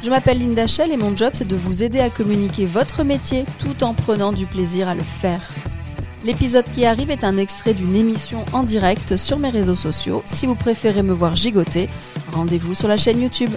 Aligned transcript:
Je 0.00 0.10
m'appelle 0.10 0.38
Linda 0.38 0.68
Shell 0.68 0.92
et 0.92 0.96
mon 0.96 1.16
job 1.16 1.32
c'est 1.34 1.48
de 1.48 1.56
vous 1.56 1.82
aider 1.82 1.98
à 1.98 2.08
communiquer 2.08 2.66
votre 2.66 3.02
métier 3.02 3.44
tout 3.58 3.82
en 3.82 3.94
prenant 3.94 4.32
du 4.32 4.46
plaisir 4.46 4.86
à 4.86 4.94
le 4.94 5.02
faire. 5.02 5.40
L'épisode 6.24 6.66
qui 6.72 6.84
arrive 6.84 7.10
est 7.10 7.24
un 7.24 7.36
extrait 7.36 7.74
d'une 7.74 7.96
émission 7.96 8.44
en 8.52 8.62
direct 8.62 9.16
sur 9.16 9.40
mes 9.40 9.50
réseaux 9.50 9.74
sociaux. 9.74 10.22
Si 10.26 10.46
vous 10.46 10.54
préférez 10.54 11.02
me 11.02 11.12
voir 11.12 11.34
gigoter, 11.34 11.88
rendez-vous 12.32 12.74
sur 12.74 12.86
la 12.86 12.96
chaîne 12.96 13.20
YouTube. 13.20 13.50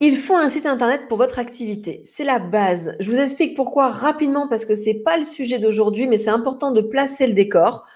Il 0.00 0.16
faut 0.16 0.36
un 0.36 0.48
site 0.48 0.66
internet 0.66 1.02
pour 1.08 1.18
votre 1.18 1.38
activité. 1.38 2.02
C'est 2.04 2.24
la 2.24 2.40
base. 2.40 2.96
Je 2.98 3.08
vous 3.08 3.20
explique 3.20 3.54
pourquoi 3.54 3.90
rapidement 3.90 4.48
parce 4.48 4.64
que 4.64 4.74
c'est 4.74 4.94
pas 4.94 5.16
le 5.16 5.22
sujet 5.22 5.60
d'aujourd'hui, 5.60 6.08
mais 6.08 6.16
c'est 6.16 6.30
important 6.30 6.72
de 6.72 6.80
placer 6.80 7.28
le 7.28 7.34
décor. 7.34 7.86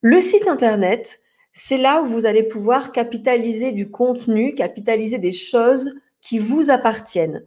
Le 0.00 0.20
site 0.22 0.48
internet, 0.48 1.20
c'est 1.52 1.78
là 1.78 2.02
où 2.02 2.06
vous 2.06 2.26
allez 2.26 2.42
pouvoir 2.42 2.92
capitaliser 2.92 3.72
du 3.72 3.90
contenu, 3.90 4.54
capitaliser 4.54 5.18
des 5.18 5.32
choses 5.32 5.94
qui 6.20 6.38
vous 6.38 6.70
appartiennent. 6.70 7.44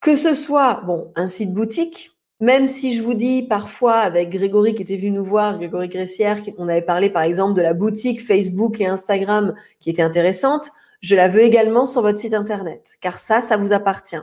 Que 0.00 0.16
ce 0.16 0.34
soit, 0.34 0.82
bon, 0.86 1.12
un 1.16 1.26
site 1.26 1.52
boutique, 1.52 2.12
même 2.40 2.68
si 2.68 2.94
je 2.94 3.02
vous 3.02 3.14
dis 3.14 3.42
parfois 3.42 3.96
avec 3.96 4.30
Grégory 4.30 4.74
qui 4.74 4.82
était 4.82 4.96
venu 4.96 5.10
nous 5.10 5.24
voir, 5.24 5.58
Grégory 5.58 5.88
Gressière, 5.88 6.40
on 6.56 6.68
avait 6.68 6.82
parlé 6.82 7.10
par 7.10 7.22
exemple 7.22 7.54
de 7.54 7.62
la 7.62 7.74
boutique 7.74 8.24
Facebook 8.24 8.80
et 8.80 8.86
Instagram 8.86 9.54
qui 9.80 9.90
était 9.90 10.02
intéressante, 10.02 10.70
je 11.00 11.16
la 11.16 11.28
veux 11.28 11.42
également 11.42 11.84
sur 11.84 12.02
votre 12.02 12.18
site 12.18 12.34
internet, 12.34 12.96
car 13.00 13.18
ça, 13.18 13.40
ça 13.40 13.56
vous 13.56 13.72
appartient. 13.72 14.22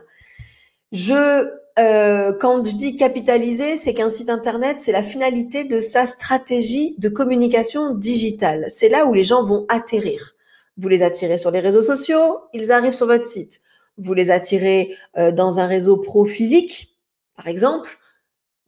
Je 0.91 1.49
euh, 1.77 2.31
quand 2.39 2.65
je 2.65 2.75
dis 2.75 2.95
capitaliser, 2.95 3.75
c'est 3.75 3.93
qu'un 3.93 4.09
site 4.09 4.29
internet, 4.29 4.77
c'est 4.79 4.93
la 4.93 5.03
finalité 5.03 5.65
de 5.65 5.81
sa 5.81 6.05
stratégie 6.05 6.95
de 6.99 7.09
communication 7.09 7.93
digitale. 7.93 8.65
C'est 8.69 8.87
là 8.87 9.05
où 9.05 9.13
les 9.13 9.23
gens 9.23 9.43
vont 9.43 9.65
atterrir. 9.67 10.35
Vous 10.77 10.87
les 10.87 11.03
attirez 11.03 11.37
sur 11.37 11.51
les 11.51 11.59
réseaux 11.59 11.81
sociaux, 11.81 12.39
ils 12.53 12.71
arrivent 12.71 12.93
sur 12.93 13.07
votre 13.07 13.25
site. 13.25 13.61
Vous 13.97 14.13
les 14.13 14.31
attirez 14.31 14.95
euh, 15.17 15.31
dans 15.31 15.59
un 15.59 15.67
réseau 15.67 15.97
pro 15.97 16.23
physique, 16.23 16.97
par 17.35 17.47
exemple, 17.47 17.97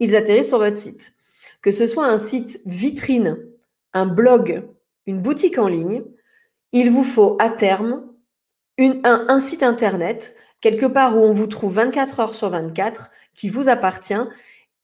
ils 0.00 0.14
atterrissent 0.14 0.48
sur 0.48 0.58
votre 0.58 0.76
site. 0.76 1.12
Que 1.62 1.70
ce 1.70 1.86
soit 1.86 2.06
un 2.06 2.18
site 2.18 2.60
vitrine, 2.66 3.38
un 3.94 4.06
blog, 4.06 4.64
une 5.06 5.20
boutique 5.20 5.58
en 5.58 5.68
ligne, 5.68 6.04
il 6.72 6.90
vous 6.90 7.04
faut 7.04 7.36
à 7.40 7.48
terme 7.48 8.04
une, 8.76 9.00
un 9.04 9.40
site 9.40 9.62
internet 9.62 10.36
quelque 10.60 10.86
part 10.86 11.16
où 11.16 11.20
on 11.20 11.32
vous 11.32 11.46
trouve 11.46 11.74
24 11.74 12.20
heures 12.20 12.34
sur 12.34 12.50
24, 12.50 13.10
qui 13.34 13.48
vous 13.48 13.68
appartient, 13.68 14.14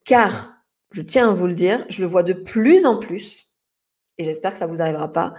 car, 0.05 0.53
je 0.92 1.03
tiens 1.03 1.31
à 1.31 1.34
vous 1.34 1.47
le 1.47 1.55
dire, 1.55 1.84
je 1.89 2.03
le 2.03 2.08
vois 2.08 2.22
de 2.22 2.33
plus 2.33 2.86
en 2.86 2.97
plus, 2.97 3.50
et 4.19 4.25
j'espère 4.25 4.53
que 4.53 4.58
ça 4.58 4.66
ne 4.66 4.72
vous 4.72 4.81
arrivera 4.81 5.12
pas, 5.12 5.34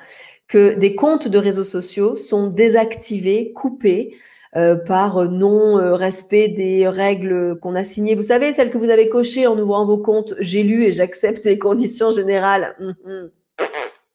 que 0.48 0.74
des 0.76 0.96
comptes 0.96 1.28
de 1.28 1.38
réseaux 1.38 1.64
sociaux 1.64 2.16
sont 2.16 2.48
désactivés, 2.48 3.54
coupés, 3.54 4.16
euh, 4.56 4.76
par 4.76 5.30
non-respect 5.30 6.48
des 6.48 6.88
règles 6.88 7.60
qu'on 7.60 7.76
a 7.76 7.84
signées. 7.84 8.16
Vous 8.16 8.24
savez, 8.24 8.54
celles 8.54 8.72
que 8.72 8.78
vous 8.78 8.90
avez 8.90 9.10
cochées 9.10 9.48
en 9.48 9.60
ouvrant 9.60 9.86
vos 9.86 9.98
comptes, 9.98 10.34
j'ai 10.40 10.64
lu 10.64 10.86
et 10.86 10.94
j'accepte 10.94 11.44
les 11.44 11.60
conditions 11.60 12.10
générales. 12.12 12.74
Hum, 12.80 12.96
hum. 13.06 13.32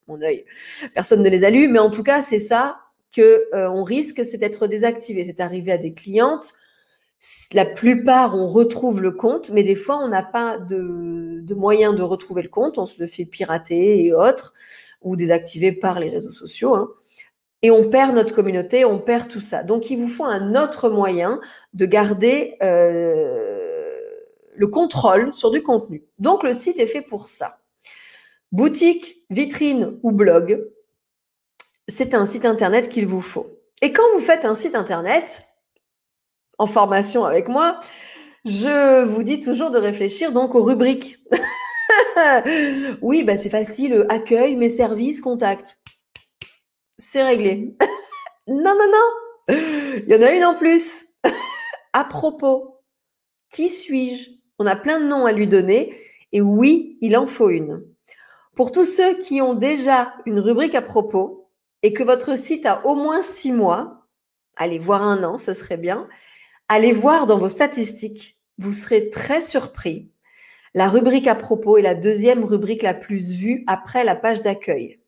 Mon 0.09 0.23
œil. 0.23 0.45
Personne 0.95 1.23
ne 1.23 1.29
les 1.29 1.45
a 1.45 1.51
lues, 1.51 1.69
mais 1.69 1.79
en 1.79 1.91
tout 1.91 2.03
cas, 2.03 2.23
c'est 2.23 2.41
ça 2.41 2.79
que 3.13 3.49
euh, 3.55 3.69
on 3.71 3.83
risque, 3.83 4.25
c'est 4.25 4.39
d'être 4.39 4.67
désactivé. 4.67 5.25
C'est 5.25 5.41
arrivé 5.41 5.73
à 5.73 5.79
des 5.79 5.93
clientes. 5.93 6.55
La 7.53 7.67
plupart, 7.67 8.35
on 8.35 8.47
retrouve 8.47 9.03
le 9.03 9.13
compte, 9.13 9.51
mais 9.51 9.63
des 9.63 9.75
fois, 9.75 9.99
on 9.99 10.09
n'a 10.09 10.23
pas 10.23 10.59
de, 10.59 11.41
de 11.43 11.55
moyen 11.55 11.93
de 11.93 12.03
retrouver 12.03 12.43
le 12.43 12.49
compte. 12.49 12.79
On 12.79 12.87
se 12.87 13.01
le 13.01 13.07
fait 13.07 13.25
pirater 13.25 14.05
et 14.05 14.15
autres, 14.15 14.55
ou 15.03 15.17
désactiver 15.17 15.73
par 15.73 16.01
les 16.01 16.11
réseaux 16.11 16.31
sociaux. 16.31 16.75
Hein. 16.75 16.89
Et 17.63 17.71
on 17.71 17.91
perd 17.91 18.15
notre 18.15 18.35
communauté, 18.35 18.85
on 18.85 18.99
perd 18.99 19.29
tout 19.29 19.41
ça. 19.41 19.63
Donc, 19.65 19.91
il 19.91 19.99
vous 19.99 20.09
faut 20.09 20.25
un 20.25 20.55
autre 20.55 20.89
moyen 20.89 21.41
de 21.75 21.85
garder 21.85 22.57
euh, 22.63 23.99
le 24.55 24.67
contrôle 24.67 25.33
sur 25.35 25.51
du 25.51 25.63
contenu. 25.63 26.05
Donc, 26.19 26.43
le 26.43 26.55
site 26.55 26.79
est 26.79 26.87
fait 26.87 27.03
pour 27.03 27.27
ça. 27.27 27.59
Boutique, 28.51 29.25
vitrine 29.29 29.99
ou 30.03 30.11
blog, 30.11 30.67
c'est 31.91 32.15
un 32.15 32.25
site 32.25 32.47
internet 32.47 32.89
qu'il 32.89 33.07
vous 33.07 33.21
faut. 33.21 33.47
Et 33.83 33.93
quand 33.93 34.11
vous 34.13 34.21
faites 34.21 34.45
un 34.45 34.55
site 34.55 34.75
internet, 34.75 35.47
en 36.59 36.67
formation 36.67 37.25
avec 37.25 37.49
moi, 37.49 37.81
je 38.45 39.05
vous 39.05 39.23
dis 39.23 39.41
toujours 39.41 39.71
de 39.71 39.79
réfléchir 39.79 40.33
donc 40.33 40.55
aux 40.55 40.63
rubriques. 40.63 41.19
oui, 43.03 43.25
bah 43.25 43.37
c'est 43.37 43.51
facile, 43.51 44.07
accueil, 44.09 44.57
mes 44.57 44.69
services, 44.69 45.21
contact. 45.21 45.79
C'est 46.99 47.23
réglé. 47.23 47.77
non, 48.47 48.75
non, 48.75 48.87
non. 48.93 49.57
Il 50.07 50.07
y 50.09 50.15
en 50.15 50.23
a 50.23 50.33
une 50.33 50.45
en 50.45 50.55
plus. 50.55 51.07
à 51.93 52.05
propos, 52.05 52.77
qui 53.51 53.69
suis-je? 53.69 54.31
On 54.59 54.67
a 54.67 54.77
plein 54.77 55.01
de 55.01 55.07
noms 55.07 55.27
à 55.27 55.33
lui 55.33 55.49
donner. 55.49 55.97
Et 56.33 56.41
oui, 56.41 56.99
il 57.01 57.17
en 57.17 57.27
faut 57.27 57.51
une. 57.51 57.83
Pour 58.55 58.71
tous 58.71 58.85
ceux 58.85 59.15
qui 59.19 59.41
ont 59.41 59.55
déjà 59.55 60.15
une 60.27 60.39
rubrique 60.39 60.75
à 60.75 60.83
propos, 60.83 61.50
et 61.83 61.93
que 61.93 62.03
votre 62.03 62.37
site 62.37 62.67
a 62.67 62.87
au 62.87 62.95
moins 62.95 63.23
six 63.23 63.53
mois, 63.53 64.07
allez 64.57 64.79
voir 64.79 65.03
un 65.03 65.23
an, 65.25 65.39
ce 65.39 65.55
serait 65.55 65.77
bien, 65.77 66.09
allez 66.69 66.93
voir 66.93 67.27
dans 67.27 67.39
vos 67.39 67.49
statistiques, 67.49 68.39
vous 68.59 68.73
serez 68.73 69.11
très 69.11 69.41
surpris. 69.41 70.11
La 70.75 70.89
rubrique 70.89 71.27
à 71.27 71.35
propos 71.35 71.79
est 71.79 71.83
la 71.83 71.95
deuxième 71.95 72.45
rubrique 72.45 72.83
la 72.83 72.95
plus 72.95 73.33
vue 73.33 73.65
après 73.67 74.05
la 74.05 74.15
page 74.15 74.41
d'accueil. 74.41 75.01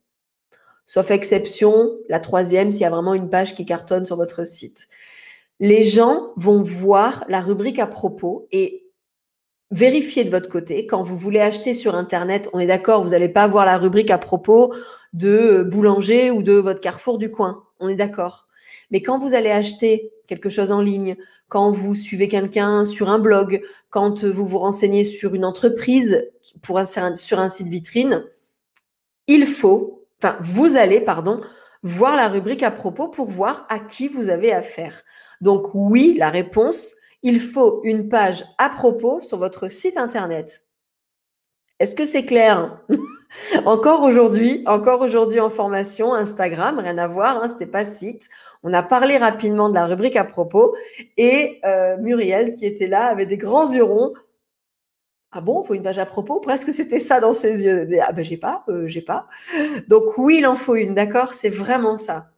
Sauf 0.87 1.11
exception, 1.11 1.93
la 2.09 2.19
troisième, 2.19 2.73
s'il 2.73 2.81
y 2.81 2.85
a 2.85 2.91
vraiment 2.91 3.15
une 3.15 3.31
page 3.31 3.55
qui 3.55 3.65
cartonne 3.65 4.05
sur 4.05 4.17
votre 4.17 4.45
site. 4.45 4.89
Les 5.61 5.85
gens 5.85 6.33
vont 6.37 6.63
voir 6.63 7.25
la 7.29 7.41
rubrique 7.41 7.79
à 7.79 7.87
propos 7.87 8.49
et 8.51 8.83
vérifier 9.71 10.25
de 10.25 10.31
votre 10.31 10.49
côté. 10.49 10.87
Quand 10.87 11.03
vous 11.03 11.17
voulez 11.17 11.41
acheter 11.41 11.73
sur 11.75 11.95
Internet, 11.95 12.51
on 12.53 12.59
est 12.59 12.67
d'accord, 12.67 13.05
vous 13.05 13.11
n'allez 13.11 13.29
pas 13.29 13.47
voir 13.47 13.65
la 13.65 13.79
rubrique 13.79 14.11
à 14.11 14.19
propos 14.19 14.75
de 15.13 15.63
boulanger 15.63 16.31
ou 16.31 16.43
de 16.43 16.55
votre 16.55 16.81
carrefour 16.81 17.19
du 17.19 17.31
coin. 17.31 17.65
On 17.81 17.89
est 17.89 17.95
d'accord. 17.95 18.47
Mais 18.91 19.03
quand 19.03 19.19
vous 19.19 19.35
allez 19.35 19.51
acheter 19.51 20.13
quelque 20.27 20.49
chose 20.49 20.73
en 20.73 20.81
ligne, 20.81 21.17
quand 21.49 21.71
vous 21.71 21.95
suivez 21.95 22.29
quelqu'un 22.29 22.85
sur 22.85 23.11
un 23.11 23.19
blog, 23.19 23.63
quand 23.91 24.25
vous 24.25 24.47
vous 24.47 24.59
renseignez 24.59 25.05
sur 25.05 25.35
une 25.35 25.45
entreprise 25.45 26.31
pour 26.63 26.81
sur 26.87 27.39
un 27.39 27.49
site 27.49 27.69
vitrine, 27.69 28.25
il 29.27 29.47
faut, 29.47 30.07
enfin, 30.23 30.37
vous 30.41 30.77
allez, 30.77 31.01
pardon, 31.01 31.41
voir 31.83 32.17
la 32.17 32.29
rubrique 32.29 32.63
à 32.63 32.71
propos 32.71 33.09
pour 33.09 33.29
voir 33.29 33.67
à 33.69 33.79
qui 33.79 34.09
vous 34.09 34.31
avez 34.31 34.53
affaire. 34.53 35.03
Donc 35.41 35.75
oui, 35.75 36.15
la 36.19 36.31
réponse, 36.31 36.95
il 37.23 37.41
faut 37.41 37.81
une 37.85 38.09
page 38.09 38.45
à 38.59 38.69
propos 38.71 39.21
sur 39.21 39.39
votre 39.39 39.69
site 39.69 39.97
internet. 39.97 40.67
Est-ce 41.83 41.97
que 41.97 42.05
c'est 42.05 42.25
clair? 42.25 42.79
Encore 43.65 44.05
aujourd'hui, 44.05 44.63
encore 44.67 45.01
aujourd'hui 45.01 45.41
en 45.41 45.51
formation, 45.51 46.15
Instagram, 46.15 46.79
rien 46.79 46.97
à 46.97 47.09
voir, 47.09 47.43
hein, 47.43 47.49
c'était 47.49 47.67
pas 47.67 47.85
site. 47.85 48.29
On 48.63 48.73
a 48.73 48.85
parlé 48.85 49.19
rapidement 49.19 49.69
de 49.69 49.75
la 49.75 49.87
rubrique 49.87 50.15
à 50.15 50.23
propos 50.23 50.77
et 51.17 51.59
euh, 51.65 51.97
Muriel 51.97 52.53
qui 52.53 52.67
était 52.67 52.87
là 52.87 53.07
avait 53.07 53.27
des 53.27 53.37
grands 53.37 53.73
yeux 53.73 53.83
ronds. 53.83 54.13
Ah 55.33 55.41
bon, 55.41 55.61
il 55.65 55.67
faut 55.67 55.75
une 55.75 55.83
page 55.83 55.99
à 55.99 56.07
propos? 56.07 56.39
Presque 56.39 56.73
c'était 56.73 57.01
ça 57.01 57.19
dans 57.19 57.33
ses 57.33 57.65
yeux. 57.65 57.89
Ah 58.07 58.13
ben 58.13 58.23
j'ai 58.23 58.37
pas, 58.37 58.63
euh, 58.69 58.87
j'ai 58.87 59.03
pas. 59.03 59.27
Donc 59.89 60.17
oui, 60.19 60.37
il 60.39 60.47
en 60.47 60.55
faut 60.55 60.77
une, 60.77 60.95
d'accord? 60.95 61.35
C'est 61.35 61.49
vraiment 61.49 61.97
ça. 61.97 62.29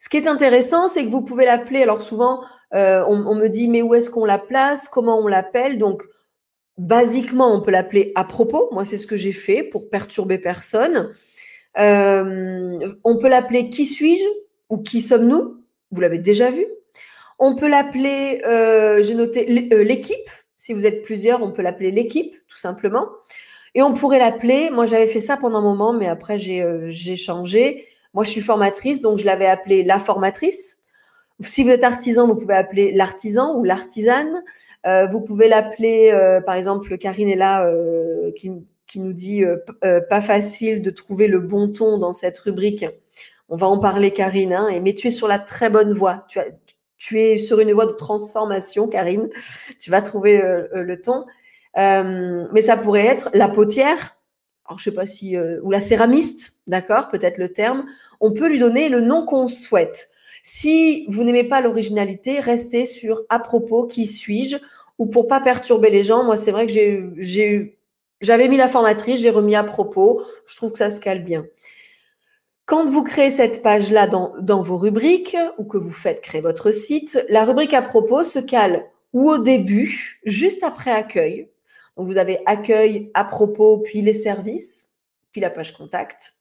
Ce 0.00 0.08
qui 0.08 0.16
est 0.16 0.26
intéressant, 0.26 0.88
c'est 0.88 1.04
que 1.04 1.10
vous 1.10 1.22
pouvez 1.22 1.44
l'appeler. 1.44 1.82
Alors 1.82 2.00
souvent, 2.00 2.44
euh, 2.72 3.04
on, 3.08 3.26
on, 3.26 3.34
me 3.34 3.48
dit 3.48 3.68
mais 3.68 3.82
où 3.82 3.94
est-ce 3.94 4.08
qu'on 4.08 4.24
la 4.24 4.38
place? 4.38 4.88
Comment 4.88 5.18
on 5.18 5.26
l'appelle 5.26 5.78
Donc 5.78 6.02
Basiquement, 6.78 7.52
on 7.52 7.60
peut 7.60 7.72
l'appeler 7.72 8.12
à 8.14 8.24
propos. 8.24 8.68
Moi, 8.72 8.84
c'est 8.84 8.96
ce 8.96 9.06
que 9.06 9.16
j'ai 9.16 9.32
fait 9.32 9.64
pour 9.64 9.90
perturber 9.90 10.38
personne. 10.38 11.10
Euh, 11.78 12.78
on 13.04 13.18
peut 13.18 13.28
l'appeler 13.28 13.68
qui 13.68 13.84
suis-je 13.84 14.24
ou 14.70 14.78
qui 14.78 15.00
sommes-nous? 15.00 15.62
Vous 15.90 16.00
l'avez 16.00 16.18
déjà 16.18 16.50
vu. 16.50 16.66
On 17.40 17.56
peut 17.56 17.68
l'appeler, 17.68 18.42
euh, 18.44 19.02
j'ai 19.02 19.14
noté 19.14 19.70
euh, 19.72 19.82
l'équipe. 19.82 20.30
Si 20.56 20.72
vous 20.72 20.86
êtes 20.86 21.02
plusieurs, 21.02 21.42
on 21.42 21.52
peut 21.52 21.62
l'appeler 21.62 21.90
l'équipe, 21.90 22.34
tout 22.48 22.58
simplement. 22.58 23.08
Et 23.74 23.82
on 23.82 23.94
pourrait 23.94 24.18
l'appeler, 24.18 24.70
moi 24.70 24.86
j'avais 24.86 25.06
fait 25.06 25.20
ça 25.20 25.36
pendant 25.36 25.58
un 25.58 25.62
moment, 25.62 25.92
mais 25.92 26.08
après 26.08 26.38
j'ai 26.38 27.16
changé. 27.16 27.86
Moi 28.12 28.24
je 28.24 28.30
suis 28.30 28.40
formatrice, 28.40 29.00
donc 29.00 29.18
je 29.18 29.24
l'avais 29.24 29.46
appelé 29.46 29.84
la 29.84 30.00
formatrice. 30.00 30.78
Si 31.40 31.62
vous 31.62 31.70
êtes 31.70 31.84
artisan, 31.84 32.26
vous 32.26 32.34
pouvez 32.34 32.54
appeler 32.54 32.90
l'artisan 32.90 33.56
ou 33.56 33.62
l'artisane. 33.62 34.42
Euh, 34.86 35.06
vous 35.06 35.20
pouvez 35.20 35.48
l'appeler, 35.48 36.10
euh, 36.12 36.40
par 36.40 36.54
exemple, 36.54 36.96
Karine 36.98 37.28
est 37.28 37.36
là, 37.36 37.66
euh, 37.66 38.30
qui, 38.32 38.50
nous 38.96 39.12
dit 39.12 39.44
pas 40.08 40.20
facile 40.22 40.80
de 40.80 40.90
trouver 40.90 41.28
le 41.28 41.40
bon 41.40 41.68
ton 41.68 41.98
dans 41.98 42.12
cette 42.12 42.38
rubrique. 42.38 42.86
On 43.50 43.56
va 43.56 43.66
en 43.66 43.78
parler, 43.78 44.12
Karine, 44.12 44.54
hein, 44.54 44.80
mais 44.82 44.94
tu 44.94 45.08
es 45.08 45.10
sur 45.10 45.28
la 45.28 45.38
très 45.38 45.68
bonne 45.68 45.92
voie. 45.92 46.26
Tu 46.96 47.20
es 47.20 47.38
sur 47.38 47.60
une 47.60 47.72
voie 47.72 47.86
de 47.86 47.92
transformation, 47.92 48.88
Karine. 48.88 49.28
Tu 49.78 49.90
vas 49.90 50.00
trouver 50.00 50.42
le 50.72 51.00
ton. 51.00 51.26
mais 51.76 52.62
ça 52.62 52.78
pourrait 52.78 53.06
être 53.06 53.28
la 53.34 53.48
potière, 53.48 54.16
alors 54.66 54.78
je 54.78 54.84
sais 54.84 54.94
pas 54.94 55.06
si, 55.06 55.36
ou 55.38 55.70
la 55.70 55.82
céramiste, 55.82 56.54
d'accord, 56.66 57.08
peut-être 57.10 57.36
le 57.36 57.52
terme. 57.52 57.84
On 58.20 58.32
peut 58.32 58.48
lui 58.48 58.58
donner 58.58 58.88
le 58.88 59.02
nom 59.02 59.26
qu'on 59.26 59.48
souhaite. 59.48 60.08
Si 60.42 61.06
vous 61.08 61.24
n'aimez 61.24 61.44
pas 61.44 61.60
l'originalité, 61.60 62.40
restez 62.40 62.84
sur 62.84 63.22
à 63.28 63.38
propos, 63.38 63.86
qui 63.86 64.06
suis-je 64.06 64.56
Ou 64.98 65.06
pour 65.06 65.26
pas 65.26 65.40
perturber 65.40 65.90
les 65.90 66.04
gens, 66.04 66.24
moi 66.24 66.36
c'est 66.36 66.50
vrai 66.50 66.66
que 66.66 66.72
j'ai, 67.18 67.78
j'avais 68.20 68.48
mis 68.48 68.56
la 68.56 68.68
formatrice, 68.68 69.20
j'ai 69.20 69.30
remis 69.30 69.56
à 69.56 69.64
propos. 69.64 70.22
Je 70.46 70.56
trouve 70.56 70.72
que 70.72 70.78
ça 70.78 70.90
se 70.90 71.00
cale 71.00 71.22
bien. 71.22 71.46
Quand 72.66 72.84
vous 72.84 73.02
créez 73.02 73.30
cette 73.30 73.62
page-là 73.62 74.06
dans, 74.06 74.34
dans 74.40 74.60
vos 74.60 74.76
rubriques 74.76 75.36
ou 75.56 75.64
que 75.64 75.78
vous 75.78 75.90
faites 75.90 76.20
créer 76.20 76.42
votre 76.42 76.70
site, 76.70 77.24
la 77.30 77.44
rubrique 77.44 77.72
à 77.72 77.80
propos 77.80 78.22
se 78.22 78.38
cale 78.38 78.84
ou 79.12 79.30
au 79.30 79.38
début, 79.38 80.20
juste 80.24 80.62
après 80.62 80.90
accueil. 80.90 81.48
Donc 81.96 82.06
vous 82.06 82.18
avez 82.18 82.40
accueil, 82.46 83.10
à 83.14 83.24
propos, 83.24 83.78
puis 83.78 84.02
les 84.02 84.12
services, 84.12 84.90
puis 85.32 85.40
la 85.40 85.50
page 85.50 85.76
contact. 85.76 86.34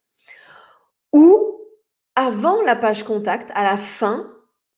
Ou 1.13 1.61
avant 2.17 2.63
la 2.63 2.75
page 2.75 3.03
contact, 3.03 3.51
à 3.53 3.61
la 3.61 3.77
fin, 3.77 4.27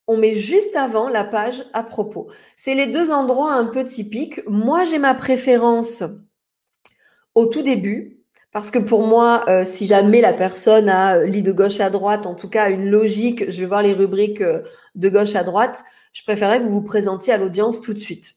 on 0.07 0.18
met 0.18 0.33
juste 0.33 0.75
avant 0.75 1.07
la 1.07 1.24
page 1.24 1.63
à 1.71 1.83
propos. 1.83 2.30
C'est 2.57 2.75
les 2.75 2.88
deux 2.88 3.12
endroits 3.12 3.53
un 3.53 3.63
peu 3.63 3.86
typiques. 3.86 4.41
Moi, 4.45 4.83
j'ai 4.83 5.00
ma 5.00 5.13
préférence 5.13 6.03
au 7.36 7.45
tout 7.45 7.62
début, 7.62 8.19
parce 8.51 8.71
que 8.71 8.80
pour 8.80 9.07
moi, 9.07 9.45
euh, 9.47 9.63
si 9.63 9.88
jamais 9.88 10.19
la 10.19 10.33
personne 10.33 10.89
a 10.89 11.19
euh, 11.19 11.27
lit 11.27 11.41
de 11.41 11.53
gauche 11.53 11.80
à 11.80 11.89
droite, 11.89 12.25
en 12.25 12.36
tout 12.36 12.50
cas 12.50 12.69
une 12.69 12.89
logique, 12.89 13.50
je 13.50 13.62
vais 13.62 13.68
voir 13.68 13.83
les 13.83 13.94
rubriques 13.94 14.41
euh, 14.41 14.63
de 14.95 15.07
gauche 15.07 15.36
à 15.36 15.44
droite, 15.45 15.86
je 16.12 16.24
préférerais 16.24 16.59
que 16.59 16.65
vous 16.65 16.71
vous 16.71 16.83
présentiez 16.83 17.31
à 17.31 17.38
l'audience 17.38 17.80
tout 17.80 17.94
de 17.94 18.00
suite. 18.00 18.36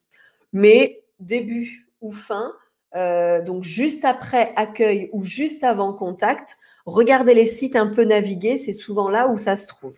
Mais 0.53 1.03
début 1.19 1.89
ou 2.01 2.13
fin, 2.13 2.53
donc 2.95 3.63
juste 3.63 4.05
après 4.05 4.53
accueil 4.55 5.09
ou 5.13 5.25
juste 5.25 5.65
avant 5.65 5.95
contact, 5.95 6.59
Regardez 6.87 7.35
les 7.35 7.47
sites 7.47 7.77
un 7.77 7.87
peu 7.87 8.05
naviguer, 8.05 8.57
c'est 8.57 8.73
souvent 8.73 9.09
là 9.09 9.29
où 9.29 9.37
ça 9.37 9.57
se 9.57 9.67
trouve. 9.67 9.95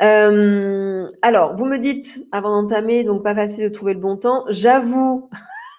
Euh, 0.00 1.10
alors, 1.22 1.56
vous 1.56 1.64
me 1.64 1.78
dites, 1.78 2.26
avant 2.32 2.62
d'entamer, 2.62 3.04
donc 3.04 3.22
pas 3.22 3.34
facile 3.34 3.64
de 3.64 3.68
trouver 3.68 3.94
le 3.94 4.00
bon 4.00 4.16
temps, 4.16 4.44
j'avoue, 4.48 5.28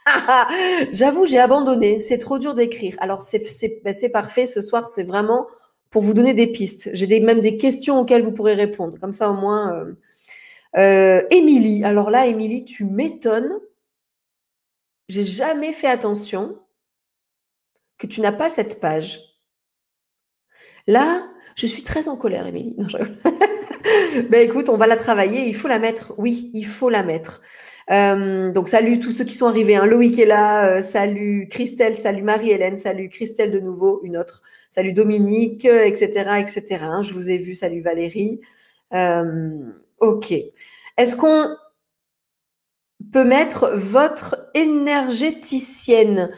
j'avoue, 0.91 1.25
j'ai 1.25 1.39
abandonné, 1.39 1.99
c'est 1.99 2.17
trop 2.17 2.37
dur 2.37 2.53
d'écrire. 2.53 2.95
Alors, 2.99 3.23
ben, 3.31 3.93
c'est 3.93 4.09
parfait, 4.09 4.45
ce 4.45 4.61
soir, 4.61 4.87
c'est 4.87 5.03
vraiment 5.03 5.47
pour 5.89 6.03
vous 6.03 6.13
donner 6.13 6.33
des 6.33 6.47
pistes. 6.47 6.89
J'ai 6.93 7.19
même 7.19 7.41
des 7.41 7.57
questions 7.57 7.99
auxquelles 7.99 8.23
vous 8.23 8.31
pourrez 8.31 8.53
répondre. 8.53 8.99
Comme 8.99 9.13
ça, 9.13 9.29
au 9.29 9.33
moins. 9.33 9.73
Euh, 9.73 9.93
euh, 10.77 11.23
Émilie, 11.31 11.83
alors 11.83 12.11
là, 12.11 12.27
Émilie, 12.27 12.63
tu 12.63 12.85
m'étonnes. 12.85 13.59
J'ai 15.07 15.23
jamais 15.23 15.73
fait 15.73 15.87
attention 15.87 16.59
que 17.97 18.05
tu 18.05 18.21
n'as 18.21 18.31
pas 18.31 18.49
cette 18.49 18.79
page. 18.79 19.28
Là, 20.89 21.29
je 21.55 21.67
suis 21.67 21.83
très 21.83 22.07
en 22.07 22.17
colère, 22.17 22.47
Émilie. 22.47 22.75
ben 24.31 24.41
écoute, 24.41 24.69
on 24.69 24.77
va 24.77 24.87
la 24.87 24.97
travailler. 24.97 25.47
Il 25.47 25.55
faut 25.55 25.67
la 25.67 25.77
mettre. 25.77 26.15
Oui, 26.17 26.49
il 26.55 26.65
faut 26.65 26.89
la 26.89 27.03
mettre. 27.03 27.41
Euh, 27.91 28.51
donc 28.51 28.69
salut 28.69 28.99
tous 28.99 29.11
ceux 29.11 29.23
qui 29.23 29.35
sont 29.35 29.45
arrivés. 29.45 29.75
Hein. 29.75 29.85
Loïc 29.85 30.17
est 30.17 30.25
là. 30.25 30.65
Euh, 30.65 30.81
salut 30.81 31.47
Christelle. 31.47 31.93
Salut 31.93 32.23
Marie-Hélène. 32.23 32.75
Salut 32.75 33.07
Christelle 33.07 33.51
de 33.51 33.59
nouveau. 33.59 34.01
Une 34.03 34.17
autre. 34.17 34.41
Salut 34.71 34.93
Dominique, 34.93 35.65
etc., 35.65 36.39
etc. 36.39 36.79
Hein. 36.81 37.03
Je 37.03 37.13
vous 37.13 37.29
ai 37.29 37.37
vu. 37.37 37.53
Salut 37.53 37.81
Valérie. 37.81 38.41
Euh, 38.95 39.59
ok. 39.99 40.33
Est-ce 40.97 41.15
qu'on 41.15 41.55
peut 43.13 43.25
mettre 43.25 43.69
votre 43.75 44.49
énergéticienne? 44.55 46.31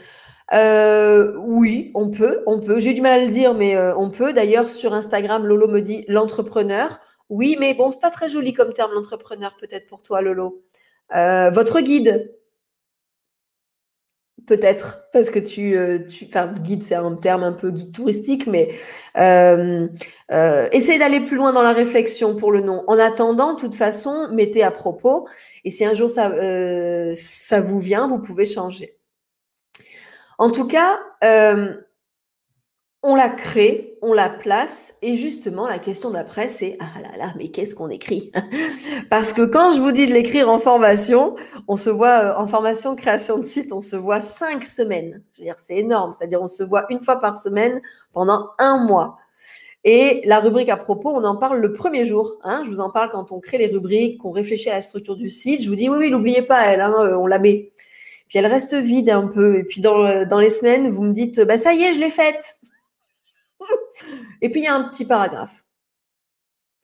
Euh, 0.54 1.34
oui, 1.38 1.92
on 1.96 2.10
peut, 2.10 2.44
on 2.46 2.60
peut. 2.60 2.80
J'ai 2.80 2.94
du 2.94 3.02
mal 3.02 3.22
à 3.22 3.26
le 3.26 3.32
dire, 3.32 3.54
mais 3.54 3.76
euh, 3.76 3.96
on 3.96 4.10
peut. 4.10 4.34
D'ailleurs, 4.34 4.70
sur 4.70 4.94
Instagram, 4.94 5.46
Lolo 5.46 5.68
me 5.68 5.80
dit 5.80 6.04
l'entrepreneur. 6.08 7.00
Oui, 7.30 7.56
mais 7.60 7.74
bon, 7.74 7.92
c'est 7.92 8.02
pas 8.02 8.10
très 8.10 8.30
joli 8.30 8.54
comme 8.54 8.74
terme, 8.74 8.92
l'entrepreneur, 8.94 9.56
peut-être 9.58 9.88
pour 9.88 10.04
toi, 10.04 10.22
Lolo. 10.22 10.64
Euh, 11.16 11.50
votre 11.52 11.80
guide, 11.80 12.36
peut-être, 14.48 15.04
parce 15.14 15.30
que 15.30 15.40
tu, 15.40 15.78
tu 16.10 16.28
guide, 16.62 16.84
c'est 16.84 16.96
un 16.96 17.16
terme 17.16 17.44
un 17.44 17.54
peu 17.54 17.72
guide 17.72 17.94
touristique, 17.94 18.48
mais 18.48 18.70
essayez 19.16 21.00
d'aller 21.00 21.22
plus 21.22 21.38
loin 21.38 21.54
dans 21.54 21.62
la 21.62 21.72
réflexion 21.72 22.36
pour 22.36 22.52
le 22.52 22.60
nom. 22.60 22.84
En 22.88 23.00
attendant, 23.00 23.54
de 23.54 23.60
toute 23.60 23.76
façon, 23.76 24.28
mettez 24.34 24.64
à 24.64 24.72
propos, 24.72 25.28
et 25.64 25.72
si 25.72 25.86
un 25.86 25.94
jour 25.94 26.10
ça, 26.10 26.30
ça 27.16 27.62
vous 27.62 27.80
vient, 27.80 28.08
vous 28.10 28.20
pouvez 28.20 28.46
changer. 28.46 29.01
En 30.42 30.50
tout 30.50 30.66
cas, 30.66 31.00
euh, 31.24 31.72
on 33.04 33.14
la 33.14 33.30
crée, 33.30 34.00
on 34.02 34.12
la 34.12 34.28
place, 34.28 34.96
et 35.04 35.16
justement, 35.16 35.68
la 35.68 35.78
question 35.78 36.10
d'après, 36.10 36.50
c'est 36.50 36.80
ah 36.80 37.00
là 37.00 37.16
là, 37.16 37.32
mais 37.38 37.50
qu'est-ce 37.50 37.76
qu'on 37.76 37.90
écrit? 37.90 38.32
Parce 39.12 39.34
que 39.34 39.44
quand 39.44 39.72
je 39.74 39.80
vous 39.80 39.92
dis 39.92 40.08
de 40.08 40.14
l'écrire 40.14 40.50
en 40.50 40.58
formation, 40.58 41.36
on 41.68 41.76
se 41.76 41.92
voit 41.92 42.24
euh, 42.24 42.42
en 42.42 42.48
formation 42.48 42.96
création 42.96 43.38
de 43.38 43.44
site, 43.44 43.72
on 43.72 43.82
se 43.82 43.96
voit 43.96 44.20
cinq 44.20 44.64
semaines. 44.64 45.22
C'est 45.58 45.78
énorme. 45.78 46.14
C'est-à-dire, 46.18 46.42
on 46.42 46.48
se 46.48 46.64
voit 46.64 46.88
une 46.90 47.02
fois 47.02 47.18
par 47.18 47.38
semaine 47.38 47.80
pendant 48.12 48.50
un 48.58 48.84
mois. 48.84 49.20
Et 49.84 50.24
la 50.26 50.40
rubrique 50.40 50.70
à 50.70 50.78
propos, 50.78 51.12
on 51.12 51.24
en 51.24 51.36
parle 51.36 51.60
le 51.60 51.72
premier 51.72 52.04
jour. 52.04 52.38
Hein. 52.44 52.64
je 52.66 52.72
vous 52.72 52.80
en 52.80 52.90
parle 52.90 53.12
quand 53.12 53.32
on 53.32 53.40
crée 53.40 53.60
les 53.60 53.68
rubriques, 53.68 54.18
qu'on 54.18 54.32
réfléchit 54.32 54.72
à 54.72 54.74
la 54.74 54.82
structure 54.82 55.16
du 55.16 55.30
site. 55.30 55.62
Je 55.62 55.70
vous 55.70 55.76
dis 55.76 55.88
oui, 55.88 55.98
oui, 56.00 56.10
n'oubliez 56.10 56.42
pas 56.42 56.66
elle, 56.66 56.82
hein, 56.82 56.96
euh, 56.98 57.16
on 57.16 57.28
la 57.28 57.38
met 57.38 57.70
puis 58.32 58.40
elle 58.40 58.48
reste 58.48 58.76
vide 58.76 59.10
un 59.10 59.28
peu. 59.28 59.60
Et 59.60 59.66
puis 59.66 59.82
dans, 59.82 60.26
dans 60.26 60.40
les 60.40 60.50
semaines, 60.50 60.90
vous 60.90 61.04
me 61.04 61.12
dites, 61.12 61.42
bah 61.42 61.58
ça 61.58 61.74
y 61.74 61.84
est, 61.84 61.94
je 61.94 62.00
l'ai 62.00 62.10
faite. 62.10 62.56
Et 64.42 64.50
puis 64.50 64.62
il 64.62 64.64
y 64.64 64.68
a 64.68 64.74
un 64.74 64.88
petit 64.88 65.04
paragraphe. 65.04 65.66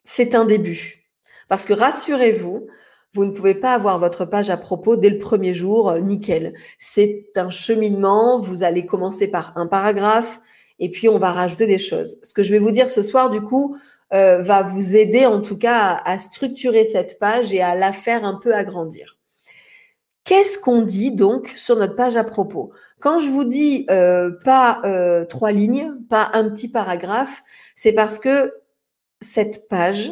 C'est 0.04 0.36
un 0.36 0.44
début. 0.44 1.10
Parce 1.48 1.64
que 1.64 1.72
rassurez-vous, 1.72 2.68
vous 3.14 3.24
ne 3.24 3.32
pouvez 3.32 3.56
pas 3.56 3.74
avoir 3.74 3.98
votre 3.98 4.26
page 4.26 4.50
à 4.50 4.58
propos 4.58 4.98
dès 4.98 5.10
le 5.10 5.20
premier 5.20 5.54
jour, 5.54 5.89
euh, 5.89 6.00
nickel. 6.00 6.54
C'est 6.80 7.32
un 7.38 7.50
cheminement, 7.50 8.42
vous 8.42 8.63
allez 8.63 8.86
commencer 8.86 9.32
par 9.32 9.54
un 9.56 9.68
paragraphe 9.68 10.42
et 10.80 10.92
puis 10.92 11.08
on 11.08 11.18
va 11.18 11.32
rajouter 11.32 11.66
des 11.66 11.77
choses. 11.77 12.20
Ce 12.24 12.34
que 12.34 12.44
je 12.44 12.51
vais 12.51 12.60
vous 12.60 12.72
dire 12.72 12.89
ce 12.89 13.01
soir, 13.01 13.30
du 13.30 13.39
coup, 13.39 13.77
euh, 14.13 14.42
va 14.42 14.63
vous 14.63 14.98
aider 14.98 15.25
en 15.25 15.42
tout 15.42 15.58
cas 15.58 16.01
à, 16.04 16.20
structurer 16.20 16.84
cette 16.84 17.20
page 17.20 17.54
et 17.54 17.62
à 17.62 17.74
la 17.74 17.94
faire 17.94 18.25
un 18.25 18.36
peu 18.36 18.54
agrandir. 18.54 19.16
Qu'est-ce 20.27 20.60
qu'on 20.60 20.81
dit 20.81 21.13
donc 21.13 21.53
sur 21.55 21.77
notre 21.77 21.96
page 21.96 22.17
à 22.17 22.25
propos? 22.25 22.74
Quand 23.00 23.17
je 23.17 23.29
vous 23.29 23.46
dis 23.46 23.86
euh, 23.89 24.29
pas 24.43 24.81
euh, 24.84 25.24
trois 25.24 25.53
lignes, 25.53 25.93
pas 26.10 26.31
un 26.34 26.50
petit 26.50 26.69
paragraphe, 26.69 27.43
c'est 27.75 27.93
parce 27.93 28.19
que 28.19 28.53
cette 29.22 29.69
page 29.69 30.12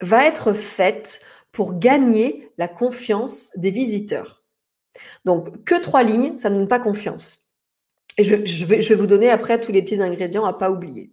va 0.00 0.24
être 0.24 0.52
faite 0.52 1.26
pour 1.50 1.80
gagner 1.80 2.52
la 2.58 2.68
confiance 2.68 3.50
des 3.56 3.72
visiteurs. 3.72 4.44
Donc, 5.24 5.64
que 5.64 5.80
trois 5.80 6.04
lignes, 6.04 6.36
ça 6.36 6.48
ne 6.48 6.58
donne 6.58 6.68
pas 6.68 6.78
confiance. 6.78 7.52
Et 8.18 8.22
je, 8.22 8.36
vais, 8.66 8.94
vous 8.94 9.06
donner 9.08 9.30
après 9.30 9.60
tous 9.60 9.72
les 9.72 9.82
petits 9.82 10.00
ingrédients 10.00 10.44
à 10.44 10.52
pas 10.52 10.70
oublier. 10.70 11.10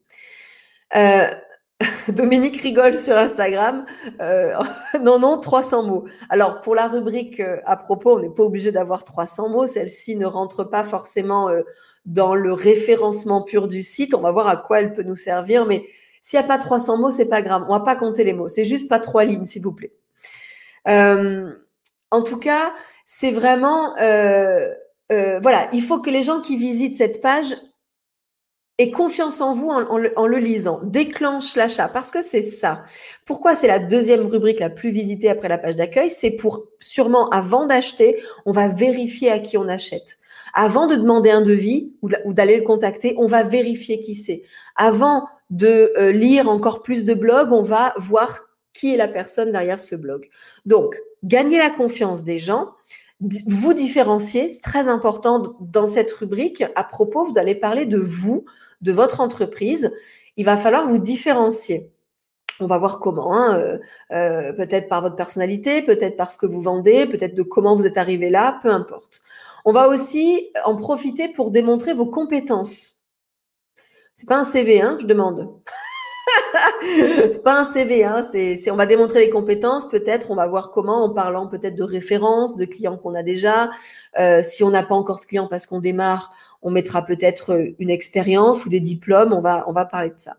Euh, 0.96 1.34
Dominique 2.08 2.62
rigole 2.62 2.98
sur 2.98 3.18
Instagram. 3.18 3.86
Euh, 4.22 4.54
non, 5.02 5.20
non, 5.20 5.40
300 5.40 5.84
mots. 5.84 6.06
Alors, 6.30 6.62
pour 6.62 6.76
la 6.76 6.88
rubrique 6.88 7.40
euh, 7.40 7.58
à 7.66 7.76
propos, 7.76 8.16
on 8.16 8.20
n'est 8.20 8.30
pas 8.30 8.44
obligé 8.44 8.72
d'avoir 8.72 9.04
300 9.04 9.50
mots. 9.50 9.68
Celle-ci 9.68 10.16
ne 10.16 10.26
rentre 10.26 10.64
pas 10.64 10.84
forcément 10.84 11.50
euh, 11.50 11.64
dans 12.06 12.36
le 12.36 12.54
référencement 12.54 13.42
pur 13.42 13.68
du 13.68 13.84
site. 13.84 14.14
On 14.14 14.22
va 14.22 14.32
voir 14.32 14.48
à 14.48 14.58
quoi 14.58 14.80
elle 14.80 14.94
peut 14.94 15.04
nous 15.04 15.16
servir. 15.16 15.66
Mais 15.66 15.86
s'il 16.22 16.40
n'y 16.40 16.46
a 16.46 16.48
pas 16.48 16.58
300 16.58 16.98
mots, 16.98 17.12
c'est 17.12 17.30
pas 17.30 17.42
grave. 17.42 17.66
On 17.68 17.74
va 17.74 17.82
pas 17.84 17.96
compter 17.96 18.24
les 18.24 18.34
mots. 18.34 18.48
C'est 18.48 18.66
juste 18.66 18.90
pas 18.90 19.00
trois 19.00 19.26
lignes, 19.26 19.46
s'il 19.46 19.62
vous 19.62 19.74
plaît. 19.74 19.94
en 20.88 22.22
tout 22.24 22.38
cas, 22.38 22.74
c'est 23.06 23.32
vraiment... 23.32 23.96
voilà, 25.10 25.70
il 25.74 25.82
faut 25.82 26.00
que 26.00 26.10
les 26.10 26.24
gens 26.24 26.42
qui 26.42 26.56
visitent 26.56 26.96
cette 26.96 27.22
page 27.22 27.56
et 28.78 28.92
confiance 28.92 29.40
en 29.40 29.54
vous 29.54 29.70
en, 29.70 30.28
le, 30.28 30.38
lisant. 30.38 30.82
Déclenche 30.84 31.56
l'achat 31.56 31.88
parce 31.88 32.12
que 32.12 32.22
c'est 32.22 32.42
ça. 32.42 32.84
Pourquoi 33.26 33.56
c'est 33.56 33.68
la 33.68 33.80
deuxième 33.80 34.26
rubrique 34.26 34.60
la 34.60 34.70
plus 34.70 34.92
visitée 34.92 35.30
après 35.30 35.48
la 35.48 35.58
page 35.58 35.78
d'accueil? 35.78 36.10
C'est 36.10 36.32
pour 36.32 36.66
sûrement 36.80 37.30
avant 37.30 37.66
d'acheter, 37.66 38.22
on 38.46 38.52
va 38.52 38.68
vérifier 38.68 39.32
à 39.32 39.40
qui 39.40 39.58
on 39.58 39.68
achète. 39.68 40.18
Avant 40.54 40.88
de 40.88 40.96
demander 40.96 41.32
un 41.32 41.42
devis 41.42 41.94
ou, 42.02 42.10
d'aller 42.34 42.58
le 42.58 42.64
contacter, 42.64 43.16
on 43.18 43.28
va 43.28 43.44
vérifier 43.44 44.02
qui 44.02 44.14
c'est. 44.14 44.44
Avant 44.76 45.28
de 45.50 45.94
euh, 45.98 46.12
lire 46.12 46.50
encore 46.50 46.84
plus 46.84 47.06
de 47.06 47.14
blogs, 47.14 47.54
on 47.54 47.62
va 47.62 47.94
voir 47.98 48.40
qui 48.74 48.94
est 48.94 48.98
la 48.98 49.08
personne 49.08 49.52
derrière 49.52 49.80
ce 49.80 49.96
blog. 49.96 50.30
Donc, 50.66 50.98
gagner 51.24 51.58
la 51.58 51.70
confiance 51.70 52.24
des 52.24 52.40
gens, 52.40 52.72
vous 53.22 53.74
différencier, 53.74 54.50
c'est 54.50 54.62
très 54.62 54.88
important 54.90 55.56
dans 55.62 55.88
cette 55.88 56.12
rubrique. 56.12 56.64
À 56.76 56.84
propos, 56.84 57.26
vous 57.26 57.38
allez 57.38 57.56
parler 57.56 57.86
de 57.86 57.98
vous, 57.98 58.46
de 58.86 58.92
votre 58.94 59.20
entreprise. 59.20 59.92
Il 60.38 60.46
va 60.46 60.56
falloir 60.56 60.88
vous 60.88 61.00
différencier. 61.00 61.92
On 62.62 62.68
va 62.68 62.78
voir 62.78 63.00
comment, 63.00 63.36
hein, 63.36 63.58
euh, 63.60 63.80
euh, 64.14 64.54
peut-être 64.54 64.88
par 64.88 65.02
votre 65.02 65.18
personnalité, 65.18 65.82
peut-être 65.82 66.16
par 66.16 66.32
ce 66.32 66.38
que 66.38 66.46
vous 66.46 66.62
vendez, 66.62 67.06
peut-être 67.06 67.36
de 67.36 67.44
comment 67.44 67.76
vous 67.76 67.86
êtes 67.86 67.98
arrivé 67.98 68.30
là, 68.30 68.60
peu 68.62 68.70
importe. 68.70 69.22
On 69.66 69.74
va 69.74 69.90
aussi 69.90 70.52
en 70.64 70.76
profiter 70.76 71.28
pour 71.28 71.52
démontrer 71.52 71.94
vos 71.94 72.06
compétences. 72.06 72.98
C'est 74.14 74.30
pas 74.30 74.38
un 74.38 74.46
CV, 74.46 74.82
hein, 74.82 74.98
je 75.02 75.06
demande. 75.06 75.50
c'est 76.82 77.44
pas 77.44 77.60
un 77.60 77.64
CV, 77.66 78.06
hein, 78.06 78.24
c'est, 78.32 78.72
on 78.72 78.78
va 78.78 78.86
démontrer 78.86 79.20
les 79.20 79.30
compétences, 79.30 79.90
peut-être, 79.90 80.32
on 80.32 80.36
va 80.36 80.48
voir 80.48 80.72
comment, 80.72 81.04
en 81.04 81.10
parlant 81.14 81.48
peut-être 81.48 81.76
de 81.76 81.84
références, 81.84 82.56
de 82.56 82.66
clients 82.66 82.98
qu'on 82.98 83.16
a 83.16 83.24
déjà. 83.24 83.72
Euh, 84.18 84.42
si 84.42 84.64
on 84.64 84.70
n'a 84.70 84.84
pas 84.84 84.96
encore 84.96 85.20
de 85.20 85.26
clients 85.26 85.48
parce 85.48 85.66
qu'on 85.68 85.80
démarre, 85.80 86.34
on 86.66 86.72
mettra 86.72 87.06
peut-être 87.06 87.76
une 87.78 87.92
expérience 87.92 88.66
ou 88.66 88.70
des 88.70 88.80
diplômes, 88.80 89.34
on 89.34 89.40
va, 89.40 89.86
parler 89.86 90.10
de 90.10 90.18
ça. 90.18 90.38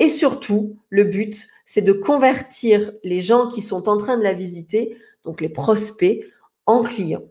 Et 0.00 0.08
surtout, 0.08 0.76
le 0.90 1.04
but, 1.04 1.46
c'est 1.64 1.80
de 1.80 1.92
convertir 1.92 2.90
les 3.04 3.20
gens 3.20 3.46
qui 3.46 3.62
sont 3.62 3.88
en 3.88 3.96
train 3.96 4.18
de 4.18 4.24
la 4.24 4.32
visiter, 4.32 4.98
donc 5.24 5.40
les 5.40 5.48
prospects, 5.48 6.26
en 6.66 6.82
clients. 6.82 7.22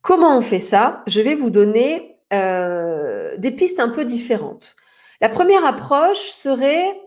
Comment 0.00 0.38
on 0.38 0.40
fait 0.40 0.58
ça? 0.58 1.02
Je 1.06 1.20
vais 1.20 1.34
vous 1.34 1.50
donner 1.50 2.16
euh, 2.32 3.36
des 3.36 3.50
pistes 3.50 3.78
un 3.78 3.90
peu 3.90 4.06
différentes. 4.06 4.74
La 5.20 5.28
première 5.28 5.66
approche 5.66 6.30
serait, 6.30 6.98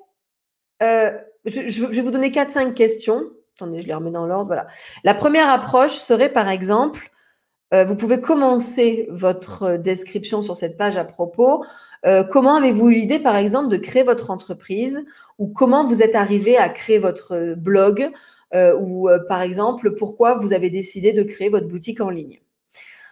euh, 0.84 1.12
je, 1.46 1.84
vais 1.84 2.02
vous 2.02 2.12
donner 2.12 2.30
4-5 2.30 2.76
questions. 2.76 3.24
Attendez, 3.56 3.82
je 3.82 3.88
les 3.88 3.96
remets 3.96 4.12
dans 4.12 4.28
l'ordre. 4.28 4.68
La 5.04 5.16
première 5.16 5.50
approche 5.50 5.94
serait, 5.94 6.32
par 6.32 6.48
exemple, 6.48 7.11
euh, 7.74 7.86
vous 7.86 7.96
pouvez 7.96 8.20
commencer 8.20 9.08
votre 9.10 9.78
description 9.78 10.42
sur 10.42 10.56
cette 10.56 10.78
page 10.78 10.98
à 10.98 11.06
propos. 11.06 11.64
comment 12.30 12.56
avez-vous 12.56 12.90
eu 12.90 12.96
l'idée, 12.96 13.20
par 13.20 13.36
exemple, 13.36 13.70
de 13.70 13.78
créer 13.78 14.04
votre 14.04 14.32
entreprise 14.32 15.06
ou 15.38 15.48
comment 15.48 15.86
vous 15.86 16.02
êtes 16.02 16.16
arrivé 16.16 16.58
à 16.58 16.70
créer 16.70 16.98
votre 16.98 17.54
blog 17.56 18.10
ou, 18.54 19.08
par 19.30 19.44
exemple, 19.44 19.94
pourquoi 19.96 20.36
vous 20.40 20.52
avez 20.52 20.72
décidé 20.72 21.14
de 21.14 21.24
créer 21.24 21.50
votre 21.50 21.68
boutique 21.68 22.02
en 22.02 22.10
ligne? 22.10 22.42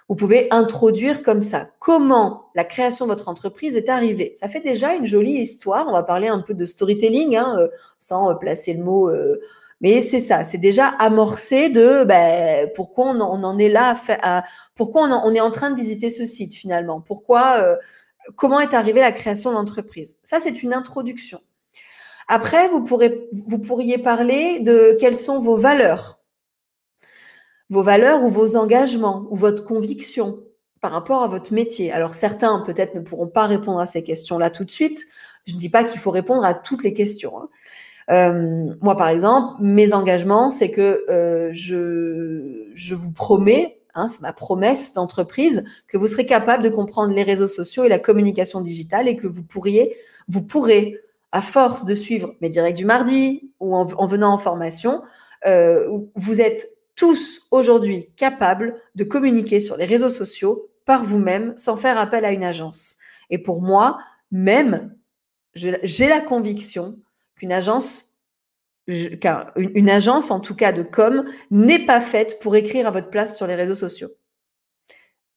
Vous 0.10 0.16
pouvez 0.16 0.48
introduire 0.50 1.22
comme 1.22 1.44
ça 1.44 1.70
comment 1.78 2.48
la 2.56 2.64
création 2.64 3.06
de 3.06 3.12
votre 3.12 3.30
entreprise 3.30 3.78
est 3.78 3.90
arrivée. 3.90 4.34
Ça 4.40 4.50
fait 4.50 4.60
déjà 4.60 4.96
une 4.96 5.06
jolie 5.06 5.38
histoire. 5.38 5.88
On 5.88 5.92
va 5.92 6.02
parler 6.02 6.28
un 6.28 6.40
peu 6.40 6.56
de 6.56 6.66
storytelling, 6.66 7.38
hein, 7.38 7.56
euh, 7.60 7.68
sans 8.00 8.32
euh, 8.32 8.34
placer 8.34 8.74
le 8.74 8.84
mot. 8.84 9.12
Euh, 9.80 9.88
mais 9.88 10.02
c'est 10.02 10.20
ça, 10.20 10.44
c'est 10.44 10.58
déjà 10.58 10.88
amorcé 10.88 11.70
de 11.70 12.04
ben, 12.04 12.70
pourquoi 12.76 13.08
on 13.08 13.20
en, 13.22 13.58
est 13.58 13.70
là, 13.70 13.96
pourquoi 14.76 15.04
on, 15.04 15.34
est 15.34 15.40
en 15.40 15.52
train 15.52 15.72
de 15.72 15.76
visiter 15.76 16.10
ce 16.10 16.26
site 16.26 16.54
finalement, 16.54 17.02
pourquoi, 17.02 17.78
comment 18.36 18.60
est 18.60 18.74
arrivée 18.74 19.00
la 19.00 19.12
création 19.12 19.52
de 19.52 19.56
l'entreprise? 19.56 20.18
Ça, 20.24 20.40
c'est 20.40 20.64
une 20.64 20.74
introduction. 20.74 21.42
Après, 22.28 22.68
vous 22.68 22.84
pourriez 22.84 23.98
parler 23.98 24.60
de 24.60 24.98
quelles 25.00 25.16
sont 25.16 25.40
vos 25.40 25.56
valeurs 25.56 26.20
vos 27.70 27.84
valeurs 27.84 28.24
ou 28.24 28.30
vos 28.30 28.56
engagements 28.56 29.28
ou 29.30 29.36
votre 29.36 29.64
conviction 29.64 30.40
par 30.82 30.92
rapport 30.92 31.24
à 31.24 31.28
votre 31.28 31.54
métier. 31.54 31.92
Alors 31.92 32.16
certains 32.16 32.60
peut-être 32.62 32.96
ne 32.96 33.02
pourront 33.02 33.28
pas 33.28 33.46
répondre 33.46 33.80
à 33.80 33.86
ces 33.86 34.04
questions-là 34.04 34.50
tout 34.50 34.66
de 34.66 34.72
suite. 34.72 35.06
Je 35.46 35.54
ne 35.54 35.60
dis 35.60 35.70
pas 35.70 35.84
qu'il 35.84 36.00
faut 36.00 36.12
répondre 36.12 36.44
à 36.44 36.54
toutes 36.54 36.84
les 36.84 36.94
questions. 36.94 37.42
Hein. 37.42 37.50
Euh, 38.10 38.74
moi, 38.82 38.96
par 38.96 39.10
exemple, 39.10 39.62
mes 39.62 39.94
engagements, 39.94 40.50
c'est 40.50 40.72
que 40.72 41.06
euh, 41.10 41.50
je, 41.52 42.70
je 42.74 42.96
vous 42.96 43.12
promets, 43.12 43.80
hein, 43.94 44.08
c'est 44.08 44.22
ma 44.22 44.34
promesse 44.34 44.94
d'entreprise, 44.94 45.64
que 45.88 45.98
vous 45.98 46.08
serez 46.08 46.26
capable 46.26 46.64
de 46.64 46.70
comprendre 46.70 47.14
les 47.14 47.24
réseaux 47.24 47.48
sociaux 47.48 47.84
et 47.84 47.90
la 47.90 48.00
communication 48.00 48.62
digitale 48.62 49.08
et 49.08 49.16
que 49.16 49.28
vous 49.28 49.44
pourriez, 49.44 49.96
vous 50.28 50.42
pourrez, 50.42 50.98
à 51.32 51.42
force 51.42 51.86
de 51.86 51.94
suivre 51.94 52.36
mes 52.42 52.50
directs 52.50 52.76
du 52.76 52.86
mardi 52.86 53.52
ou 53.60 53.76
en, 53.76 53.86
en 53.86 54.08
venant 54.08 54.34
en 54.34 54.38
formation, 54.40 55.04
euh, 55.46 55.88
vous 56.16 56.42
êtes 56.42 56.68
tous 56.96 57.48
aujourd'hui 57.52 58.10
capables 58.16 58.76
de 58.96 59.04
communiquer 59.04 59.60
sur 59.60 59.78
les 59.78 59.86
réseaux 59.86 60.10
sociaux 60.10 60.70
par 60.86 61.06
vous-même 61.06 61.54
sans 61.56 61.78
faire 61.78 61.98
appel 61.98 62.26
à 62.26 62.32
une 62.32 62.44
agence. 62.44 62.98
Et 63.30 63.38
pour 63.38 63.62
moi, 63.62 64.00
même, 64.32 64.96
j'ai 65.54 66.08
la 66.08 66.20
conviction 66.20 66.98
qu'une 67.40 67.52
agence, 67.52 68.20
une 68.88 69.90
agence 69.90 70.30
en 70.30 70.40
tout 70.40 70.56
cas 70.56 70.72
de 70.72 70.84
com, 70.84 71.26
n'est 71.50 71.86
pas 71.86 72.02
faite 72.02 72.40
pour 72.40 72.56
écrire 72.56 72.88
à 72.88 72.92
votre 72.92 73.10
place 73.10 73.36
sur 73.36 73.48
les 73.48 73.56
réseaux 73.56 73.74
sociaux. 73.74 74.10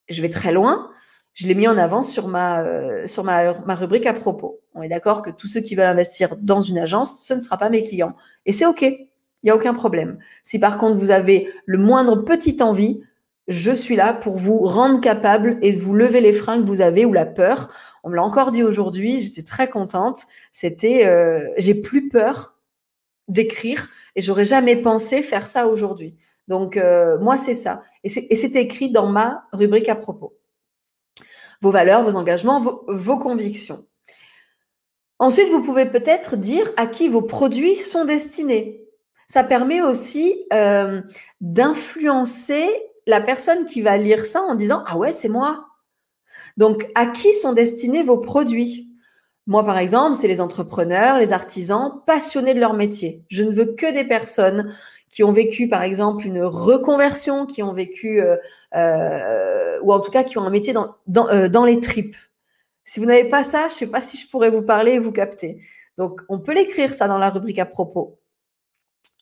Je 0.09 0.21
vais 0.21 0.29
très 0.29 0.53
loin. 0.53 0.91
Je 1.33 1.47
l'ai 1.47 1.55
mis 1.55 1.67
en 1.67 1.79
avant 1.79 2.03
sur 2.03 2.29
ma, 2.29 2.63
euh, 2.63 3.07
sur 3.07 3.25
ma, 3.25 3.59
ma 3.61 3.75
rubrique 3.75 4.05
à 4.05 4.13
propos. 4.13 4.61
On 4.75 4.83
est 4.83 4.89
d'accord 4.89 5.23
que 5.23 5.31
tous 5.31 5.47
ceux 5.47 5.61
qui 5.61 5.75
veulent 5.75 5.87
investir 5.87 6.37
dans 6.37 6.61
une 6.61 6.79
agence, 6.79 7.25
ce 7.25 7.33
ne 7.33 7.41
sera 7.41 7.57
pas 7.57 7.71
mes 7.71 7.85
clients. 7.85 8.15
Et 8.45 8.53
c'est 8.53 8.67
OK. 8.67 8.83
Il 8.83 9.47
n'y 9.47 9.51
a 9.51 9.57
aucun 9.57 9.73
problème. 9.73 10.19
Si 10.43 10.59
par 10.59 10.77
contre 10.77 10.99
vous 10.99 11.11
avez 11.11 11.51
le 11.65 11.79
moindre 11.79 12.17
petit 12.17 12.63
envie, 12.63 13.01
je 13.49 13.73
suis 13.73 13.97
là 13.97 14.13
pour 14.13 14.37
vous 14.37 14.59
rendre 14.61 15.01
capable 15.01 15.59
et 15.63 15.73
vous 15.73 15.95
lever 15.95 16.21
les 16.21 16.33
freins 16.33 16.61
que 16.61 16.67
vous 16.67 16.81
avez 16.81 17.05
ou 17.05 17.13
la 17.13 17.27
peur. 17.27 17.73
On 18.03 18.11
me 18.11 18.17
l'a 18.17 18.23
encore 18.23 18.51
dit 18.51 18.63
aujourd'hui, 18.63 19.21
j'étais 19.21 19.43
très 19.43 19.69
contente. 19.69 20.23
C'était, 20.53 21.07
euh, 21.07 21.49
j'ai 21.57 21.75
plus 21.75 22.09
peur 22.09 22.59
d'écrire 23.29 23.89
et 24.17 24.21
j'aurais 24.21 24.45
jamais 24.45 24.77
pensé 24.77 25.23
faire 25.23 25.47
ça 25.47 25.69
aujourd'hui. 25.69 26.17
Donc 26.49 26.77
euh, 26.77 27.19
moi 27.19 27.37
c'est 27.37 27.55
ça 27.55 27.83
et 28.05 28.09
c'est 28.09 28.57
écrit 28.57 28.91
dans 28.91 29.07
ma 29.07 29.45
rubrique 29.53 29.89
à 29.89 29.95
propos. 29.95 30.37
Vos 31.61 31.71
valeurs, 31.71 32.03
vos 32.03 32.17
engagements, 32.17 32.61
vos 32.61 33.19
convictions. 33.19 33.87
Ensuite, 35.21 35.49
vous 35.51 35.63
pouvez 35.63 35.87
peut-être 35.87 36.37
dire 36.37 36.69
à 36.77 36.89
qui 36.89 37.09
vos 37.09 37.23
produits 37.23 37.77
sont 37.77 38.05
destinés 38.05 38.83
ça 39.33 39.45
permet 39.45 39.81
aussi 39.81 40.45
euh, 40.53 41.01
d'influencer 41.41 42.69
la 43.07 43.23
personne 43.23 43.65
qui 43.65 43.81
va 43.81 43.97
lire 43.97 44.27
ça 44.27 44.43
en 44.43 44.55
disant 44.55 44.85
Ah 44.87 44.99
ouais, 44.99 45.13
c'est 45.13 45.31
moi. 45.31 45.69
Donc, 46.57 46.91
à 46.95 47.07
qui 47.07 47.33
sont 47.33 47.53
destinés 47.53 48.03
vos 48.03 48.19
produits? 48.19 48.89
Moi, 49.47 49.65
par 49.65 49.79
exemple, 49.79 50.17
c'est 50.17 50.29
les 50.29 50.41
entrepreneurs, 50.41 51.19
les 51.19 51.33
artisans 51.33 52.01
passionnés 52.07 52.55
de 52.55 52.61
leur 52.61 52.75
métier. 52.75 53.25
Je 53.29 53.43
ne 53.43 53.51
veux 53.51 53.75
que 53.75 53.93
des 53.93 54.05
personnes 54.05 54.73
qui 55.13 55.25
ont 55.25 55.33
vécu, 55.33 55.69
par 55.69 55.83
exemple, 55.83 56.27
une 56.27 56.43
reconversion, 56.43 57.45
qui 57.47 57.63
ont 57.63 57.75
vécu, 57.75 58.21
euh, 58.21 58.37
euh, 58.75 59.79
ou 59.83 59.93
en 59.93 60.01
tout 60.01 60.11
cas 60.11 60.25
qui 60.25 60.39
ont 60.39 60.43
un 60.43 60.51
métier 60.51 60.73
dans, 60.73 60.97
dans, 61.07 61.65
les 61.65 61.81
tripes. 61.81 62.17
Si 62.85 62.99
vous 62.99 63.07
n'avez 63.07 63.29
pas 63.29 63.45
ça, 63.45 63.69
je 63.69 63.75
ne 63.75 63.79
sais 63.79 63.91
pas 63.91 64.01
si 64.01 64.17
je 64.17 64.29
pourrais 64.29 64.49
vous 64.49 64.63
parler 64.63 64.93
et 64.93 64.99
vous 64.99 65.13
capter. 65.13 65.61
Donc, 65.99 66.23
on 66.29 66.39
peut 66.39 66.55
l'écrire 66.55 66.95
ça 66.95 67.09
dans 67.09 67.19
la 67.19 67.29
rubrique 67.29 67.59
à 67.59 67.67
propos. 67.67 68.19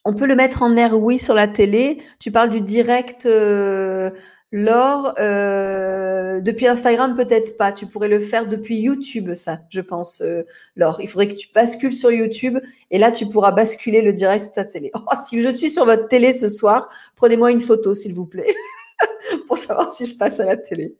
On 0.04 0.14
peut 0.14 0.26
le 0.26 0.36
mettre 0.36 0.62
en 0.62 0.76
air, 0.76 0.98
oui, 0.98 1.18
sur 1.18 1.34
la 1.34 1.48
télé. 1.48 2.02
Tu 2.20 2.30
parles 2.30 2.50
du 2.50 2.60
direct, 2.60 3.26
euh, 3.26 4.10
Laure. 4.52 5.14
Euh, 5.18 6.40
depuis 6.40 6.66
Instagram, 6.66 7.14
peut-être 7.14 7.56
pas. 7.56 7.72
Tu 7.72 7.86
pourrais 7.86 8.08
le 8.08 8.18
faire 8.18 8.48
depuis 8.48 8.76
YouTube, 8.76 9.34
ça, 9.34 9.60
je 9.70 9.80
pense, 9.80 10.20
euh, 10.22 10.42
Laure. 10.76 11.00
Il 11.00 11.08
faudrait 11.08 11.28
que 11.28 11.34
tu 11.34 11.48
bascules 11.54 11.92
sur 11.92 12.10
YouTube 12.10 12.58
et 12.90 12.98
là, 12.98 13.12
tu 13.12 13.26
pourras 13.26 13.52
basculer 13.52 14.02
le 14.02 14.12
direct 14.12 14.44
sur 14.44 14.52
ta 14.52 14.64
télé. 14.64 14.90
Oh, 15.12 15.16
si 15.24 15.42
je 15.42 15.48
suis 15.48 15.70
sur 15.70 15.84
votre 15.84 16.08
télé 16.08 16.32
ce 16.32 16.48
soir, 16.48 16.88
prenez-moi 17.16 17.50
une 17.50 17.60
photo, 17.60 17.94
s'il 17.94 18.14
vous 18.14 18.26
plaît, 18.26 18.54
pour 19.46 19.58
savoir 19.58 19.88
si 19.90 20.06
je 20.06 20.16
passe 20.16 20.40
à 20.40 20.44
la 20.44 20.56
télé. 20.56 20.96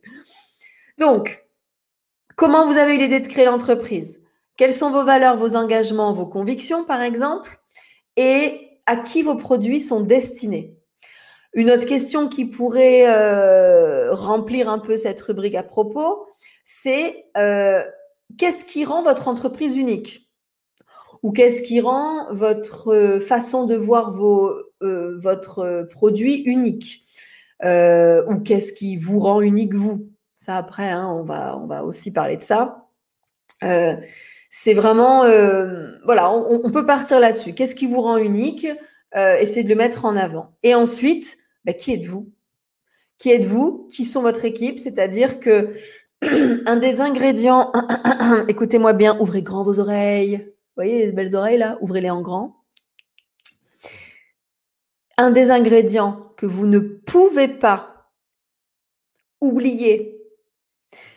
Donc, 0.99 1.45
comment 2.37 2.67
vous 2.67 2.79
avez 2.79 2.95
eu 2.95 2.99
l'idée 2.99 3.21
de 3.21 3.29
créer 3.29 3.47
l'entreprise? 3.47 4.25
Quelles 4.57 4.75
sont 4.75 4.91
vos 4.91 5.05
valeurs, 5.05 5.37
vos 5.37 5.57
engagements, 5.57 6.13
vos 6.13 6.27
convictions, 6.27 6.85
par 6.85 7.03
exemple? 7.03 7.61
Et 8.17 8.81
à 8.87 8.97
qui 8.97 9.23
vos 9.23 9.37
produits 9.37 9.81
sont 9.81 10.01
destinés? 10.01 10.80
Une 11.53 11.71
autre 11.71 11.87
question 11.87 12.29
qui 12.29 12.45
pourrait 12.45 13.09
euh, 13.09 14.15
remplir 14.15 14.69
un 14.69 14.79
peu 14.79 14.97
cette 14.97 15.21
rubrique 15.21 15.57
à 15.57 15.65
propos, 15.65 16.27
c'est 16.65 17.27
euh, 17.37 17.83
qu'est-ce 18.39 18.65
qui 18.65 18.85
rend 18.85 19.03
votre 19.03 19.27
entreprise 19.27 19.77
unique? 19.77 20.29
Ou 21.23 21.33
qu'est-ce 21.33 21.63
qui 21.63 21.81
rend 21.81 22.33
votre 22.33 22.95
euh, 22.95 23.21
façon 23.21 23.67
de 23.67 23.75
voir 23.75 24.13
votre 24.13 25.89
produit 25.91 26.37
unique? 26.47 27.05
Ou 27.63 28.41
qu'est-ce 28.45 28.73
qui 28.73 28.97
vous 28.97 29.19
rend 29.19 29.41
unique 29.41 29.75
vous? 29.75 30.09
Ça 30.37 30.57
après, 30.57 30.89
hein, 30.89 31.09
on, 31.09 31.25
va, 31.25 31.85
aussi 31.85 32.13
parler 32.13 32.37
de 32.37 32.43
ça. 32.43 32.87
C'est 33.61 34.73
vraiment, 34.73 35.23
voilà, 36.05 36.31
on, 36.31 36.71
peut 36.71 36.87
partir 36.87 37.21
là-dessus. 37.21 37.53
Qu'est-ce 37.53 37.75
qui 37.75 37.87
vous 37.87 38.01
rend 38.01 38.17
unique? 38.17 38.67
Euh, 39.17 39.37
Essayez 39.37 39.65
de 39.65 39.69
le 39.69 39.75
mettre 39.75 40.05
en 40.05 40.17
avant. 40.17 40.53
Et 40.63 40.75
ensuite, 40.75 41.39
bah, 41.65 41.73
qui 41.73 41.93
êtes-vous? 41.93 42.31
Qui 43.19 43.31
êtes-vous? 43.31 43.89
Qui 43.91 44.05
sont 44.05 44.23
votre 44.23 44.45
équipe? 44.45 44.79
C'est-à-dire 44.79 45.41
que 45.41 45.75
un 46.67 46.77
des 46.77 47.01
ingrédients, 47.01 47.73
écoutez-moi 48.49 48.93
bien, 48.93 49.19
ouvrez 49.21 49.43
grand 49.43 49.65
vos 49.65 49.79
oreilles. 49.81 50.37
Vous 50.37 50.85
voyez 50.85 51.07
les 51.07 51.13
belles 51.13 51.37
oreilles 51.37 51.59
là? 51.59 51.79
Ouvrez-les 51.81 52.11
en 52.11 52.23
grand. 52.23 52.57
un 55.17 55.31
des 55.31 55.51
ingrédients 55.51 56.33
que 56.37 56.47
vous 56.47 56.67
ne 56.67 56.79
pouvez 56.79 57.49
pas 57.49 58.11
oublier 59.41 60.21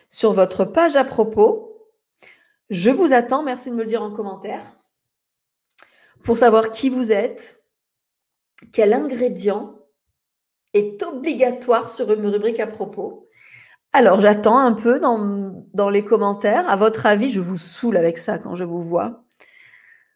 sur 0.10 0.34
votre 0.34 0.66
page 0.66 0.96
à 0.96 1.04
propos, 1.04 1.90
je 2.70 2.90
vous 2.90 3.14
attends. 3.14 3.44
Merci 3.44 3.70
de 3.72 3.76
me 3.76 3.84
le 3.84 3.88
dire 3.88 4.04
en 4.04 4.12
commentaire 4.12 4.64
pour 6.24 6.38
savoir 6.38 6.72
qui 6.72 6.90
vous 6.90 7.12
êtes, 7.12 7.63
quel 8.72 8.94
ingrédient 8.94 9.76
est 10.74 11.02
obligatoire 11.04 11.90
sur 11.90 12.12
une 12.12 12.26
rubrique 12.28 12.60
à 12.60 12.68
propos. 12.68 13.30
Alors, 13.92 14.22
j'attends 14.22 14.58
un 14.58 14.74
peu 14.74 15.00
dans, 15.00 15.90
les 15.90 16.04
commentaires. 16.04 16.68
À 16.68 16.76
votre 16.76 17.06
avis, 17.06 17.30
je 17.30 17.40
vous 17.40 17.60
saoule 17.60 17.98
avec 17.98 18.18
ça 18.18 18.40
quand 18.40 18.56
je 18.56 18.64
vous 18.64 18.82
vois. 18.82 19.24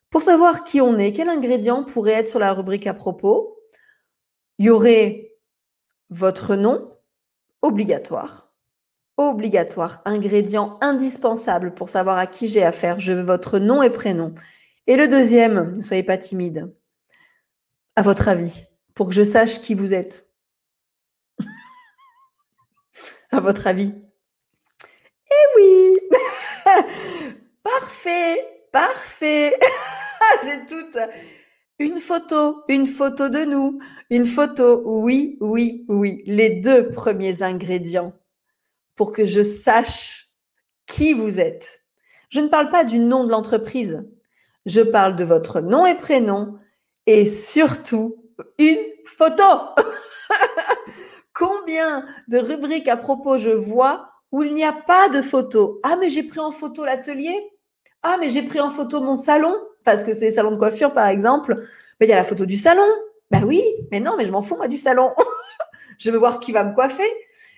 Pour 0.10 0.24
savoir 0.24 0.64
qui 0.64 0.82
on 0.82 0.98
est, 0.98 1.14
quel 1.14 1.30
ingrédient 1.30 1.84
pourrait 1.84 2.14
être 2.14 2.28
sur 2.28 2.40
la 2.40 2.54
rubrique 2.54 2.88
à 2.88 2.96
propos, 2.96 3.60
il 4.58 4.66
y 4.66 4.70
aurait 4.72 5.36
votre 6.10 6.56
nom, 6.56 6.92
obligatoire. 7.62 8.52
Obligatoire, 9.18 10.02
ingrédient 10.06 10.78
indispensable 10.82 11.74
pour 11.74 11.90
savoir 11.90 12.18
à 12.18 12.26
qui 12.26 12.48
j'ai 12.48 12.64
affaire. 12.64 13.00
Je 13.00 13.14
veux 13.14 13.24
votre 13.24 13.60
nom 13.60 13.84
et 13.84 13.90
prénom. 13.90 14.34
Et 14.88 14.96
le 14.96 15.08
deuxième, 15.08 15.76
ne 15.76 15.82
soyez 15.82 16.04
pas 16.04 16.18
timide. 16.18 16.74
À 17.98 18.04
votre 18.04 18.28
avis, 18.28 18.68
pour 18.94 19.08
que 19.08 19.16
je 19.16 19.24
sache 19.24 19.60
qui 19.64 19.74
vous 19.74 19.92
êtes. 19.92 20.30
à 23.32 23.40
votre 23.40 23.66
avis. 23.66 23.92
Eh 25.32 25.46
oui. 25.58 25.98
Parfait. 27.64 28.68
Parfait. 28.72 29.56
J'ai 30.44 30.64
toute 30.68 30.96
une 31.80 31.98
photo, 31.98 32.62
une 32.68 32.86
photo 32.86 33.30
de 33.30 33.46
nous, 33.46 33.80
une 34.12 34.26
photo, 34.26 34.84
oui, 34.86 35.36
oui, 35.42 35.84
oui, 35.88 36.22
les 36.28 36.52
deux 36.52 36.92
premiers 36.92 37.42
ingrédients 37.42 38.14
pour 38.96 39.12
que 39.12 39.26
je 39.26 39.42
sache 39.42 40.28
qui 40.86 41.14
vous 41.14 41.40
êtes. 41.40 41.84
Je 42.30 42.42
ne 42.42 42.48
parle 42.48 42.70
pas 42.70 42.84
du 42.84 43.00
nom 43.00 43.24
de 43.24 43.32
l'entreprise, 43.32 44.08
je 44.68 44.82
parle 44.82 45.16
de 45.16 45.24
votre 45.24 45.62
nom 45.62 45.88
et 45.88 45.96
prénom 45.96 46.60
et 47.08 47.26
surtout 47.26 48.18
une 48.60 48.78
photo. 49.06 49.44
Combien 51.34 52.06
de 52.28 52.38
rubriques 52.38 52.90
à 52.90 52.98
propos 52.98 53.38
je 53.38 53.50
vois 53.50 54.10
où 54.32 54.44
il 54.44 54.54
n'y 54.54 54.66
a 54.66 54.74
pas 54.74 55.10
de 55.10 55.22
photo? 55.22 55.80
Ah, 55.84 55.98
mais 56.00 56.10
j'ai 56.10 56.24
pris 56.24 56.40
en 56.40 56.52
photo 56.52 56.86
l'atelier. 56.86 57.36
Ah, 58.04 58.18
mais 58.20 58.30
j'ai 58.30 58.44
pris 58.44 58.60
en 58.60 58.70
photo 58.70 59.02
mon 59.02 59.16
salon, 59.16 59.56
parce 59.84 60.04
que 60.04 60.14
c'est 60.14 60.30
salon 60.30 60.52
de 60.52 60.58
coiffure, 60.58 60.94
par 60.94 61.08
exemple. 61.08 61.64
Mais 62.00 62.06
il 62.06 62.10
y 62.10 62.14
a 62.14 62.18
la 62.18 62.24
photo 62.24 62.46
du 62.46 62.58
salon. 62.58 62.88
Ben 63.32 63.44
oui, 63.44 63.64
mais 63.92 64.00
non, 64.00 64.16
mais 64.18 64.26
je 64.26 64.32
m'en 64.32 64.42
fous, 64.42 64.56
moi, 64.56 64.68
du 64.68 64.78
salon. 64.78 65.12
je 65.98 66.12
veux 66.12 66.18
voir 66.18 66.40
qui 66.40 66.52
va 66.52 66.64
me 66.64 66.76
coiffer. 66.76 67.12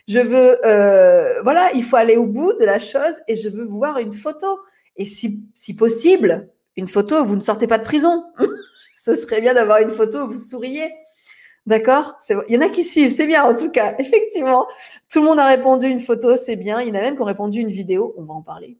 Je 0.07 0.19
veux, 0.19 0.65
euh, 0.65 1.41
voilà, 1.43 1.71
il 1.73 1.83
faut 1.83 1.97
aller 1.97 2.17
au 2.17 2.25
bout 2.25 2.53
de 2.53 2.65
la 2.65 2.79
chose 2.79 3.15
et 3.27 3.35
je 3.35 3.49
veux 3.49 3.65
voir 3.65 3.97
une 3.97 4.13
photo. 4.13 4.59
Et 4.95 5.05
si 5.05 5.75
possible, 5.77 6.49
une 6.75 6.87
photo, 6.87 7.23
vous 7.23 7.35
ne 7.35 7.41
sortez 7.41 7.67
pas 7.67 7.77
de 7.77 7.83
prison. 7.83 8.25
Ce 8.99 9.15
serait 9.15 9.39
bien 9.39 9.53
d'avoir 9.53 9.79
une 9.79 9.91
photo 9.91 10.27
vous 10.27 10.37
souriez. 10.37 10.93
D'accord? 11.65 12.17
Il 12.49 12.55
y 12.55 12.57
en 12.57 12.61
a 12.61 12.67
qui 12.67 12.83
suivent, 12.83 13.11
c'est 13.11 13.27
bien 13.27 13.43
en 13.43 13.55
tout 13.55 13.71
cas. 13.71 13.95
Effectivement, 13.99 14.67
tout 15.09 15.21
le 15.21 15.25
monde 15.25 15.39
a 15.39 15.47
répondu 15.47 15.87
une 15.87 16.01
photo, 16.01 16.35
c'est 16.35 16.57
bien. 16.57 16.81
Il 16.81 16.89
y 16.89 16.91
en 16.91 16.95
a 16.95 17.01
même 17.01 17.15
qui 17.15 17.21
ont 17.21 17.25
répondu 17.25 17.61
une 17.61 17.71
vidéo, 17.71 18.13
on 18.17 18.23
va 18.23 18.33
en 18.33 18.41
parler. 18.41 18.77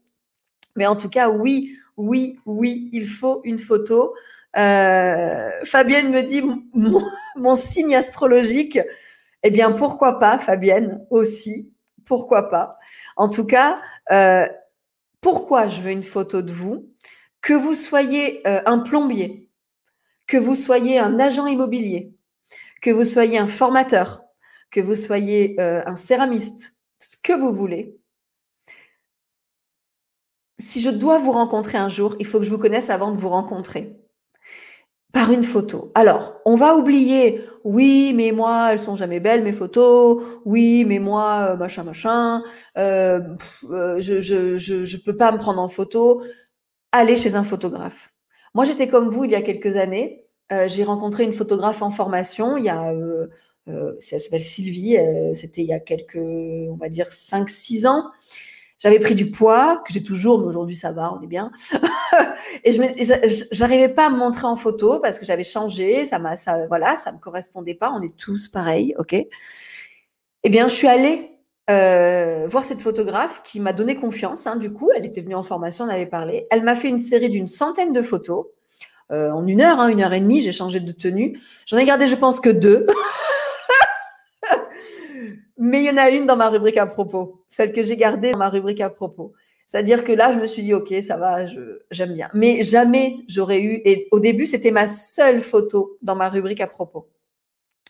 Mais 0.75 0.87
en 0.87 0.97
tout 0.97 1.07
cas, 1.07 1.29
oui, 1.29 1.77
oui, 1.95 2.37
oui, 2.45 2.89
il 2.91 3.07
faut 3.07 3.39
une 3.45 3.59
photo. 3.59 4.13
Euh, 4.57 5.49
Fabienne 5.63 6.11
me 6.11 6.21
dit 6.21 6.41
mon, 6.73 7.55
signe 7.55 7.95
astrologique. 7.95 8.77
Eh 9.43 9.51
bien, 9.51 9.71
pourquoi 9.71 10.19
pas, 10.19 10.37
Fabienne 10.37 11.05
aussi? 11.11 11.71
Pourquoi 12.05 12.49
pas? 12.49 12.77
En 13.15 13.29
tout 13.29 13.45
cas, 13.45 13.79
euh, 14.11 14.47
pourquoi 15.21 15.69
je 15.69 15.81
veux 15.81 15.91
une 15.91 16.03
photo 16.03 16.41
de 16.41 16.51
vous? 16.51 16.89
Que 17.41 17.53
vous 17.53 17.73
soyez 17.73 18.45
euh, 18.47 18.61
un 18.65 18.79
plombier, 18.79 19.48
que 20.29 20.37
vous 20.37 20.53
soyez 20.53 20.99
un 20.99 21.19
agent 21.19 21.47
immobilier, 21.47 22.13
que 22.83 22.91
vous 22.91 23.03
soyez 23.03 23.39
un 23.39 23.47
formateur, 23.47 24.21
que 24.69 24.79
vous 24.79 24.93
soyez 24.93 25.59
euh, 25.59 25.81
un 25.87 25.95
céramiste, 25.95 26.77
ce 26.99 27.17
que 27.17 27.33
vous 27.33 27.51
voulez, 27.51 27.97
si 30.59 30.81
je 30.81 30.91
dois 30.91 31.17
vous 31.17 31.31
rencontrer 31.31 31.79
un 31.79 31.89
jour, 31.89 32.15
il 32.19 32.27
faut 32.27 32.37
que 32.37 32.45
je 32.45 32.51
vous 32.51 32.59
connaisse 32.59 32.91
avant 32.91 33.11
de 33.11 33.17
vous 33.17 33.29
rencontrer. 33.29 33.97
Par 35.13 35.31
une 35.31 35.41
photo. 35.41 35.91
Alors, 35.95 36.35
on 36.45 36.55
va 36.55 36.75
oublier, 36.75 37.43
oui, 37.63 38.13
mais 38.15 38.31
moi, 38.31 38.71
elles 38.71 38.79
sont 38.79 38.95
jamais 38.95 39.19
belles, 39.19 39.43
mes 39.43 39.51
photos. 39.51 40.23
Oui, 40.45 40.85
mais 40.85 40.99
moi, 40.99 41.53
euh, 41.53 41.57
machin, 41.57 41.83
machin. 41.83 42.43
je, 42.75 43.97
je, 43.97 44.57
je, 44.59 44.85
je 44.85 44.97
peux 45.03 45.17
pas 45.17 45.31
me 45.31 45.39
prendre 45.39 45.59
en 45.59 45.69
photo 45.69 46.21
aller 46.91 47.15
chez 47.15 47.33
un 47.35 47.43
photographe. 47.43 48.08
Moi, 48.53 48.65
j'étais 48.65 48.87
comme 48.87 49.09
vous 49.09 49.25
il 49.25 49.31
y 49.31 49.35
a 49.35 49.41
quelques 49.41 49.77
années. 49.77 50.25
Euh, 50.51 50.67
j'ai 50.67 50.83
rencontré 50.83 51.23
une 51.23 51.33
photographe 51.33 51.81
en 51.81 51.89
formation. 51.89 52.57
Il 52.57 52.63
y 52.63 52.69
a, 52.69 52.91
euh, 52.91 53.27
euh, 53.67 53.93
elle 54.11 54.19
s'appelle 54.19 54.41
Sylvie. 54.41 54.97
C'était 55.33 55.61
il 55.61 55.67
y 55.67 55.73
a 55.73 55.79
quelques, 55.79 56.17
on 56.17 56.75
va 56.75 56.89
dire, 56.89 57.07
5-6 57.11 57.87
ans. 57.87 58.05
J'avais 58.79 58.99
pris 58.99 59.13
du 59.13 59.29
poids, 59.29 59.83
que 59.85 59.91
j'ai 59.91 60.01
toujours, 60.01 60.39
mais 60.39 60.45
aujourd'hui 60.45 60.75
ça 60.77 60.93
va, 60.93 61.13
on 61.13 61.21
est 61.21 61.27
bien. 61.27 61.51
et 62.63 62.71
je 62.71 63.45
j'arrivais 63.51 63.89
pas 63.89 64.07
à 64.07 64.09
me 64.09 64.15
montrer 64.17 64.47
en 64.47 64.55
photo 64.55 64.99
parce 65.01 65.19
que 65.19 65.25
j'avais 65.25 65.43
changé, 65.43 66.05
ça 66.05 66.17
m'a, 66.17 66.37
ça, 66.37 66.65
voilà, 66.67 66.95
ça 66.95 67.11
me 67.11 67.17
correspondait 67.17 67.73
pas. 67.73 67.91
On 67.91 68.01
est 68.01 68.15
tous 68.15 68.47
pareils, 68.47 68.95
ok? 68.97 69.15
Eh 70.43 70.49
bien, 70.49 70.69
je 70.69 70.75
suis 70.75 70.87
allée 70.87 71.38
euh, 71.69 72.47
voir 72.47 72.65
cette 72.65 72.81
photographe 72.81 73.41
qui 73.43 73.59
m'a 73.59 73.73
donné 73.73 73.95
confiance. 73.95 74.47
Hein, 74.47 74.55
du 74.55 74.73
coup, 74.73 74.89
elle 74.95 75.05
était 75.05 75.21
venue 75.21 75.35
en 75.35 75.43
formation, 75.43 75.85
on 75.85 75.89
avait 75.89 76.07
parlé. 76.07 76.47
Elle 76.49 76.63
m'a 76.63 76.75
fait 76.75 76.87
une 76.87 76.99
série 76.99 77.29
d'une 77.29 77.47
centaine 77.47 77.93
de 77.93 78.01
photos 78.01 78.47
euh, 79.11 79.31
en 79.31 79.45
une 79.45 79.61
heure, 79.61 79.79
hein, 79.79 79.87
une 79.87 80.01
heure 80.01 80.13
et 80.13 80.19
demie. 80.19 80.41
J'ai 80.41 80.51
changé 80.51 80.79
de 80.79 80.91
tenue. 80.91 81.39
J'en 81.65 81.77
ai 81.77 81.85
gardé, 81.85 82.07
je 82.07 82.15
pense, 82.15 82.39
que 82.39 82.49
deux. 82.49 82.87
Mais 85.57 85.83
il 85.83 85.85
y 85.85 85.89
en 85.91 85.97
a 85.97 86.09
une 86.09 86.25
dans 86.25 86.37
ma 86.37 86.49
rubrique 86.49 86.77
à 86.77 86.85
propos, 86.85 87.43
celle 87.49 87.73
que 87.73 87.83
j'ai 87.83 87.97
gardée 87.97 88.31
dans 88.31 88.37
ma 88.39 88.49
rubrique 88.49 88.81
à 88.81 88.89
propos. 88.89 89.33
C'est-à-dire 89.67 90.03
que 90.03 90.11
là, 90.11 90.31
je 90.31 90.39
me 90.39 90.47
suis 90.47 90.63
dit, 90.63 90.73
OK, 90.73 90.91
ça 91.01 91.17
va, 91.17 91.45
j'aime 91.91 92.13
bien. 92.13 92.29
Mais 92.33 92.63
jamais 92.63 93.17
j'aurais 93.27 93.59
eu, 93.59 93.81
et 93.85 94.07
au 94.11 94.19
début, 94.19 94.47
c'était 94.47 94.71
ma 94.71 94.87
seule 94.87 95.41
photo 95.41 95.97
dans 96.01 96.15
ma 96.15 96.29
rubrique 96.29 96.61
à 96.61 96.67
propos. 96.67 97.07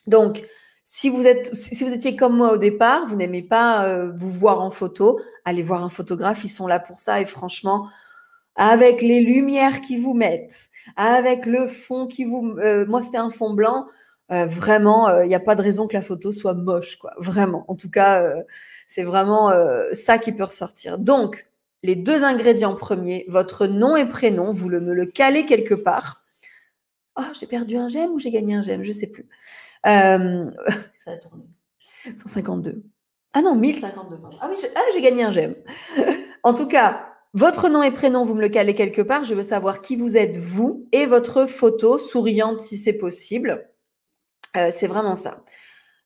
Donc, 0.06 0.42
si 0.84 1.08
vous, 1.08 1.26
êtes, 1.26 1.54
si 1.54 1.84
vous 1.84 1.92
étiez 1.92 2.16
comme 2.16 2.36
moi 2.36 2.52
au 2.52 2.56
départ, 2.56 3.06
vous 3.06 3.16
n'aimez 3.16 3.42
pas 3.42 3.86
euh, 3.86 4.10
vous 4.14 4.30
voir 4.30 4.60
en 4.60 4.70
photo, 4.70 5.20
allez 5.44 5.62
voir 5.62 5.84
un 5.84 5.88
photographe, 5.88 6.44
ils 6.44 6.48
sont 6.48 6.66
là 6.66 6.80
pour 6.80 6.98
ça. 6.98 7.20
Et 7.20 7.24
franchement, 7.24 7.88
avec 8.56 9.02
les 9.02 9.20
lumières 9.20 9.80
qui 9.80 9.96
vous 9.96 10.14
mettent, 10.14 10.68
avec 10.96 11.46
le 11.46 11.66
fond 11.66 12.06
qui 12.06 12.24
vous... 12.24 12.56
Euh, 12.58 12.86
moi, 12.86 13.00
c'était 13.00 13.18
un 13.18 13.30
fond 13.30 13.52
blanc. 13.52 13.86
Euh, 14.32 14.46
vraiment, 14.46 15.20
il 15.22 15.28
n'y 15.28 15.34
a 15.34 15.40
pas 15.40 15.54
de 15.54 15.62
raison 15.62 15.86
que 15.86 15.94
la 15.94 16.02
photo 16.02 16.32
soit 16.32 16.54
moche, 16.54 16.96
quoi. 16.96 17.12
Vraiment. 17.18 17.64
En 17.68 17.74
tout 17.74 17.90
cas, 17.90 18.32
c'est 18.86 19.02
vraiment 19.02 19.52
ça 19.92 20.18
qui 20.18 20.32
peut 20.32 20.44
ressortir. 20.44 20.98
Donc, 20.98 21.46
les 21.82 21.96
deux 21.96 22.24
ingrédients 22.24 22.76
premiers, 22.76 23.24
votre 23.28 23.66
nom 23.66 23.96
et 23.96 24.06
prénom, 24.06 24.52
vous 24.52 24.68
me 24.68 24.92
le 24.92 25.06
calez 25.06 25.46
quelque 25.46 25.74
part. 25.74 26.22
Oh, 27.16 27.24
j'ai 27.38 27.46
perdu 27.46 27.76
un 27.76 27.88
j'aime 27.88 28.10
ou 28.10 28.18
j'ai 28.18 28.30
gagné 28.30 28.54
un 28.54 28.62
j'aime, 28.62 28.82
je 28.82 28.88
ne 28.88 28.94
sais 28.94 29.06
plus. 29.06 29.26
Euh, 29.86 30.50
ça 30.98 31.12
a 31.12 31.16
tourné. 31.16 31.44
152. 32.16 32.82
Ah 33.32 33.42
non, 33.42 33.54
1052. 33.54 34.18
Ah 34.40 34.48
oui, 34.50 34.56
ah, 34.74 34.80
j'ai 34.92 35.00
gagné 35.00 35.22
un 35.22 35.30
j'aime. 35.30 35.54
en 36.42 36.54
tout 36.54 36.66
cas, 36.66 37.06
votre 37.32 37.68
nom 37.68 37.82
et 37.82 37.92
prénom, 37.92 38.24
vous 38.24 38.34
me 38.34 38.40
le 38.40 38.48
calez 38.48 38.74
quelque 38.74 39.02
part. 39.02 39.24
Je 39.24 39.34
veux 39.34 39.42
savoir 39.42 39.80
qui 39.80 39.96
vous 39.96 40.16
êtes, 40.16 40.36
vous, 40.36 40.88
et 40.92 41.06
votre 41.06 41.46
photo 41.46 41.98
souriante 41.98 42.60
si 42.60 42.76
c'est 42.76 42.98
possible. 42.98 43.68
Euh, 44.56 44.70
c'est 44.72 44.88
vraiment 44.88 45.14
ça. 45.14 45.44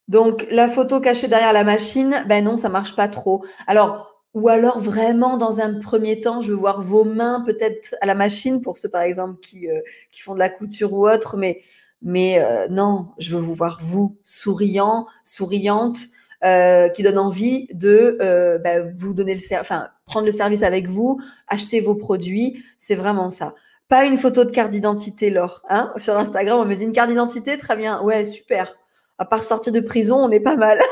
Donc, 0.06 0.46
la 0.50 0.68
photo 0.68 1.00
cachée 1.00 1.28
derrière 1.28 1.54
la 1.54 1.64
machine, 1.64 2.24
ben 2.28 2.44
non, 2.44 2.58
ça 2.58 2.68
marche 2.68 2.94
pas 2.94 3.08
trop. 3.08 3.42
Alors, 3.66 4.22
ou 4.34 4.48
alors 4.48 4.80
vraiment, 4.80 5.38
dans 5.38 5.60
un 5.60 5.78
premier 5.78 6.20
temps, 6.20 6.40
je 6.40 6.50
veux 6.50 6.58
voir 6.58 6.82
vos 6.82 7.04
mains 7.04 7.42
peut-être 7.46 7.94
à 8.02 8.06
la 8.06 8.14
machine 8.14 8.60
pour 8.60 8.76
ceux, 8.76 8.90
par 8.90 9.02
exemple, 9.02 9.40
qui, 9.40 9.70
euh, 9.70 9.80
qui 10.10 10.20
font 10.20 10.34
de 10.34 10.40
la 10.40 10.50
couture 10.50 10.92
ou 10.92 11.08
autre, 11.08 11.38
mais 11.38 11.62
mais 12.04 12.38
euh, 12.38 12.68
non, 12.68 13.08
je 13.18 13.34
veux 13.34 13.42
vous 13.42 13.54
voir, 13.54 13.78
vous, 13.82 14.18
souriant, 14.22 15.06
souriante, 15.24 15.96
euh, 16.44 16.90
qui 16.90 17.02
donne 17.02 17.18
envie 17.18 17.66
de 17.72 18.18
euh, 18.20 18.58
bah, 18.58 18.82
vous 18.82 19.14
donner 19.14 19.34
le 19.34 19.40
enfin, 19.58 19.88
prendre 20.04 20.26
le 20.26 20.32
service 20.32 20.62
avec 20.62 20.86
vous, 20.86 21.18
acheter 21.48 21.80
vos 21.80 21.94
produits. 21.94 22.62
C'est 22.76 22.94
vraiment 22.94 23.30
ça. 23.30 23.54
Pas 23.88 24.04
une 24.04 24.18
photo 24.18 24.44
de 24.44 24.50
carte 24.50 24.70
d'identité, 24.70 25.30
Laure. 25.30 25.62
Hein 25.70 25.92
Sur 25.96 26.18
Instagram, 26.18 26.60
on 26.60 26.66
me 26.66 26.74
dit 26.74 26.84
une 26.84 26.92
carte 26.92 27.08
d'identité, 27.08 27.56
très 27.56 27.76
bien. 27.76 28.02
Ouais, 28.02 28.26
super. 28.26 28.76
À 29.16 29.24
part 29.24 29.42
sortir 29.42 29.72
de 29.72 29.80
prison, 29.80 30.16
on 30.16 30.30
est 30.30 30.40
pas 30.40 30.56
mal. 30.56 30.82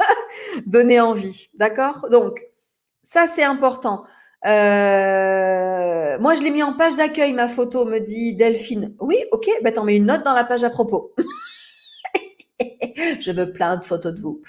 Donner 0.66 1.00
envie. 1.00 1.48
D'accord? 1.54 2.06
Donc, 2.10 2.44
ça, 3.04 3.28
c'est 3.28 3.44
important. 3.44 4.04
Euh, 4.46 6.18
moi, 6.18 6.34
je 6.36 6.42
l'ai 6.42 6.50
mis 6.50 6.62
en 6.62 6.74
page 6.74 6.96
d'accueil, 6.96 7.32
ma 7.32 7.48
photo, 7.48 7.84
me 7.84 7.98
dit 7.98 8.34
Delphine. 8.34 8.94
Oui, 9.00 9.16
ok, 9.32 9.48
bah 9.62 9.72
t'en 9.72 9.84
mets 9.84 9.96
une 9.96 10.06
note 10.06 10.24
dans 10.24 10.34
la 10.34 10.44
page 10.44 10.64
à 10.64 10.70
propos. 10.70 11.14
je 13.20 13.32
veux 13.32 13.52
plein 13.52 13.76
de 13.76 13.84
photos 13.84 14.14
de 14.14 14.20
vous. 14.20 14.42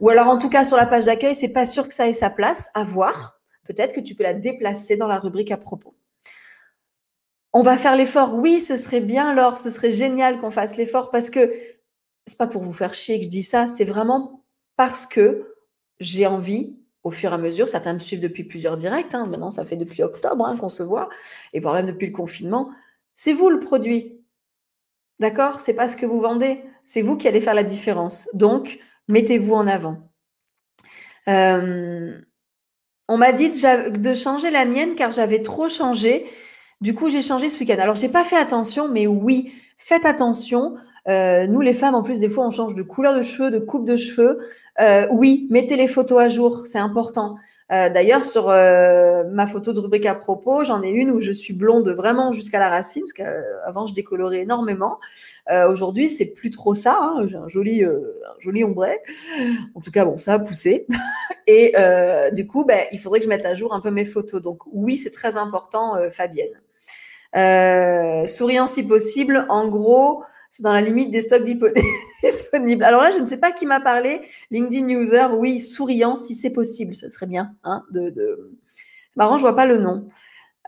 Ou 0.00 0.08
alors, 0.08 0.28
en 0.28 0.38
tout 0.38 0.48
cas, 0.48 0.64
sur 0.64 0.76
la 0.76 0.86
page 0.86 1.06
d'accueil, 1.06 1.34
c'est 1.34 1.52
pas 1.52 1.66
sûr 1.66 1.88
que 1.88 1.94
ça 1.94 2.08
ait 2.08 2.12
sa 2.12 2.30
place. 2.30 2.68
À 2.74 2.84
voir. 2.84 3.40
Peut-être 3.64 3.94
que 3.94 4.00
tu 4.00 4.14
peux 4.14 4.22
la 4.22 4.34
déplacer 4.34 4.96
dans 4.96 5.08
la 5.08 5.18
rubrique 5.18 5.50
à 5.50 5.56
propos. 5.56 5.94
On 7.52 7.62
va 7.62 7.76
faire 7.76 7.96
l'effort. 7.96 8.34
Oui, 8.34 8.60
ce 8.60 8.76
serait 8.76 9.00
bien, 9.00 9.34
Laure. 9.34 9.58
Ce 9.58 9.70
serait 9.70 9.92
génial 9.92 10.38
qu'on 10.38 10.50
fasse 10.50 10.76
l'effort 10.76 11.10
parce 11.10 11.30
que 11.30 11.52
c'est 12.26 12.38
pas 12.38 12.46
pour 12.46 12.62
vous 12.62 12.72
faire 12.72 12.94
chier 12.94 13.18
que 13.18 13.24
je 13.24 13.30
dis 13.30 13.42
ça. 13.42 13.68
C'est 13.68 13.84
vraiment 13.84 14.44
parce 14.76 15.06
que 15.06 15.54
j'ai 16.00 16.26
envie, 16.26 16.77
au 17.04 17.10
fur 17.10 17.30
et 17.30 17.34
à 17.34 17.38
mesure, 17.38 17.68
certains 17.68 17.94
me 17.94 17.98
suivent 17.98 18.20
depuis 18.20 18.44
plusieurs 18.44 18.76
directs. 18.76 19.14
Hein. 19.14 19.26
maintenant, 19.26 19.50
ça 19.50 19.64
fait 19.64 19.76
depuis 19.76 20.02
octobre 20.02 20.44
hein, 20.44 20.56
qu'on 20.56 20.68
se 20.68 20.82
voit, 20.82 21.08
et 21.52 21.60
voire 21.60 21.74
même 21.74 21.86
depuis 21.86 22.06
le 22.06 22.12
confinement. 22.12 22.70
C'est 23.14 23.32
vous 23.32 23.50
le 23.50 23.60
produit. 23.60 24.20
D'accord? 25.18 25.60
C'est 25.60 25.74
pas 25.74 25.88
ce 25.88 25.96
que 25.96 26.06
vous 26.06 26.20
vendez. 26.20 26.62
C'est 26.84 27.02
vous 27.02 27.16
qui 27.16 27.28
allez 27.28 27.40
faire 27.40 27.54
la 27.54 27.62
différence. 27.62 28.28
Donc, 28.34 28.78
mettez-vous 29.08 29.54
en 29.54 29.66
avant. 29.66 30.08
Euh, 31.28 32.18
on 33.08 33.16
m'a 33.16 33.32
dit 33.32 33.50
de 33.50 34.14
changer 34.14 34.50
la 34.50 34.64
mienne 34.64 34.94
car 34.94 35.10
j'avais 35.10 35.42
trop 35.42 35.68
changé. 35.68 36.26
Du 36.80 36.94
coup, 36.94 37.08
j'ai 37.08 37.22
changé 37.22 37.48
ce 37.48 37.58
week-end. 37.58 37.78
Alors, 37.78 37.96
j'ai 37.96 38.08
pas 38.08 38.24
fait 38.24 38.36
attention, 38.36 38.88
mais 38.88 39.06
oui, 39.06 39.52
faites 39.78 40.04
attention. 40.04 40.76
Euh, 41.08 41.46
nous, 41.46 41.60
les 41.60 41.72
femmes, 41.72 41.94
en 41.94 42.02
plus, 42.02 42.18
des 42.18 42.28
fois, 42.28 42.46
on 42.46 42.50
change 42.50 42.74
de 42.74 42.82
couleur 42.82 43.16
de 43.16 43.22
cheveux, 43.22 43.50
de 43.50 43.58
coupe 43.58 43.86
de 43.86 43.96
cheveux. 43.96 44.40
Euh, 44.80 45.06
oui, 45.10 45.46
mettez 45.50 45.76
les 45.76 45.88
photos 45.88 46.20
à 46.20 46.28
jour, 46.28 46.66
c'est 46.66 46.78
important. 46.78 47.36
Euh, 47.70 47.90
d'ailleurs, 47.90 48.24
sur 48.24 48.46
ma 48.48 49.46
photo 49.46 49.72
de 49.72 49.80
rubrique 49.80 50.06
à 50.06 50.14
propos, 50.14 50.64
j'en 50.64 50.82
ai 50.82 50.90
une 50.90 51.10
où 51.10 51.20
je 51.20 51.32
suis 51.32 51.52
blonde 51.52 51.88
vraiment 51.90 52.32
jusqu'à 52.32 52.58
la 52.58 52.68
racine, 52.68 53.02
parce 53.02 53.12
qu'avant, 53.12 53.86
je 53.86 53.94
décolorais 53.94 54.40
énormément. 54.40 54.98
Aujourd'hui, 55.68 56.08
c'est 56.08 56.26
plus 56.26 56.50
trop 56.50 56.74
ça. 56.74 56.98
Hein. 57.00 57.26
J'ai 57.26 57.36
un 57.36 57.48
joli, 57.48 57.84
un 57.84 58.00
joli 58.38 58.64
ombré. 58.64 59.00
En 59.74 59.80
tout 59.80 59.90
cas, 59.90 60.04
bon, 60.04 60.16
ça 60.18 60.34
a 60.34 60.38
poussé. 60.38 60.86
Et 61.46 61.74
du 62.32 62.46
coup, 62.46 62.64
ben, 62.64 62.84
il 62.92 63.00
faudrait 63.00 63.20
que 63.20 63.24
je 63.24 63.30
mette 63.30 63.46
à 63.46 63.54
jour 63.54 63.74
un 63.74 63.80
peu 63.80 63.90
mes 63.90 64.04
photos. 64.04 64.42
Donc, 64.42 64.60
oui, 64.72 64.96
c'est 64.98 65.12
très 65.12 65.36
important, 65.36 65.96
Fabienne. 66.10 66.54
souriant 68.26 68.66
si 68.66 68.86
possible, 68.86 69.46
en 69.50 69.68
gros, 69.68 70.22
c'est 70.50 70.62
dans 70.62 70.72
la 70.72 70.80
limite 70.80 71.10
des 71.10 71.22
stocks 71.22 71.44
disponibles. 72.22 72.84
Alors 72.84 73.02
là, 73.02 73.10
je 73.10 73.18
ne 73.18 73.26
sais 73.26 73.38
pas 73.38 73.52
qui 73.52 73.66
m'a 73.66 73.80
parlé. 73.80 74.22
LinkedIn 74.50 74.88
user, 74.88 75.26
oui, 75.36 75.60
souriant 75.60 76.16
si 76.16 76.34
c'est 76.34 76.50
possible, 76.50 76.94
ce 76.94 77.08
serait 77.08 77.26
bien. 77.26 77.54
Hein, 77.64 77.84
de, 77.90 78.12
C'est 79.10 79.16
marrant, 79.16 79.36
je 79.36 79.42
vois 79.42 79.56
pas 79.56 79.66
le 79.66 79.78
nom. 79.78 80.08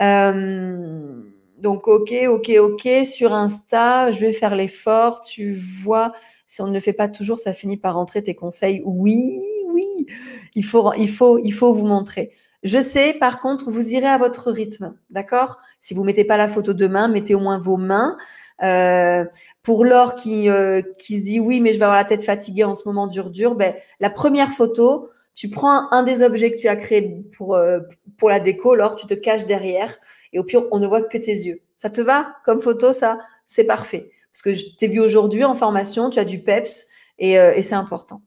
Euh, 0.02 1.22
donc, 1.58 1.88
ok, 1.88 2.12
ok, 2.28 2.50
ok. 2.58 2.88
Sur 3.04 3.32
Insta, 3.32 4.12
je 4.12 4.20
vais 4.20 4.32
faire 4.32 4.54
l'effort. 4.54 5.20
Tu 5.20 5.54
vois, 5.54 6.12
si 6.46 6.62
on 6.62 6.66
ne 6.66 6.72
le 6.72 6.80
fait 6.80 6.92
pas 6.92 7.08
toujours, 7.08 7.38
ça 7.38 7.52
finit 7.52 7.76
par 7.76 7.94
rentrer 7.94 8.22
tes 8.22 8.34
conseils. 8.34 8.82
Oui, 8.84 9.40
oui, 9.72 10.06
il 10.54 10.64
faut, 10.64 10.92
il 10.94 11.10
faut, 11.10 11.38
il 11.38 11.52
faut 11.52 11.72
vous 11.72 11.86
montrer. 11.86 12.32
Je 12.62 12.78
sais, 12.78 13.14
par 13.14 13.40
contre, 13.40 13.70
vous 13.70 13.94
irez 13.94 14.06
à 14.06 14.18
votre 14.18 14.50
rythme, 14.50 14.94
d'accord? 15.08 15.58
Si 15.78 15.94
vous 15.94 16.04
mettez 16.04 16.24
pas 16.24 16.36
la 16.36 16.46
photo 16.46 16.74
de 16.74 16.86
main, 16.86 17.08
mettez 17.08 17.34
au 17.34 17.40
moins 17.40 17.58
vos 17.58 17.78
mains. 17.78 18.18
Euh, 18.62 19.24
pour 19.62 19.84
Laure 19.84 20.14
qui, 20.14 20.50
euh, 20.50 20.82
qui 20.98 21.18
se 21.18 21.24
dit 21.24 21.40
oui, 21.40 21.60
mais 21.60 21.72
je 21.72 21.78
vais 21.78 21.84
avoir 21.84 21.96
la 21.96 22.04
tête 22.04 22.24
fatiguée 22.24 22.64
en 22.64 22.74
ce 22.74 22.86
moment 22.86 23.06
dur 23.06 23.30
dur, 23.30 23.54
ben, 23.54 23.74
la 24.00 24.10
première 24.10 24.52
photo, 24.52 25.08
tu 25.34 25.48
prends 25.48 25.90
un 25.92 26.02
des 26.02 26.22
objets 26.22 26.52
que 26.52 26.58
tu 26.58 26.68
as 26.68 26.76
créé 26.76 27.24
pour, 27.36 27.54
euh, 27.54 27.80
pour 28.18 28.28
la 28.28 28.38
déco, 28.38 28.74
Laure, 28.74 28.96
tu 28.96 29.06
te 29.06 29.14
caches 29.14 29.46
derrière 29.46 29.98
et 30.32 30.38
au 30.38 30.44
pire, 30.44 30.64
on 30.72 30.78
ne 30.78 30.86
voit 30.86 31.02
que 31.02 31.16
tes 31.16 31.32
yeux. 31.32 31.62
Ça 31.76 31.88
te 31.88 32.00
va 32.00 32.36
comme 32.44 32.60
photo, 32.60 32.92
ça? 32.92 33.18
C'est 33.46 33.64
parfait. 33.64 34.10
Parce 34.32 34.42
que 34.42 34.52
je 34.52 34.76
t'ai 34.76 34.86
vu 34.86 35.00
aujourd'hui 35.00 35.44
en 35.44 35.54
formation, 35.54 36.10
tu 36.10 36.18
as 36.18 36.24
du 36.24 36.40
peps 36.40 36.86
et, 37.18 37.32
et 37.32 37.62
c'est 37.62 37.74
important. 37.74 38.22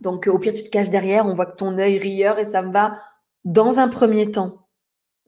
Donc, 0.00 0.26
au 0.26 0.38
pire, 0.38 0.52
tu 0.52 0.62
te 0.64 0.68
caches 0.68 0.90
derrière, 0.90 1.24
on 1.24 1.32
voit 1.32 1.46
que 1.46 1.56
ton 1.56 1.78
œil 1.78 1.96
rieur 1.96 2.38
et 2.38 2.44
ça 2.44 2.60
me 2.60 2.72
va 2.72 2.98
dans 3.44 3.78
un 3.78 3.88
premier 3.88 4.30
temps. 4.30 4.66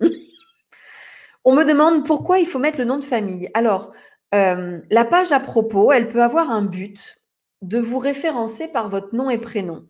on 1.45 1.55
me 1.55 1.65
demande 1.65 2.05
pourquoi 2.05 2.39
il 2.39 2.47
faut 2.47 2.59
mettre 2.59 2.79
le 2.79 2.85
nom 2.85 2.99
de 2.99 3.05
famille. 3.05 3.49
Alors, 3.55 3.93
euh, 4.35 4.81
la 4.91 5.05
page 5.05 5.33
à 5.33 5.41
propos, 5.41 5.93
elle 5.93 6.09
peut 6.09 6.23
avoir 6.23 6.51
un 6.51 6.63
but 6.63 7.19
de 7.63 7.79
vous 7.79 7.99
référencer 7.99 8.69
par 8.69 8.89
votre 8.89 9.15
nom 9.15 9.31
et 9.31 9.39
prénom. 9.39 9.85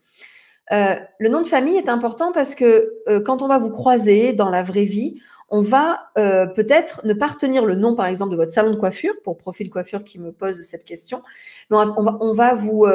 Euh, 0.72 0.94
le 1.18 1.28
nom 1.28 1.42
de 1.42 1.46
famille 1.46 1.76
est 1.76 1.88
important 1.88 2.32
parce 2.32 2.54
que 2.54 2.94
euh, 3.08 3.20
quand 3.20 3.42
on 3.42 3.48
va 3.48 3.58
vous 3.58 3.70
croiser 3.70 4.32
dans 4.32 4.50
la 4.50 4.62
vraie 4.62 4.84
vie, 4.84 5.20
on 5.50 5.60
va 5.60 6.08
peut-être 6.16 7.06
ne 7.06 7.12
pas 7.12 7.28
retenir 7.28 7.64
le 7.64 7.76
nom, 7.76 7.94
par 7.94 8.06
exemple, 8.06 8.32
de 8.32 8.36
votre 8.36 8.50
salon 8.50 8.70
de 8.72 8.76
coiffure, 8.76 9.12
pour 9.22 9.36
Profil 9.36 9.70
Coiffure 9.70 10.02
qui 10.02 10.18
me 10.18 10.32
pose 10.32 10.60
cette 10.62 10.84
question, 10.84 11.22
on 11.70 12.32
va, 12.32 12.54
vous, 12.54 12.86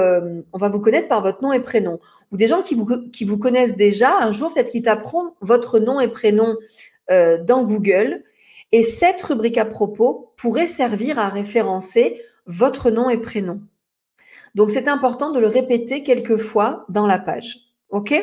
connaître 0.82 1.08
par 1.08 1.22
votre 1.22 1.42
nom 1.42 1.54
et 1.54 1.62
prénom. 1.62 2.00
Ou 2.32 2.38
des 2.38 2.48
gens 2.48 2.62
qui 2.62 2.76
vous, 2.76 3.10
qui 3.12 3.24
vous 3.24 3.38
connaissent 3.38 3.78
déjà, 3.78 4.18
un 4.20 4.32
jour, 4.32 4.52
peut-être 4.52 4.72
qu'ils 4.72 4.82
t'apprennent 4.82 5.30
votre 5.40 5.80
nom 5.80 6.02
et 6.02 6.10
prénom 6.10 6.58
dans 7.08 7.64
Google 7.64 8.24
et 8.72 8.84
cette 8.84 9.22
rubrique 9.22 9.58
à 9.58 9.66
propos 9.66 10.34
pourrait 10.38 10.68
servir 10.68 11.20
à 11.20 11.30
référencer 11.30 12.22
votre 12.46 12.92
nom 12.92 13.10
et 13.10 13.18
prénom. 13.18 13.62
Donc, 14.56 14.72
c'est 14.72 14.88
important 14.88 15.32
de 15.32 15.40
le 15.40 15.48
répéter 15.48 16.04
quelques 16.04 16.38
fois 16.38 16.86
dans 16.90 17.08
la 17.08 17.20
page. 17.20 17.60
OK? 17.90 18.14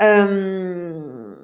Euh, 0.00 1.34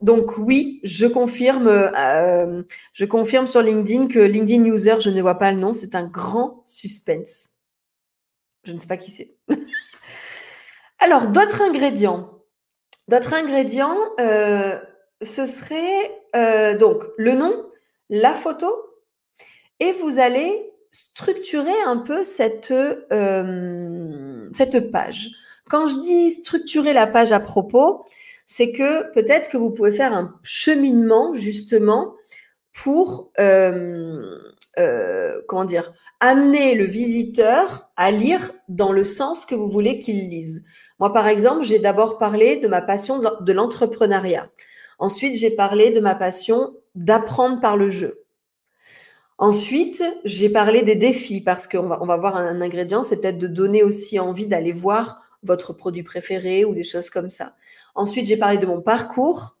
donc 0.00 0.38
oui, 0.38 0.80
je 0.82 1.06
confirme, 1.06 1.68
euh, 1.68 2.62
je 2.94 3.04
confirme 3.04 3.46
sur 3.46 3.60
LinkedIn 3.60 4.06
que 4.06 4.18
LinkedIn 4.18 4.64
User, 4.64 4.96
je 5.00 5.10
ne 5.10 5.20
vois 5.20 5.34
pas 5.36 5.52
le 5.52 5.58
nom, 5.58 5.72
c'est 5.72 5.94
un 5.94 6.06
grand 6.06 6.62
suspense. 6.64 7.50
Je 8.64 8.72
ne 8.72 8.78
sais 8.78 8.86
pas 8.86 8.96
qui 8.96 9.10
c'est. 9.10 9.36
Alors, 10.98 11.28
d'autres 11.28 11.62
ingrédients. 11.62 12.30
D'autres 13.08 13.34
ingrédients, 13.34 13.98
euh, 14.20 14.78
ce 15.22 15.44
serait 15.44 16.10
euh, 16.36 16.76
donc 16.76 17.02
le 17.16 17.34
nom, 17.34 17.66
la 18.08 18.34
photo, 18.34 18.74
et 19.78 19.92
vous 19.92 20.18
allez 20.18 20.72
structurer 20.92 21.80
un 21.86 21.98
peu 21.98 22.24
cette, 22.24 22.72
euh, 22.72 24.48
cette 24.52 24.90
page. 24.90 25.28
Quand 25.68 25.86
je 25.86 26.00
dis 26.00 26.30
structurer 26.30 26.92
la 26.92 27.06
page 27.06 27.32
à 27.32 27.40
propos, 27.40 28.04
c'est 28.46 28.72
que 28.72 29.12
peut-être 29.12 29.50
que 29.50 29.56
vous 29.56 29.70
pouvez 29.70 29.92
faire 29.92 30.12
un 30.12 30.34
cheminement 30.42 31.32
justement 31.34 32.14
pour 32.72 33.30
euh, 33.38 34.40
comment 35.46 35.64
dire 35.64 35.92
amener 36.20 36.74
le 36.74 36.84
visiteur 36.84 37.90
à 37.96 38.10
lire 38.10 38.52
dans 38.68 38.92
le 38.92 39.04
sens 39.04 39.44
que 39.46 39.54
vous 39.54 39.68
voulez 39.68 40.00
qu'il 40.00 40.28
lise. 40.28 40.64
Moi, 40.98 41.12
par 41.12 41.28
exemple, 41.28 41.62
j'ai 41.62 41.78
d'abord 41.78 42.18
parlé 42.18 42.56
de 42.56 42.68
ma 42.68 42.82
passion 42.82 43.20
de 43.40 43.52
l'entrepreneuriat. 43.52 44.50
Ensuite, 45.00 45.34
j'ai 45.34 45.50
parlé 45.50 45.90
de 45.90 45.98
ma 46.00 46.14
passion 46.14 46.76
d'apprendre 46.94 47.58
par 47.60 47.76
le 47.78 47.88
jeu. 47.88 48.22
Ensuite, 49.38 50.04
j'ai 50.24 50.50
parlé 50.50 50.82
des 50.82 50.94
défis 50.94 51.40
parce 51.40 51.66
qu'on 51.66 51.86
va, 51.86 51.98
on 52.02 52.06
va 52.06 52.18
voir 52.18 52.36
un, 52.36 52.60
ingrédient, 52.60 53.02
c'est 53.02 53.22
peut-être 53.22 53.38
de 53.38 53.46
donner 53.46 53.82
aussi 53.82 54.18
envie 54.18 54.46
d'aller 54.46 54.72
voir 54.72 55.22
votre 55.42 55.72
produit 55.72 56.02
préféré 56.02 56.66
ou 56.66 56.74
des 56.74 56.84
choses 56.84 57.08
comme 57.08 57.30
ça. 57.30 57.56
Ensuite, 57.94 58.26
j'ai 58.26 58.36
parlé 58.36 58.58
de 58.58 58.66
mon 58.66 58.82
parcours. 58.82 59.56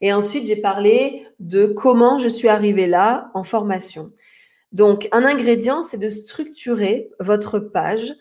Et 0.00 0.12
ensuite, 0.12 0.46
j'ai 0.46 0.56
parlé 0.56 1.24
de 1.38 1.66
comment 1.66 2.18
je 2.18 2.26
suis 2.26 2.48
arrivée 2.48 2.88
là 2.88 3.30
en 3.34 3.44
formation. 3.44 4.10
Donc, 4.72 5.08
un 5.12 5.24
ingrédient, 5.24 5.84
c'est 5.84 5.96
de 5.98 6.08
structurer 6.08 7.08
votre 7.20 7.60
page 7.60 8.12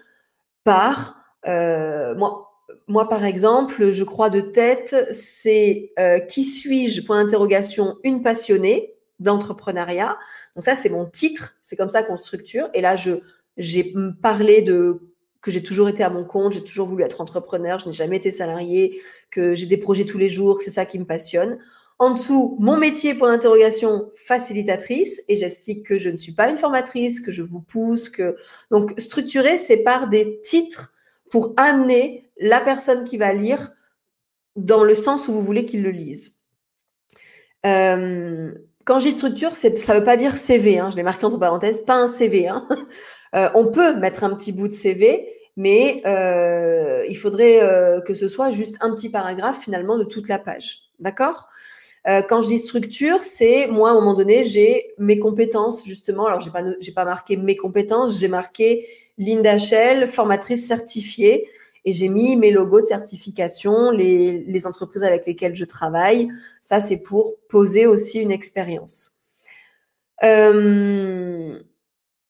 par, 0.63 1.17
euh, 1.47 2.13
moi, 2.13 2.44
moi, 2.87 3.09
par 3.09 3.25
exemple, 3.25 3.91
je 3.91 4.03
crois 4.03 4.29
de 4.29 4.41
tête, 4.41 4.95
c'est 5.11 5.91
euh, 5.99 6.19
qui 6.19 6.43
suis-je 6.43 7.01
Point 7.03 7.23
d'interrogation, 7.23 7.97
une 8.03 8.21
passionnée 8.21 8.93
d'entrepreneuriat. 9.19 10.17
Donc 10.55 10.65
ça, 10.65 10.75
c'est 10.75 10.89
mon 10.89 11.05
titre. 11.05 11.57
C'est 11.61 11.75
comme 11.75 11.89
ça 11.89 12.03
qu'on 12.03 12.17
structure. 12.17 12.69
Et 12.73 12.81
là, 12.81 12.95
je 12.95 13.21
j'ai 13.57 13.93
parlé 14.21 14.61
de 14.61 14.99
que 15.41 15.51
j'ai 15.51 15.61
toujours 15.61 15.87
été 15.87 16.03
à 16.03 16.09
mon 16.09 16.23
compte, 16.23 16.53
j'ai 16.53 16.63
toujours 16.63 16.87
voulu 16.87 17.03
être 17.03 17.21
entrepreneur, 17.21 17.77
je 17.77 17.85
n'ai 17.85 17.93
jamais 17.93 18.17
été 18.17 18.31
salarié, 18.31 18.99
que 19.29 19.53
j'ai 19.53 19.67
des 19.67 19.77
projets 19.77 20.03
tous 20.03 20.17
les 20.17 20.27
jours, 20.27 20.59
c'est 20.59 20.71
ça 20.71 20.87
qui 20.87 20.97
me 20.97 21.05
passionne. 21.05 21.59
En 21.99 22.09
dessous, 22.09 22.57
mon 22.59 22.77
métier, 22.77 23.13
point 23.13 23.31
d'interrogation, 23.31 24.09
facilitatrice, 24.15 25.21
et 25.29 25.35
j'explique 25.35 25.85
que 25.85 25.97
je 25.97 26.09
ne 26.09 26.17
suis 26.17 26.31
pas 26.31 26.49
une 26.49 26.57
formatrice, 26.57 27.21
que 27.21 27.31
je 27.31 27.43
vous 27.43 27.61
pousse, 27.61 28.09
que 28.09 28.35
donc 28.71 28.95
structurer, 28.97 29.59
c'est 29.59 29.77
par 29.77 30.09
des 30.09 30.41
titres 30.41 30.93
pour 31.29 31.53
amener 31.57 32.24
la 32.37 32.59
personne 32.59 33.03
qui 33.05 33.17
va 33.17 33.33
lire 33.33 33.71
dans 34.55 34.83
le 34.83 34.93
sens 34.93 35.27
où 35.27 35.33
vous 35.33 35.41
voulez 35.41 35.65
qu'il 35.65 35.83
le 35.83 35.91
lise. 35.91 36.39
Euh, 37.65 38.51
quand 38.85 38.99
j'ai 38.99 39.11
structure, 39.11 39.55
ça 39.55 39.69
ne 39.69 39.99
veut 39.99 40.03
pas 40.03 40.17
dire 40.17 40.35
CV, 40.35 40.79
hein, 40.79 40.89
je 40.91 40.95
l'ai 40.95 41.03
marqué 41.03 41.25
entre 41.25 41.39
parenthèses, 41.39 41.81
pas 41.81 41.95
un 41.95 42.07
CV. 42.07 42.47
Hein. 42.47 42.67
Euh, 43.33 43.49
on 43.53 43.69
peut 43.69 43.97
mettre 43.97 44.23
un 44.23 44.33
petit 44.33 44.53
bout 44.53 44.69
de 44.69 44.71
CV, 44.71 45.27
mais 45.57 46.01
euh, 46.05 47.03
il 47.09 47.17
faudrait 47.17 47.59
que 48.05 48.13
ce 48.13 48.29
soit 48.29 48.49
juste 48.49 48.77
un 48.79 48.95
petit 48.95 49.09
paragraphe 49.09 49.59
finalement 49.61 49.97
de 49.97 50.05
toute 50.05 50.29
la 50.29 50.39
page. 50.39 50.83
D'accord? 50.99 51.49
Quand 52.05 52.39
je 52.39 52.47
dis 52.47 52.59
structure, 52.59 53.23
c'est 53.23 53.67
moi 53.67 53.89
à 53.89 53.91
un 53.91 53.95
moment 53.95 54.13
donné, 54.13 54.45
j'ai 54.45 54.93
mes 54.99 55.19
compétences 55.19 55.83
justement. 55.83 56.27
Alors 56.27 56.39
j'ai 56.39 56.51
pas 56.51 56.63
pas 56.95 57.03
marqué 57.03 57.35
mes 57.35 57.57
compétences, 57.57 58.17
j'ai 58.17 58.29
marqué 58.29 58.87
Linda 59.17 59.57
Shell, 59.57 60.07
formatrice 60.07 60.65
certifiée. 60.65 61.49
Et 61.85 61.93
j'ai 61.93 62.09
mis 62.09 62.35
mes 62.35 62.51
logos 62.51 62.81
de 62.81 62.85
certification, 62.85 63.91
les, 63.91 64.67
entreprises 64.67 65.03
avec 65.03 65.25
lesquelles 65.25 65.55
je 65.55 65.65
travaille. 65.65 66.29
Ça, 66.59 66.79
c'est 66.79 67.01
pour 67.03 67.35
poser 67.47 67.85
aussi 67.85 68.19
une 68.19 68.31
expérience. 68.31 69.19
Euh, 70.23 71.59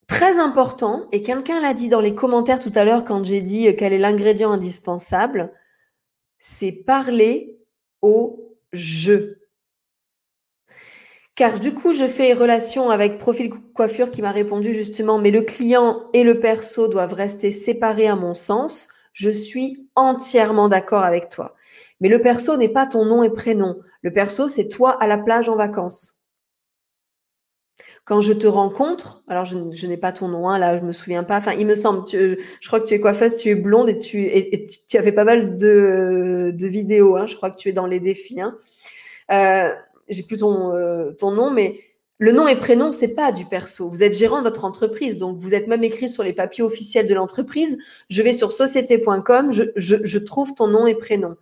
très 0.07 0.39
important, 0.39 1.07
et 1.11 1.21
quelqu'un 1.21 1.61
l'a 1.61 1.73
dit 1.73 1.89
dans 1.89 2.01
les 2.01 2.15
commentaires 2.15 2.59
tout 2.59 2.71
à 2.75 2.83
l'heure 2.83 3.05
quand 3.05 3.23
j'ai 3.23 3.41
dit 3.41 3.73
quel 3.77 3.93
est 3.93 3.97
l'ingrédient 3.97 4.51
indispensable, 4.51 5.51
c'est 6.39 6.71
parler 6.71 7.57
au 8.01 8.57
jeu. 8.73 9.39
Car 11.35 11.59
du 11.59 11.73
coup, 11.73 11.91
je 11.91 12.07
fais 12.07 12.33
relation 12.33 12.89
avec 12.89 13.17
Profil 13.17 13.49
Coiffure 13.49 14.09
qui 14.09 14.21
m'a 14.21 14.31
répondu 14.31 14.73
justement, 14.73 15.17
mais 15.17 15.31
le 15.31 15.41
client 15.41 16.03
et 16.13 16.23
le 16.23 16.39
perso 16.39 16.87
doivent 16.87 17.13
rester 17.13 17.51
séparés 17.51 18.07
à 18.07 18.15
mon 18.15 18.33
sens. 18.33 18.87
Je 19.15 19.29
suis 19.29 19.87
entièrement 19.95 20.67
d'accord 20.67 21.03
avec 21.03 21.29
toi. 21.29 21.55
Mais 22.01 22.09
le 22.09 22.21
perso 22.21 22.57
n'est 22.57 22.69
pas 22.69 22.85
ton 22.85 23.05
nom 23.05 23.23
et 23.23 23.29
prénom. 23.29 23.77
Le 24.01 24.11
perso, 24.11 24.49
c'est 24.49 24.67
toi 24.67 24.91
à 24.91 25.07
la 25.07 25.17
plage 25.17 25.47
en 25.47 25.55
vacances. 25.55 26.21
Quand 28.03 28.19
je 28.19 28.33
te 28.33 28.45
rencontre, 28.45 29.23
alors 29.29 29.45
je, 29.45 29.87
n'ai 29.87 29.95
pas 29.95 30.11
ton 30.11 30.27
nom, 30.27 30.49
hein, 30.49 30.59
là, 30.59 30.77
je 30.77 30.83
me 30.83 30.91
souviens 30.91 31.23
pas. 31.23 31.37
Enfin, 31.37 31.53
il 31.53 31.65
me 31.65 31.75
semble, 31.75 32.05
je 32.11 32.67
crois 32.67 32.81
que 32.81 32.87
tu 32.87 32.93
es 32.93 32.99
coiffeuse, 32.99 33.37
tu 33.37 33.49
es 33.49 33.55
blonde 33.55 33.87
et 33.87 33.97
tu, 33.97 34.29
as 34.93 35.01
fait 35.01 35.13
pas 35.13 35.23
mal 35.23 35.55
de, 35.55 36.53
vidéos. 36.67 37.15
Hein, 37.15 37.25
je 37.25 37.37
crois 37.37 37.51
que 37.51 37.57
tu 37.57 37.69
es 37.69 37.73
dans 37.73 37.87
les 37.87 38.01
défis. 38.01 38.41
Hein. 38.41 38.57
Euh, 39.31 39.73
j'ai 40.09 40.23
plus 40.23 40.37
ton, 40.37 40.75
euh, 40.75 41.13
ton 41.13 41.31
nom, 41.31 41.51
mais 41.51 41.79
le 42.17 42.31
nom 42.31 42.47
et 42.47 42.55
prénom, 42.55 42.93
c'est 42.93 43.13
pas 43.13 43.33
du 43.33 43.45
perso. 43.45 43.89
Vous 43.89 44.01
êtes 44.01 44.13
gérant 44.13 44.39
de 44.39 44.43
votre 44.43 44.63
entreprise, 44.63 45.17
donc 45.17 45.37
vous 45.37 45.53
êtes 45.53 45.67
même 45.67 45.83
écrit 45.83 46.07
sur 46.07 46.23
les 46.23 46.31
papiers 46.31 46.63
officiels 46.63 47.07
de 47.07 47.13
l'entreprise. 47.13 47.77
Je 48.09 48.21
vais 48.21 48.31
sur 48.31 48.53
société.com, 48.53 49.51
je, 49.51 50.17
trouve 50.19 50.53
ton 50.53 50.67
nom 50.67 50.87
et 50.87 50.95
prénom. 50.95 51.35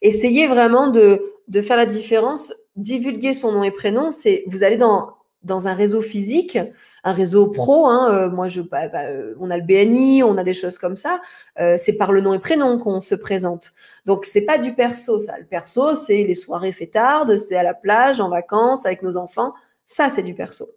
Essayez 0.00 0.46
vraiment 0.46 0.88
de, 0.88 1.20
faire 1.62 1.76
la 1.76 1.86
différence. 1.86 2.54
Divulguer 2.76 3.34
son 3.34 3.52
nom 3.52 3.62
et 3.62 3.70
prénom, 3.70 4.10
c'est 4.10 4.44
vous 4.46 4.64
allez 4.64 4.78
dans, 4.78 5.10
dans 5.42 5.68
un 5.68 5.74
réseau 5.74 6.02
physique, 6.02 6.58
un 7.04 7.12
réseau 7.12 7.46
pro. 7.46 7.86
Hein, 7.86 8.12
euh, 8.12 8.30
moi, 8.30 8.48
bah, 8.70 8.88
bah, 8.88 9.04
euh, 9.04 9.34
on 9.38 9.50
a 9.50 9.58
le 9.58 9.62
BNI, 9.62 10.22
on 10.22 10.38
a 10.38 10.42
des 10.42 10.54
choses 10.54 10.78
comme 10.78 10.96
ça. 10.96 11.20
Euh, 11.60 11.76
c'est 11.78 11.92
par 11.92 12.10
le 12.10 12.22
nom 12.22 12.32
et 12.32 12.38
prénom 12.38 12.78
qu'on 12.78 13.00
se 13.00 13.14
présente. 13.14 13.72
Donc, 14.06 14.24
c'est 14.24 14.46
pas 14.46 14.58
du 14.58 14.72
perso, 14.72 15.18
ça. 15.18 15.38
Le 15.38 15.44
perso, 15.44 15.94
c'est 15.94 16.24
les 16.24 16.34
soirées 16.34 16.72
fêtardes, 16.72 17.36
c'est 17.36 17.56
à 17.56 17.62
la 17.62 17.74
plage, 17.74 18.20
en 18.20 18.30
vacances, 18.30 18.86
avec 18.86 19.02
nos 19.02 19.16
enfants. 19.16 19.52
Ça, 19.86 20.10
c'est 20.10 20.22
du 20.22 20.34
perso. 20.34 20.68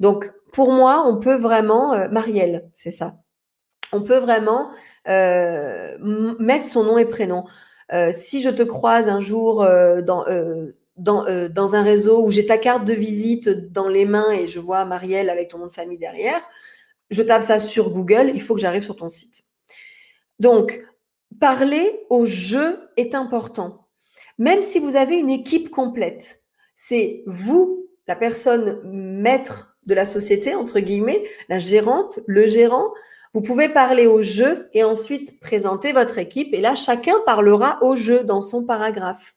Donc, 0.00 0.30
pour 0.52 0.72
moi, 0.72 1.04
on 1.06 1.18
peut 1.18 1.36
vraiment, 1.36 2.08
Marielle, 2.10 2.68
c'est 2.72 2.90
ça. 2.90 3.16
On 3.92 4.02
peut 4.02 4.18
vraiment 4.18 4.70
mettre 5.06 6.64
son 6.64 6.84
nom 6.84 6.98
et 6.98 7.06
prénom. 7.06 7.44
si 8.10 8.42
je 8.42 8.50
te 8.50 8.62
croise 8.62 9.08
un 9.08 9.20
jour 9.20 9.66
dans 10.02 10.24
euh, 11.08 11.48
dans 11.50 11.74
un 11.74 11.82
réseau 11.82 12.24
où 12.24 12.30
j'ai 12.30 12.46
ta 12.46 12.56
carte 12.56 12.86
de 12.86 12.94
visite 12.94 13.50
dans 13.70 13.88
les 13.88 14.06
mains 14.06 14.30
et 14.30 14.46
je 14.46 14.58
vois 14.58 14.86
Marielle 14.86 15.28
avec 15.28 15.48
ton 15.48 15.58
nom 15.58 15.66
de 15.66 15.72
famille 15.72 15.98
derrière, 15.98 16.40
je 17.10 17.22
tape 17.22 17.42
ça 17.42 17.58
sur 17.58 17.90
Google, 17.90 18.32
il 18.34 18.40
faut 18.40 18.54
que 18.54 18.62
j'arrive 18.62 18.82
sur 18.82 18.96
ton 18.96 19.10
site. 19.10 19.44
Donc, 20.38 20.82
parler 21.38 22.00
au 22.08 22.24
jeu 22.24 22.88
est 22.96 23.14
important. 23.14 23.88
Même 24.38 24.62
si 24.62 24.78
vous 24.78 24.96
avez 24.96 25.16
une 25.16 25.28
équipe 25.28 25.68
complète, 25.68 26.42
c'est 26.76 27.22
vous, 27.26 27.85
la 28.08 28.16
personne 28.16 28.80
maître 28.84 29.76
de 29.86 29.94
la 29.94 30.06
société, 30.06 30.54
entre 30.54 30.80
guillemets, 30.80 31.24
la 31.48 31.58
gérante, 31.58 32.20
le 32.26 32.46
gérant, 32.46 32.92
vous 33.34 33.42
pouvez 33.42 33.68
parler 33.68 34.06
au 34.06 34.22
jeu 34.22 34.66
et 34.72 34.82
ensuite 34.82 35.38
présenter 35.40 35.92
votre 35.92 36.16
équipe. 36.18 36.54
Et 36.54 36.60
là, 36.60 36.74
chacun 36.74 37.16
parlera 37.26 37.78
au 37.82 37.94
jeu 37.94 38.24
dans 38.24 38.40
son 38.40 38.64
paragraphe. 38.64 39.34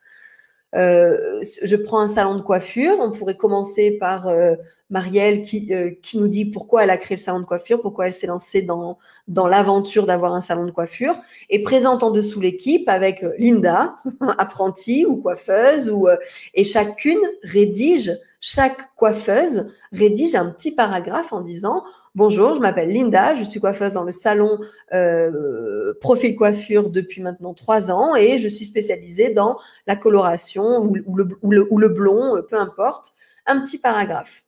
Euh, 0.75 1.41
je 1.41 1.75
prends 1.75 1.99
un 1.99 2.07
salon 2.07 2.35
de 2.35 2.41
coiffure. 2.41 2.97
On 2.99 3.11
pourrait 3.11 3.35
commencer 3.35 3.91
par 3.91 4.27
euh, 4.27 4.55
Marielle 4.89 5.41
qui, 5.41 5.73
euh, 5.73 5.91
qui 6.01 6.17
nous 6.17 6.27
dit 6.27 6.45
pourquoi 6.45 6.83
elle 6.83 6.91
a 6.91 6.97
créé 6.97 7.17
le 7.17 7.21
salon 7.21 7.41
de 7.41 7.45
coiffure, 7.45 7.81
pourquoi 7.81 8.05
elle 8.05 8.13
s'est 8.13 8.27
lancée 8.27 8.61
dans, 8.61 8.97
dans 9.27 9.47
l'aventure 9.47 10.05
d'avoir 10.05 10.33
un 10.33 10.41
salon 10.41 10.65
de 10.65 10.71
coiffure, 10.71 11.19
et 11.49 11.61
présente 11.61 12.01
en 12.01 12.11
dessous 12.11 12.39
l'équipe 12.39 12.87
avec 12.87 13.25
Linda, 13.37 13.97
apprentie 14.37 15.05
ou 15.05 15.17
coiffeuse, 15.17 15.89
ou, 15.89 16.07
et 16.53 16.63
chacune 16.63 17.19
rédige, 17.43 18.11
chaque 18.39 18.95
coiffeuse 18.95 19.71
rédige 19.91 20.35
un 20.35 20.49
petit 20.49 20.73
paragraphe 20.73 21.33
en 21.33 21.41
disant 21.41 21.83
Bonjour, 22.15 22.55
je 22.55 22.59
m'appelle 22.59 22.89
Linda, 22.89 23.35
je 23.35 23.43
suis 23.43 23.59
coiffeuse 23.59 23.93
dans 23.93 24.03
le 24.03 24.11
salon 24.11 24.59
euh, 24.93 25.93
Profil 26.01 26.35
Coiffure 26.35 26.89
depuis 26.89 27.21
maintenant 27.21 27.53
trois 27.53 27.91
ans 27.91 28.15
et 28.15 28.39
je 28.39 28.47
suis 28.47 28.65
spécialisée 28.65 29.31
dans 29.31 29.57
la 29.85 29.95
coloration 29.95 30.79
ou, 30.79 31.15
le, 31.15 31.37
ou, 31.43 31.77
le, 31.77 31.89
blond, 31.89 32.35
euh, 32.35 32.41
peu 32.41 32.57
importe, 32.57 33.13
un 33.45 33.61
petit 33.61 33.77
paragraphe. 33.77 34.43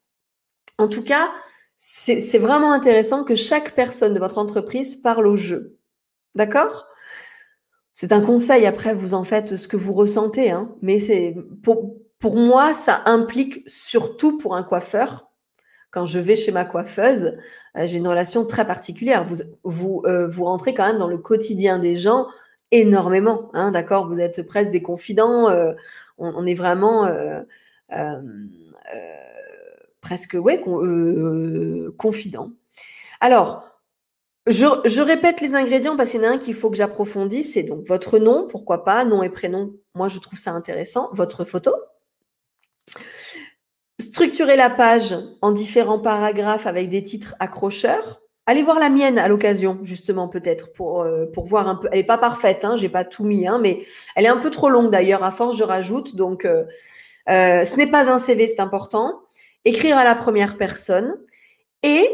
En 0.79 0.87
tout 0.87 1.03
cas, 1.03 1.31
c'est 1.77 2.37
vraiment 2.37 2.71
intéressant 2.71 3.23
que 3.23 3.35
chaque 3.35 3.75
personne 3.75 4.13
de 4.13 4.19
votre 4.19 4.37
entreprise 4.37 4.95
parle 4.95 5.27
au 5.27 5.35
jeu. 5.35 5.77
D'accord? 6.35 6.87
C'est 7.93 8.11
un 8.11 8.21
conseil, 8.21 8.65
après 8.65 8.95
vous 8.95 9.13
en 9.13 9.23
faites 9.23 9.55
ce 9.57 9.67
que 9.67 9.77
vous 9.77 9.93
ressentez, 9.93 10.49
hein, 10.49 10.75
mais 10.81 10.99
c'est 10.99 11.35
pour, 11.61 12.00
pour 12.21 12.37
moi, 12.37 12.73
ça 12.73 13.01
implique 13.05 13.63
surtout 13.67 14.37
pour 14.37 14.55
un 14.55 14.63
coiffeur 14.63 15.31
quand 15.91 16.05
je 16.05 16.19
vais 16.19 16.37
chez 16.37 16.51
ma 16.51 16.65
coiffeuse, 16.65 17.37
euh, 17.77 17.85
j'ai 17.85 17.97
une 17.97 18.07
relation 18.07 18.45
très 18.45 18.65
particulière. 18.65 19.25
Vous, 19.25 19.43
vous, 19.63 20.03
euh, 20.05 20.25
vous 20.27 20.45
rentrez 20.45 20.73
quand 20.73 20.87
même 20.87 20.97
dans 20.97 21.09
le 21.09 21.17
quotidien 21.17 21.77
des 21.79 21.97
gens 21.97 22.27
énormément, 22.71 23.51
hein, 23.53 23.71
d'accord? 23.71 24.07
Vous 24.07 24.21
êtes 24.21 24.47
presque 24.47 24.71
des 24.71 24.81
confidents. 24.81 25.49
Euh, 25.49 25.73
on, 26.17 26.45
est 26.45 26.53
vraiment 26.53 27.09
presque, 30.01 30.37
ouais, 30.39 30.61
confidents. 31.97 32.51
Alors, 33.19 33.67
je, 34.47 34.65
je, 34.85 35.01
répète 35.01 35.41
les 35.41 35.55
ingrédients 35.55 35.97
parce 35.97 36.11
qu'il 36.11 36.21
y 36.21 36.25
en 36.25 36.29
a 36.29 36.33
un 36.33 36.37
qu'il 36.37 36.53
faut 36.53 36.69
que 36.69 36.77
j'approfondisse. 36.77 37.53
C'est 37.53 37.63
donc 37.63 37.87
votre 37.87 38.19
nom, 38.19 38.47
pourquoi 38.47 38.85
pas, 38.85 39.03
nom 39.03 39.23
et 39.23 39.29
prénom. 39.29 39.73
Moi, 39.95 40.07
je 40.09 40.19
trouve 40.19 40.39
ça 40.39 40.51
intéressant. 40.51 41.09
Votre 41.11 41.43
photo, 41.43 41.71
structurer 44.01 44.55
la 44.55 44.69
page 44.69 45.15
en 45.41 45.51
différents 45.51 45.99
paragraphes 45.99 46.67
avec 46.67 46.89
des 46.89 47.03
titres 47.03 47.35
accrocheurs. 47.39 48.21
Allez 48.47 48.63
voir 48.63 48.79
la 48.79 48.89
mienne 48.89 49.19
à 49.19 49.27
l'occasion, 49.27 49.79
justement, 49.83 50.27
peut-être, 50.27 50.73
pour, 50.73 51.03
euh, 51.03 51.25
voir 51.37 51.67
un 51.67 51.75
peu. 51.75 51.87
Elle 51.91 51.99
n'est 51.99 52.05
pas 52.05 52.17
parfaite, 52.17 52.65
hein, 52.65 52.75
j'ai 52.75 52.89
pas 52.89 53.05
tout 53.05 53.23
mis, 53.23 53.47
hein, 53.47 53.59
mais 53.61 53.85
elle 54.15 54.25
est 54.25 54.29
un 54.29 54.37
peu 54.37 54.49
trop 54.49 54.69
longue 54.69 54.91
d'ailleurs. 54.91 55.23
À 55.23 55.31
force, 55.31 55.57
je 55.57 55.63
rajoute. 55.63 56.15
Donc, 56.15 56.45
euh, 56.45 56.65
euh, 57.29 57.63
ce 57.63 57.75
n'est 57.77 57.89
pas 57.89 58.11
un 58.11 58.17
CV, 58.17 58.47
c'est 58.47 58.59
important. 58.59 59.21
Écrire 59.63 59.97
à 59.97 60.03
la 60.03 60.15
première 60.15 60.57
personne 60.57 61.15
et 61.83 62.09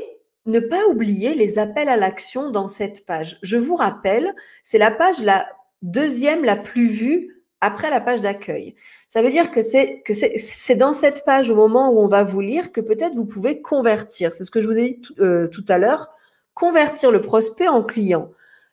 ne 0.46 0.60
pas 0.60 0.86
oublier 0.88 1.34
les 1.34 1.60
appels 1.60 1.90
à 1.90 1.96
l'action 1.96 2.52
dans 2.52 2.68
cette 2.68 3.06
page. 3.06 3.40
Je 3.42 3.58
vous 3.58 3.76
rappelle, 3.76 4.34
c'est 4.64 4.78
la 4.78 4.92
page 4.92 5.24
la 5.24 5.48
deuxième 5.82 6.44
la 6.44 6.56
plus 6.56 6.88
vue 6.88 7.37
après 7.62 7.90
la 7.90 8.02
page 8.02 8.22
d'accueil. 8.22 8.76
Ça 9.08 9.22
veut 9.22 9.30
dire 9.30 9.52
que 9.52 9.62
c'est 9.62 10.76
dans 10.76 10.92
cette 10.92 11.24
page 11.26 11.50
au 11.50 11.56
moment 11.56 11.92
où 11.92 12.00
on 12.00 12.08
va 12.08 12.24
vous 12.24 12.42
lire 12.42 12.72
que 12.72 12.82
peut-être 12.82 13.16
vous 13.16 13.26
pouvez 13.26 13.62
convertir. 13.62 14.34
C'est 14.34 14.44
ce 14.44 14.52
que 14.52 14.60
je 14.60 14.68
vous 14.68 14.78
ai 14.78 14.90
dit 14.90 15.02
euh, 15.20 15.48
tout, 15.48 15.66
à 15.68 15.78
l'heure, 15.78 16.10
convertir 16.54 17.12
le 17.12 17.22
prospect 17.22 17.68
en 17.68 17.84
client. 17.84 18.32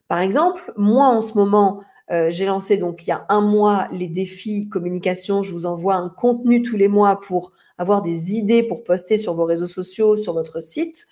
Par 0.09 0.21
exemple, 0.21 0.73
moi 0.77 1.07
en 1.07 1.21
ce 1.21 1.35
moment, 1.35 1.83
euh, 2.11 2.29
j'ai 2.31 2.45
lancé 2.45 2.77
donc 2.77 3.07
il 3.07 3.09
y 3.09 3.13
a 3.13 3.25
un 3.31 3.41
mois 3.41 3.89
les 3.91 4.09
défis 4.09 4.69
communication. 4.69 5.43
Je 5.43 5.53
vous 5.53 5.67
envoie 5.67 5.95
un 5.95 6.11
contenu 6.11 6.63
tous 6.63 6.77
les 6.77 6.89
mois 6.89 7.21
pour 7.21 7.53
avoir 7.79 8.03
des 8.03 8.35
idées 8.35 8.63
pour 8.63 8.85
poster 8.85 9.17
sur 9.17 9.35
vos 9.35 9.45
réseaux 9.45 9.67
sociaux, 9.67 10.17
sur 10.17 10.35
votre 10.35 10.61
site. 10.61 11.07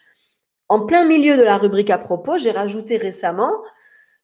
En 0.68 0.86
plein 0.86 1.04
milieu 1.04 1.36
de 1.36 1.42
la 1.42 1.58
rubrique 1.58 1.90
à 1.90 1.98
propos, 1.98 2.36
j'ai 2.36 2.50
rajouté 2.50 2.96
récemment 2.96 3.52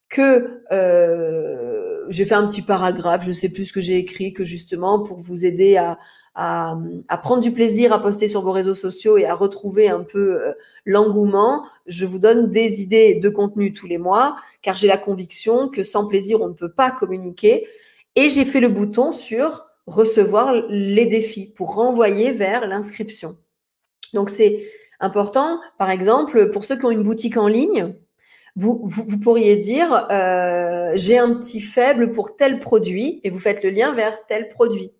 que 0.08 0.62
euh, 0.72 1.87
j'ai 2.08 2.24
fait 2.24 2.34
un 2.34 2.46
petit 2.46 2.62
paragraphe, 2.62 3.22
je 3.22 3.28
ne 3.28 3.32
sais 3.34 3.48
plus 3.48 3.66
ce 3.66 3.72
que 3.72 3.80
j'ai 3.80 3.98
écrit, 3.98 4.32
que 4.32 4.44
justement 4.44 5.02
pour 5.02 5.18
vous 5.18 5.44
aider 5.44 5.76
à, 5.76 5.98
prendre 7.22 7.42
du 7.42 7.52
plaisir 7.52 7.92
à 7.92 8.00
poster 8.00 8.28
sur 8.28 8.42
vos 8.42 8.52
réseaux 8.52 8.74
sociaux 8.74 9.16
et 9.16 9.26
à 9.26 9.34
retrouver 9.34 9.88
un 9.88 10.04
peu 10.04 10.40
euh, 10.40 10.52
l'engouement, 10.84 11.66
je 11.86 12.06
vous 12.06 12.20
donne 12.20 12.50
des 12.50 12.80
idées 12.80 13.16
de 13.16 13.28
contenu 13.28 13.72
tous 13.72 13.88
les 13.88 13.98
mois, 13.98 14.36
car 14.62 14.76
j'ai 14.76 14.86
la 14.86 14.98
conviction 14.98 15.68
que 15.68 15.82
sans 15.82 16.06
plaisir, 16.06 16.40
on 16.40 16.48
ne 16.48 16.54
peut 16.54 16.70
pas 16.70 16.92
communiquer. 16.92 17.66
Et 18.14 18.30
j'ai 18.30 18.44
fait 18.44 18.60
le 18.60 18.68
bouton 18.68 19.10
sur 19.10 19.66
recevoir 19.86 20.52
les 20.68 21.06
défis 21.06 21.46
pour 21.46 21.74
renvoyer 21.74 22.30
vers 22.30 22.68
l'inscription. 22.68 23.36
Donc 24.14 24.30
c'est 24.30 24.68
important, 25.00 25.60
par 25.78 25.90
exemple, 25.90 26.50
pour 26.50 26.64
ceux 26.64 26.76
qui 26.76 26.84
ont 26.84 26.90
une 26.90 27.02
boutique 27.02 27.36
en 27.36 27.48
ligne, 27.48 27.94
vous, 28.56 28.80
vous, 28.84 29.18
pourriez 29.18 29.56
dire 29.56 30.06
euh, 30.10 30.92
j'ai 30.94 31.18
un 31.18 31.34
petit 31.34 31.60
faible 31.60 32.10
pour 32.10 32.36
tel 32.36 32.58
produit 32.58 33.20
et 33.24 33.30
vous 33.30 33.38
faites 33.38 33.62
le 33.62 33.70
lien 33.70 33.94
vers 33.94 34.26
tel 34.26 34.48
produit. 34.48 34.92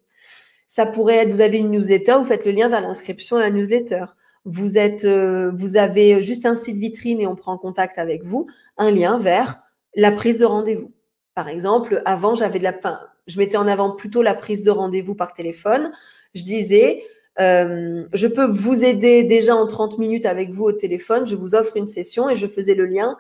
Ça 0.66 0.86
pourrait 0.86 1.16
être 1.16 1.30
vous 1.30 1.40
avez 1.40 1.58
une 1.58 1.70
newsletter, 1.70 2.16
vous 2.18 2.24
faites 2.24 2.44
le 2.44 2.52
lien 2.52 2.68
vers 2.68 2.80
l'inscription 2.80 3.36
à 3.36 3.40
la 3.40 3.50
newsletter. 3.50 4.04
vous 4.44 4.78
êtes, 4.78 5.04
euh, 5.04 5.50
vous 5.54 5.76
avez 5.76 6.20
juste 6.20 6.46
un 6.46 6.54
site 6.54 6.76
vitrine 6.76 7.20
et 7.20 7.26
on 7.26 7.36
prend 7.36 7.58
contact 7.58 7.98
avec 7.98 8.22
vous, 8.24 8.46
un 8.76 8.90
lien 8.90 9.18
vers 9.18 9.60
la 9.94 10.12
prise 10.12 10.38
de 10.38 10.44
rendez-vous. 10.44 10.92
Par 11.34 11.48
exemple, 11.48 12.02
avant, 12.04 12.34
j'avais 12.34 12.58
de 12.58 12.64
la, 12.64 12.72
fin, 12.72 13.00
je 13.26 13.38
mettais 13.38 13.56
en 13.56 13.66
avant 13.66 13.90
plutôt 13.90 14.22
la 14.22 14.34
prise 14.34 14.62
de 14.62 14.70
rendez-vous 14.70 15.14
par 15.14 15.34
téléphone. 15.34 15.92
Je 16.34 16.42
disais, 16.42 17.02
euh, 17.40 18.04
je 18.12 18.26
peux 18.26 18.46
vous 18.46 18.84
aider 18.84 19.22
déjà 19.22 19.54
en 19.54 19.66
30 19.66 19.98
minutes 19.98 20.26
avec 20.26 20.50
vous 20.50 20.64
au 20.64 20.72
téléphone. 20.72 21.26
Je 21.26 21.36
vous 21.36 21.54
offre 21.54 21.76
une 21.76 21.86
session 21.86 22.28
et 22.28 22.36
je 22.36 22.46
faisais 22.46 22.74
le 22.74 22.86
lien 22.86 23.16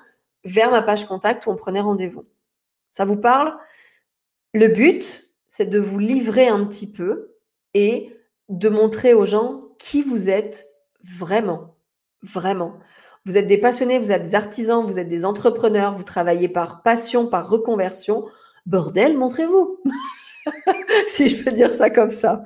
vers 0.48 0.70
ma 0.70 0.82
page 0.82 1.06
contact 1.06 1.46
où 1.46 1.50
on 1.50 1.56
prenait 1.56 1.80
rendez-vous. 1.80 2.24
Ça 2.92 3.04
vous 3.04 3.16
parle? 3.16 3.56
Le 4.54 4.68
but, 4.68 5.28
c'est 5.50 5.68
de 5.68 5.78
vous 5.78 5.98
livrer 5.98 6.48
un 6.48 6.64
petit 6.64 6.90
peu 6.90 7.34
et 7.74 8.12
de 8.48 8.68
montrer 8.68 9.14
aux 9.14 9.26
gens 9.26 9.60
qui 9.78 10.02
vous 10.02 10.30
êtes 10.30 10.66
vraiment. 11.04 11.76
Vraiment. 12.22 12.74
Vous 13.26 13.36
êtes 13.36 13.46
des 13.46 13.58
passionnés, 13.58 13.98
vous 13.98 14.10
êtes 14.10 14.24
des 14.24 14.34
artisans, 14.34 14.84
vous 14.84 14.98
êtes 14.98 15.08
des 15.08 15.24
entrepreneurs, 15.24 15.94
vous 15.94 16.02
travaillez 16.02 16.48
par 16.48 16.82
passion, 16.82 17.28
par 17.28 17.48
reconversion. 17.48 18.24
Bordel, 18.64 19.16
montrez-vous. 19.16 19.78
si 21.08 21.28
je 21.28 21.44
peux 21.44 21.52
dire 21.52 21.74
ça 21.74 21.90
comme 21.90 22.10
ça. 22.10 22.42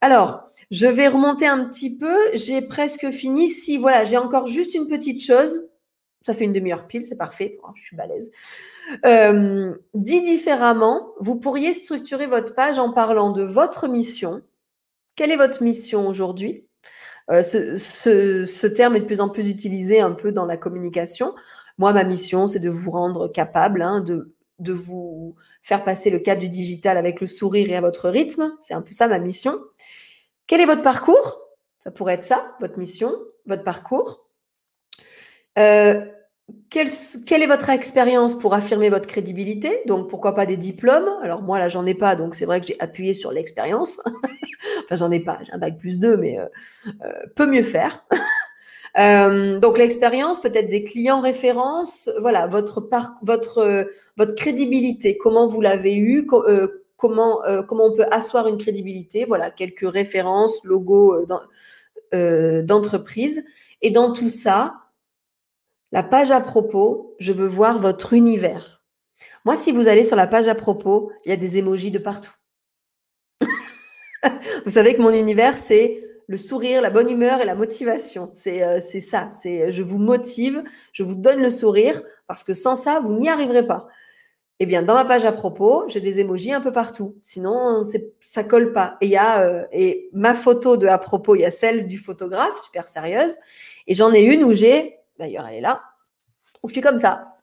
Alors, 0.00 0.50
je 0.72 0.86
vais 0.86 1.06
remonter 1.06 1.46
un 1.46 1.66
petit 1.66 1.96
peu. 1.96 2.16
J'ai 2.34 2.62
presque 2.62 3.10
fini. 3.10 3.48
Si, 3.48 3.78
voilà, 3.78 4.04
j'ai 4.04 4.18
encore 4.18 4.48
juste 4.48 4.74
une 4.74 4.88
petite 4.88 5.22
chose. 5.22 5.62
Ça 6.24 6.34
fait 6.34 6.44
une 6.44 6.52
demi-heure 6.52 6.86
pile, 6.86 7.04
c'est 7.04 7.16
parfait. 7.16 7.58
Oh, 7.64 7.70
je 7.74 7.82
suis 7.82 7.96
balèze. 7.96 8.30
Euh, 9.06 9.74
dit 9.94 10.22
différemment, 10.22 11.12
vous 11.18 11.36
pourriez 11.36 11.74
structurer 11.74 12.26
votre 12.26 12.54
page 12.54 12.78
en 12.78 12.92
parlant 12.92 13.30
de 13.30 13.42
votre 13.42 13.88
mission. 13.88 14.42
Quelle 15.16 15.30
est 15.30 15.36
votre 15.36 15.62
mission 15.62 16.06
aujourd'hui? 16.06 16.64
Euh, 17.30 17.42
ce, 17.42 18.66
terme 18.66 18.96
est 18.96 19.00
de 19.00 19.04
plus 19.04 19.20
en 19.20 19.28
plus 19.28 19.48
utilisé 19.48 20.00
un 20.00 20.12
peu 20.12 20.32
dans 20.32 20.46
la 20.46 20.56
communication. 20.56 21.34
Moi, 21.78 21.92
ma 21.92 22.04
mission, 22.04 22.46
c'est 22.46 22.60
de 22.60 22.70
vous 22.70 22.90
rendre 22.90 23.28
capable 23.28 23.82
hein, 23.82 24.00
de, 24.00 24.34
de 24.58 24.72
vous 24.72 25.34
faire 25.62 25.84
passer 25.84 26.10
le 26.10 26.18
cap 26.18 26.38
du 26.38 26.48
digital 26.48 26.96
avec 26.96 27.20
le 27.20 27.26
sourire 27.26 27.70
et 27.70 27.76
à 27.76 27.80
votre 27.80 28.08
rythme. 28.08 28.52
C'est 28.60 28.74
un 28.74 28.82
peu 28.82 28.92
ça 28.92 29.08
ma 29.08 29.18
mission. 29.18 29.58
Quel 30.46 30.60
est 30.60 30.66
votre 30.66 30.82
parcours? 30.82 31.40
Ça 31.80 31.90
pourrait 31.90 32.14
être 32.14 32.24
ça, 32.24 32.56
votre 32.60 32.78
mission, 32.78 33.12
votre 33.46 33.64
parcours. 33.64 34.21
Euh, 35.58 36.04
quelle, 36.70 36.88
est 37.42 37.46
votre 37.46 37.70
expérience 37.70 38.34
pour 38.38 38.54
affirmer 38.54 38.90
votre 38.90 39.06
crédibilité? 39.06 39.82
Donc, 39.86 40.08
pourquoi 40.08 40.34
pas 40.34 40.46
des 40.46 40.56
diplômes? 40.56 41.08
Alors, 41.22 41.42
moi, 41.42 41.58
là, 41.58 41.68
j'en 41.68 41.86
ai 41.86 41.94
pas, 41.94 42.16
donc 42.16 42.34
c'est 42.34 42.46
vrai 42.46 42.60
que 42.60 42.66
j'ai 42.66 42.80
appuyé 42.80 43.14
sur 43.14 43.30
l'expérience. 43.30 44.00
enfin, 44.84 44.96
j'en 44.96 45.10
ai 45.10 45.20
pas, 45.20 45.38
j'ai 45.44 45.52
un 45.52 45.58
bac 45.58 45.78
plus 45.78 46.00
2, 46.00 46.16
mais 46.16 46.38
euh, 46.38 46.46
euh, 47.04 47.12
peut 47.36 47.46
mieux 47.46 47.62
faire. 47.62 48.04
Euh, 48.98 49.58
donc, 49.58 49.78
l'expérience, 49.78 50.38
peut-être 50.38 50.68
des 50.68 50.84
clients 50.84 51.22
références, 51.22 52.10
voilà, 52.20 52.46
votre, 52.46 52.86
votre, 53.22 53.88
votre 54.18 54.34
crédibilité, 54.34 55.16
comment 55.16 55.46
vous 55.46 55.62
l'avez 55.62 55.96
eu, 55.96 56.26
comment, 56.26 57.40
comment 57.66 57.86
on 57.86 57.96
peut 57.96 58.04
asseoir 58.10 58.48
une 58.48 58.58
crédibilité, 58.58 59.24
voilà, 59.24 59.50
quelques 59.50 59.90
références, 59.90 60.62
logos 60.62 61.24
d'entreprise. 62.12 63.42
Et 63.80 63.90
dans 63.90 64.12
tout 64.12 64.28
ça, 64.28 64.81
la 65.92 66.02
page 66.02 66.30
à 66.30 66.40
propos, 66.40 67.14
je 67.18 67.32
veux 67.32 67.46
voir 67.46 67.78
votre 67.78 68.14
univers. 68.14 68.82
Moi, 69.44 69.56
si 69.56 69.72
vous 69.72 69.88
allez 69.88 70.04
sur 70.04 70.16
la 70.16 70.26
page 70.26 70.48
à 70.48 70.54
propos, 70.54 71.12
il 71.24 71.28
y 71.28 71.32
a 71.32 71.36
des 71.36 71.58
émojis 71.58 71.90
de 71.90 71.98
partout. 71.98 72.32
vous 74.64 74.70
savez 74.70 74.94
que 74.94 75.02
mon 75.02 75.10
univers, 75.10 75.58
c'est 75.58 76.02
le 76.28 76.36
sourire, 76.38 76.80
la 76.80 76.90
bonne 76.90 77.10
humeur 77.10 77.40
et 77.42 77.44
la 77.44 77.54
motivation. 77.54 78.30
C'est 78.32 78.62
euh, 78.62 78.80
ça. 78.80 79.28
C'est 79.42 79.70
je 79.70 79.82
vous 79.82 79.98
motive, 79.98 80.62
je 80.92 81.02
vous 81.02 81.14
donne 81.14 81.42
le 81.42 81.50
sourire 81.50 82.02
parce 82.26 82.42
que 82.42 82.54
sans 82.54 82.76
ça, 82.76 83.00
vous 83.00 83.12
n'y 83.18 83.28
arriverez 83.28 83.66
pas. 83.66 83.86
Eh 84.60 84.66
bien, 84.66 84.82
dans 84.82 84.94
ma 84.94 85.04
page 85.04 85.24
à 85.24 85.32
propos, 85.32 85.84
j'ai 85.88 86.00
des 86.00 86.20
émojis 86.20 86.52
un 86.52 86.60
peu 86.60 86.72
partout. 86.72 87.16
Sinon, 87.20 87.82
ça 88.20 88.44
colle 88.44 88.72
pas. 88.72 88.96
Il 89.02 89.14
euh, 89.18 89.64
et 89.72 90.08
ma 90.12 90.34
photo 90.34 90.76
de 90.76 90.86
à 90.86 90.98
propos, 90.98 91.34
il 91.34 91.40
y 91.40 91.44
a 91.44 91.50
celle 91.50 91.88
du 91.88 91.98
photographe, 91.98 92.58
super 92.60 92.86
sérieuse. 92.86 93.36
Et 93.88 93.94
j'en 93.94 94.12
ai 94.14 94.22
une 94.22 94.44
où 94.44 94.52
j'ai 94.52 95.01
D'ailleurs, 95.18 95.46
elle 95.46 95.56
est 95.56 95.60
là. 95.60 95.82
Où 96.62 96.68
je 96.68 96.74
suis 96.74 96.82
comme 96.82 96.98
ça. 96.98 97.38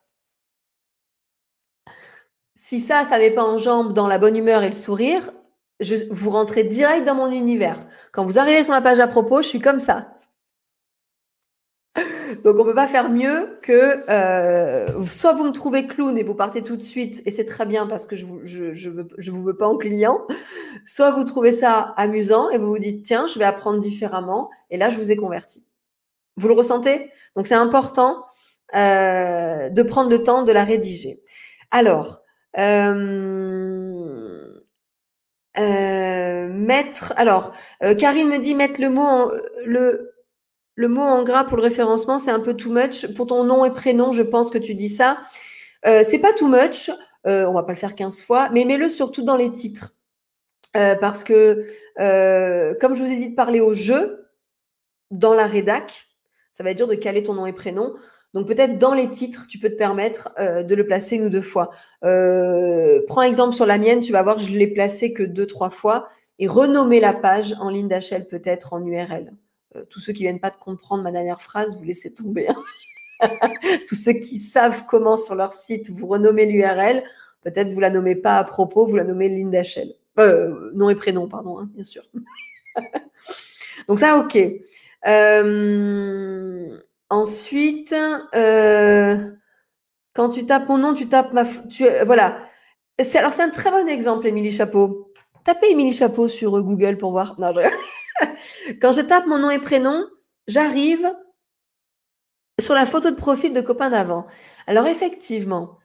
Si 2.55 2.79
ça, 2.79 3.03
ça 3.03 3.19
ne 3.19 3.29
pas 3.29 3.43
en 3.43 3.57
jambe 3.57 3.93
dans 3.93 4.07
la 4.07 4.17
bonne 4.17 4.35
humeur 4.35 4.63
et 4.63 4.67
le 4.67 4.73
sourire, 4.73 5.31
vous 6.11 6.29
rentrez 6.29 6.63
direct 6.63 7.05
dans 7.05 7.15
mon 7.15 7.31
univers. 7.31 7.79
Quand 8.11 8.25
vous 8.25 8.37
arrivez 8.37 8.63
sur 8.63 8.73
ma 8.73 8.81
page 8.81 8.99
à 8.99 9.07
propos, 9.07 9.41
je 9.41 9.47
suis 9.47 9.61
comme 9.61 9.79
ça. 9.79 10.19
Donc 12.43 12.57
on 12.57 12.63
ne 12.63 12.69
peut 12.69 12.75
pas 12.75 12.87
faire 12.87 13.09
mieux 13.09 13.59
que 13.61 14.03
euh, 14.09 15.03
soit 15.05 15.33
vous 15.33 15.45
me 15.45 15.51
trouvez 15.51 15.87
clown 15.87 16.17
et 16.17 16.23
vous 16.23 16.35
partez 16.35 16.61
tout 16.61 16.77
de 16.77 16.83
suite 16.83 17.21
et 17.25 17.31
c'est 17.31 17.45
très 17.45 17.65
bien 17.65 17.87
parce 17.87 18.05
que 18.05 18.15
je 18.15 18.25
ne 18.25 18.89
veux, 18.89 19.07
vous 19.31 19.43
veux 19.43 19.57
pas 19.57 19.67
en 19.67 19.77
client, 19.77 20.27
soit 20.85 21.11
vous 21.11 21.23
trouvez 21.23 21.51
ça 21.51 21.93
amusant 21.97 22.49
et 22.49 22.57
vous 22.57 22.67
vous 22.67 22.79
dites 22.79 23.05
tiens 23.05 23.25
je 23.27 23.39
vais 23.39 23.45
apprendre 23.45 23.79
différemment 23.79 24.49
et 24.69 24.77
là 24.77 24.89
je 24.89 24.97
vous 24.97 25.11
ai 25.11 25.15
converti. 25.15 25.65
Vous 26.37 26.47
le 26.47 26.53
ressentez? 26.53 27.11
Donc 27.35 27.47
c'est 27.47 27.55
important 27.55 28.23
euh, 28.75 29.69
de 29.69 29.81
prendre 29.81 30.11
le 30.11 30.21
temps 30.21 30.43
de 30.43 30.51
la 30.51 30.63
rédiger. 30.63 31.23
Alors, 31.71 32.21
euh, 32.57 34.61
euh, 35.57 36.47
mettre. 36.49 37.13
Alors, 37.15 37.51
Karine 37.97 38.29
me 38.29 38.37
dit 38.37 38.53
mettre 38.53 38.79
le 38.79 38.89
mot 38.89 39.01
en, 39.01 39.31
le 39.65 40.13
le 40.75 40.87
mot 40.87 41.01
en 41.01 41.23
gras 41.23 41.43
pour 41.43 41.57
le 41.57 41.63
référencement, 41.63 42.19
c'est 42.19 42.31
un 42.31 42.39
peu 42.39 42.55
too 42.55 42.71
much. 42.71 43.13
Pour 43.15 43.27
ton 43.27 43.43
nom 43.43 43.65
et 43.65 43.71
prénom, 43.71 44.11
je 44.11 44.21
pense 44.21 44.49
que 44.49 44.57
tu 44.57 44.75
dis 44.75 44.87
ça. 44.87 45.17
c'est 45.83 46.21
pas 46.21 46.31
too 46.31 46.47
much. 46.47 46.89
on 47.25 47.53
va 47.53 47.63
pas 47.63 47.73
le 47.73 47.77
faire 47.77 47.95
15 47.95 48.21
fois, 48.21 48.49
mais 48.53 48.63
mets-le 48.65 48.87
surtout 48.87 49.23
dans 49.23 49.35
les 49.35 49.51
titres. 49.51 49.93
parce 50.73 51.25
que, 51.25 51.65
comme 52.79 52.95
je 52.95 53.03
vous 53.03 53.11
ai 53.11 53.17
dit 53.17 53.31
de 53.31 53.35
parler 53.35 53.59
au 53.59 53.73
jeu, 53.73 54.29
dans 55.11 55.33
la 55.33 55.47
rédac, 55.47 56.08
ça 56.59 56.63
va 56.65 56.71
être 56.71 56.77
dur 56.77 56.89
de 56.89 56.95
caler 56.95 57.23
ton 57.23 57.35
nom 57.35 57.45
et 57.45 57.53
prénom. 57.53 57.95
Donc 58.33 58.45
peut-être 58.45 58.77
dans 58.77 58.93
les 58.93 59.09
titres, 59.09 59.47
tu 59.47 59.59
peux 59.59 59.69
te 59.69 59.77
permettre 59.77 60.29
euh, 60.37 60.61
de 60.61 60.75
le 60.75 60.85
placer 60.85 61.15
une 61.15 61.27
ou 61.27 61.29
deux 61.29 61.39
fois. 61.39 61.71
Euh, 62.03 62.99
prends 63.07 63.21
exemple 63.21 63.55
sur 63.55 63.65
la 63.65 63.77
mienne, 63.77 64.01
tu 64.01 64.11
vas 64.11 64.21
voir, 64.23 64.37
je 64.39 64.49
l'ai 64.49 64.67
placé 64.67 65.13
que 65.13 65.23
deux, 65.23 65.47
trois 65.47 65.69
fois. 65.69 66.09
Et 66.37 66.47
renommer 66.47 66.99
la 66.99 67.13
page 67.13 67.55
en 67.61 67.69
ligne 67.69 67.87
d'HL 67.87 68.27
peut-être 68.29 68.73
en 68.73 68.85
URL. 68.85 69.31
Euh, 69.77 69.85
tous 69.89 70.01
ceux 70.01 70.11
qui 70.11 70.23
viennent 70.23 70.41
pas 70.41 70.49
de 70.49 70.57
comprendre 70.57 71.01
ma 71.01 71.13
dernière 71.13 71.41
phrase, 71.41 71.77
vous 71.77 71.83
laissez 71.83 72.13
tomber. 72.13 72.49
Hein. 72.49 73.29
tous 73.87 73.95
ceux 73.95 74.13
qui 74.13 74.35
savent 74.35 74.83
comment 74.85 75.15
sur 75.15 75.35
leur 75.35 75.53
site 75.53 75.89
vous 75.89 76.07
renommez 76.07 76.45
l'URL, 76.45 77.03
peut-être 77.41 77.71
vous 77.71 77.79
la 77.79 77.89
nommez 77.89 78.15
pas 78.15 78.37
à 78.37 78.43
propos, 78.43 78.85
vous 78.85 78.97
la 78.97 79.05
nommez 79.05 79.29
ligne 79.29 79.49
d'HL. 79.49 79.93
nom 80.73 80.89
et 80.89 80.95
prénom, 80.95 81.29
pardon, 81.29 81.57
hein, 81.59 81.69
bien 81.73 81.83
sûr. 81.83 82.03
Donc 83.87 83.99
ça, 83.99 84.17
ok. 84.17 84.37
Euh, 85.07 86.77
ensuite, 87.09 87.95
euh, 88.35 89.31
quand 90.13 90.29
tu 90.29 90.45
tapes 90.45 90.67
mon 90.67 90.77
nom, 90.77 90.93
tu 90.93 91.07
tapes 91.07 91.33
ma. 91.33 91.45
Tu, 91.69 91.87
euh, 91.87 92.03
voilà. 92.03 92.39
Alors, 93.15 93.33
c'est 93.33 93.43
un 93.43 93.49
très 93.49 93.71
bon 93.71 93.87
exemple, 93.87 94.27
Émilie 94.27 94.51
Chapeau. 94.51 95.13
Tapez 95.45 95.71
Émilie 95.71 95.93
Chapeau 95.93 96.27
sur 96.27 96.51
Google 96.61 96.97
pour 96.97 97.11
voir. 97.11 97.39
Non, 97.39 97.53
quand 98.81 98.91
je 98.91 99.01
tape 99.01 99.25
mon 99.25 99.39
nom 99.39 99.49
et 99.49 99.59
prénom, 99.59 100.05
j'arrive 100.47 101.09
sur 102.59 102.75
la 102.75 102.85
photo 102.85 103.09
de 103.09 103.15
profil 103.15 103.53
de 103.53 103.61
copain 103.61 103.89
d'avant. 103.89 104.27
Alors, 104.67 104.87
effectivement, 104.87 105.77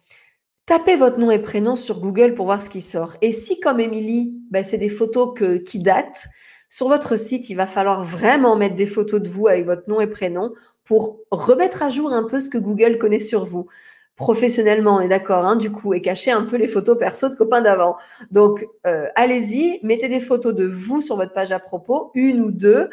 tapez 0.67 0.97
votre 0.97 1.19
nom 1.21 1.31
et 1.31 1.39
prénom 1.39 1.77
sur 1.77 2.01
Google 2.01 2.35
pour 2.35 2.47
voir 2.47 2.63
ce 2.63 2.71
qui 2.71 2.81
sort. 2.81 3.17
Et 3.23 3.31
si, 3.31 3.61
comme 3.61 3.79
Émilie, 3.79 4.35
ben, 4.51 4.65
c'est 4.65 4.79
des 4.79 4.89
photos 4.89 5.35
qui 5.65 5.79
datent, 5.79 6.27
sur 6.75 6.89
votre 6.89 7.17
site, 7.17 7.51
il 7.51 7.55
va 7.55 7.69
falloir 7.69 8.03
vraiment 8.03 8.57
mettre 8.57 8.75
des 8.75 8.85
photos 8.85 9.23
de 9.23 9.29
vous 9.29 9.47
avec 9.47 9.65
votre 9.65 9.89
nom 9.89 10.01
et 10.01 10.09
prénom 10.09 10.53
pour 10.83 11.21
remettre 11.31 11.85
à 11.85 11.89
jour 11.89 12.13
un 12.13 12.25
peu 12.25 12.41
ce 12.41 12.49
que 12.49 12.59
Google 12.59 12.99
connaît 12.99 13.21
sur 13.21 13.45
vous. 13.45 13.69
Professionnellement, 14.17 14.97
on 14.97 15.01
est 15.01 15.07
d'accord, 15.07 15.45
hein, 15.45 15.55
du 15.55 15.71
coup, 15.71 15.95
et 15.95 16.03
cacher 16.03 16.33
un 16.33 16.43
peu 16.43 16.57
les 16.57 16.67
photos 16.67 16.99
perso 16.99 17.29
de 17.29 17.37
copains 17.37 17.61
d'avant. 17.61 17.95
Donc, 18.33 18.67
euh, 18.89 19.07
allez-y, 19.15 19.79
mettez 19.85 20.09
des 20.09 20.19
photos 20.19 20.53
de 20.53 20.67
vous 20.67 21.01
sur 21.01 21.15
votre 21.15 21.33
page 21.33 21.53
à 21.53 21.61
propos, 21.61 22.11
une 22.15 22.41
ou 22.41 22.51
deux, 22.51 22.91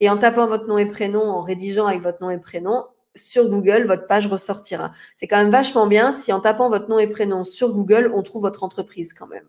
et 0.00 0.08
en 0.08 0.16
tapant 0.16 0.46
votre 0.46 0.66
nom 0.66 0.78
et 0.78 0.86
prénom, 0.86 1.20
en 1.20 1.42
rédigeant 1.42 1.84
avec 1.84 2.00
votre 2.00 2.22
nom 2.22 2.30
et 2.30 2.38
prénom, 2.38 2.86
sur 3.14 3.50
Google, 3.50 3.84
votre 3.84 4.06
page 4.06 4.26
ressortira. 4.26 4.94
C'est 5.16 5.26
quand 5.26 5.36
même 5.36 5.50
vachement 5.50 5.86
bien 5.86 6.12
si 6.12 6.32
en 6.32 6.40
tapant 6.40 6.70
votre 6.70 6.88
nom 6.88 6.98
et 6.98 7.06
prénom 7.06 7.44
sur 7.44 7.74
Google, 7.74 8.10
on 8.14 8.22
trouve 8.22 8.40
votre 8.40 8.64
entreprise 8.64 9.12
quand 9.12 9.26
même. 9.26 9.44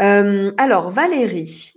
Euh, 0.00 0.52
alors, 0.58 0.90
Valérie, 0.90 1.73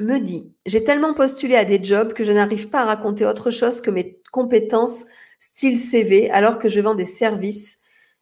me 0.00 0.18
dit 0.18 0.52
J'ai 0.66 0.84
tellement 0.84 1.14
postulé 1.14 1.54
à 1.56 1.64
des 1.64 1.82
jobs 1.82 2.12
que 2.12 2.24
je 2.24 2.32
n'arrive 2.32 2.68
pas 2.68 2.82
à 2.82 2.84
raconter 2.86 3.24
autre 3.26 3.50
chose 3.50 3.80
que 3.80 3.90
mes 3.90 4.20
compétences 4.32 5.04
style 5.38 5.78
CV 5.78 6.30
alors 6.30 6.58
que 6.58 6.68
je 6.68 6.80
vends 6.80 6.94
des 6.94 7.04
services 7.04 7.80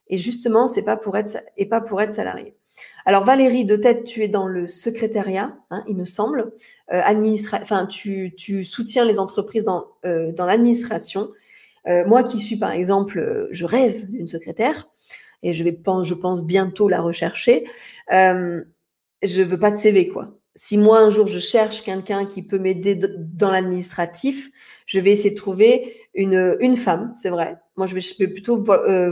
et 0.09 0.19
justement, 0.19 0.69
c'est 0.69 0.85
pas 0.85 0.97
pour 0.97 1.17
être 1.17 1.37
et 1.57 1.67
pas 1.67 1.81
pour 1.81 2.01
être 2.01 2.15
salarié. 2.15 2.55
Alors 3.05 3.25
Valérie, 3.25 3.65
de 3.65 3.77
tête, 3.77 4.05
tu 4.05 4.23
es 4.23 4.29
dans 4.29 4.47
le 4.47 4.67
secrétariat, 4.67 5.57
hein, 5.71 5.85
il 5.89 5.97
me 5.97 6.05
semble. 6.05 6.53
Euh, 6.93 7.03
enfin, 7.61 7.87
tu, 7.87 8.65
soutiens 8.65 9.05
les 9.05 9.19
entreprises 9.19 9.65
dans, 9.65 9.87
euh, 10.05 10.33
dans 10.33 10.47
l'administration. 10.47 11.31
Euh, 11.87 12.07
moi 12.07 12.23
qui 12.23 12.39
suis, 12.39 12.57
par 12.57 12.73
exemple, 12.73 13.49
je 13.51 13.65
rêve 13.65 14.11
d'une 14.11 14.27
secrétaire 14.27 14.89
et 15.43 15.53
je, 15.53 15.65
vais, 15.65 15.79
je 16.03 16.15
pense 16.15 16.43
bientôt 16.43 16.89
la 16.89 17.01
rechercher. 17.01 17.65
je 18.11 19.43
veux 19.43 19.59
pas 19.59 19.71
de 19.71 19.77
CV, 19.77 20.09
quoi. 20.09 20.38
Si 20.61 20.77
moi, 20.77 20.99
un 20.99 21.11
jour, 21.11 21.29
je 21.29 21.39
cherche 21.39 21.83
quelqu'un 21.83 22.27
qui 22.27 22.43
peut 22.43 22.59
m'aider 22.59 22.99
dans 22.99 23.49
l'administratif, 23.49 24.51
je 24.87 24.99
vais 24.99 25.13
essayer 25.13 25.31
de 25.31 25.37
trouver 25.37 25.95
une, 26.15 26.57
une 26.59 26.75
femme, 26.75 27.13
c'est 27.15 27.31
vrai. 27.31 27.59
Moi, 27.77 27.87
je 27.87 27.95
vais, 27.95 28.01
je 28.01 28.19
vais 28.19 28.27
plutôt 28.27 28.61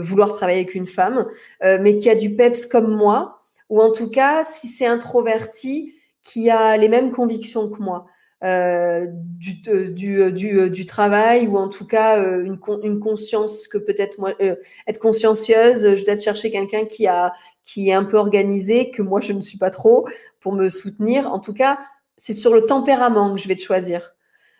vouloir 0.01 0.33
travailler 0.33 0.59
avec 0.59 0.75
une 0.75 0.85
femme, 0.85 1.25
mais 1.63 1.95
qui 1.95 2.09
a 2.09 2.15
du 2.15 2.35
peps 2.35 2.65
comme 2.65 2.93
moi, 2.93 3.45
ou 3.69 3.81
en 3.81 3.93
tout 3.93 4.09
cas, 4.09 4.43
si 4.43 4.67
c'est 4.67 4.87
introverti, 4.87 5.93
qui 6.25 6.49
a 6.49 6.75
les 6.75 6.89
mêmes 6.89 7.11
convictions 7.11 7.69
que 7.69 7.81
moi. 7.81 8.07
Euh, 8.43 9.07
du, 9.09 9.63
euh, 9.67 9.87
du, 9.89 10.21
euh, 10.21 10.31
du, 10.31 10.69
du, 10.69 10.85
travail 10.85 11.47
ou 11.47 11.57
en 11.57 11.69
tout 11.69 11.87
cas 11.87 12.21
une, 12.21 12.59
une 12.83 12.99
conscience 12.99 13.67
que 13.67 13.79
peut-être 13.79 14.19
moi 14.19 14.35
être 14.85 14.99
consciencieuse 14.99 15.81
je 15.81 15.87
vais 15.95 16.03
peut-être 16.03 16.21
chercher 16.21 16.51
quelqu'un 16.51 16.85
qui 16.85 17.07
a 17.07 17.33
qui 17.65 17.89
est 17.89 17.93
un 17.93 18.03
peu 18.03 18.17
organisé 18.17 18.91
que 18.91 19.01
moi 19.01 19.21
je 19.21 19.33
ne 19.33 19.41
suis 19.41 19.57
pas 19.57 19.71
trop 19.71 20.07
pour 20.39 20.53
me 20.53 20.69
soutenir. 20.69 21.33
En 21.33 21.39
tout 21.39 21.53
cas 21.53 21.79
c'est 22.17 22.33
sur 22.33 22.53
le 22.53 22.61
tempérament 22.61 23.33
que 23.33 23.41
je 23.41 23.47
vais 23.47 23.55
te 23.55 23.61
choisir. 23.63 24.11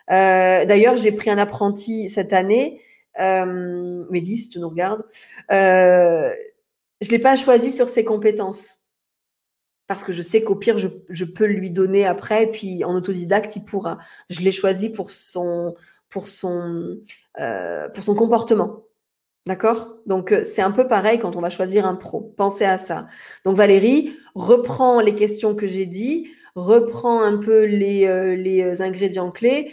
D'ailleurs 0.09 0.97
j'ai 0.97 1.11
pris 1.11 1.29
un 1.29 1.37
apprenti 1.37 2.09
cette 2.09 2.33
année. 2.33 2.81
Euh, 3.19 4.05
Mélisse 4.09 4.49
tu 4.49 4.59
nous 4.59 4.69
regardes. 4.69 5.03
Euh, 5.51 6.33
je 7.01 7.11
l'ai 7.11 7.19
pas 7.19 7.35
choisi 7.35 7.71
sur 7.71 7.89
ses 7.89 8.03
compétences 8.03 8.86
parce 9.87 10.03
que 10.03 10.11
je 10.11 10.21
sais 10.21 10.43
qu'au 10.43 10.55
pire, 10.55 10.77
je, 10.77 11.25
peux 11.25 11.45
lui 11.45 11.71
donner 11.71 12.05
après, 12.05 12.43
et 12.43 12.47
puis 12.47 12.83
en 12.83 12.93
autodidacte, 12.93 13.55
il 13.55 13.63
pourra. 13.63 13.97
Je 14.29 14.41
l'ai 14.41 14.51
choisi 14.51 14.91
pour 14.91 15.11
son, 15.11 15.75
pour 16.09 16.27
son, 16.27 16.97
euh, 17.39 17.87
pour 17.89 18.03
son 18.03 18.13
comportement. 18.13 18.83
D'accord? 19.45 19.95
Donc, 20.05 20.33
euh, 20.33 20.43
c'est 20.43 20.61
un 20.61 20.71
peu 20.71 20.87
pareil 20.87 21.19
quand 21.19 21.37
on 21.37 21.41
va 21.41 21.49
choisir 21.49 21.87
un 21.87 21.95
pro. 21.95 22.33
Pensez 22.35 22.65
à 22.65 22.77
ça. 22.77 23.07
Donc, 23.45 23.55
Valérie, 23.55 24.13
reprends 24.35 24.99
les 24.99 25.15
questions 25.15 25.55
que 25.55 25.67
j'ai 25.67 25.85
dit, 25.85 26.27
reprends 26.55 27.21
un 27.21 27.37
peu 27.37 27.63
les, 27.63 28.05
euh, 28.07 28.35
les 28.35 28.81
ingrédients 28.81 29.31
clés. 29.31 29.71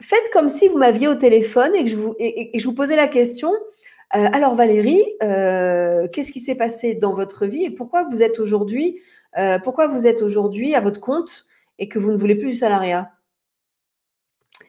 Faites 0.00 0.30
comme 0.32 0.48
si 0.48 0.68
vous 0.68 0.78
m'aviez 0.78 1.08
au 1.08 1.16
téléphone 1.16 1.74
et 1.74 1.82
que 1.82 1.90
je 1.90 1.96
vous, 1.96 2.14
et, 2.20 2.56
je 2.56 2.64
vous 2.64 2.74
posais 2.74 2.96
la 2.96 3.08
question. 3.08 3.52
alors, 4.12 4.54
Valérie, 4.54 5.04
qu'est-ce 5.20 6.32
qui 6.32 6.40
s'est 6.40 6.54
passé 6.54 6.94
dans 6.94 7.12
votre 7.12 7.46
vie 7.46 7.64
et 7.64 7.70
pourquoi 7.70 8.04
vous 8.10 8.22
êtes 8.22 8.38
aujourd'hui 8.40 9.00
euh, 9.38 9.58
pourquoi 9.58 9.86
vous 9.86 10.06
êtes 10.06 10.22
aujourd'hui 10.22 10.74
à 10.74 10.80
votre 10.80 11.00
compte 11.00 11.46
et 11.78 11.88
que 11.88 11.98
vous 11.98 12.10
ne 12.10 12.16
voulez 12.16 12.34
plus 12.34 12.48
du 12.50 12.54
salariat? 12.54 13.10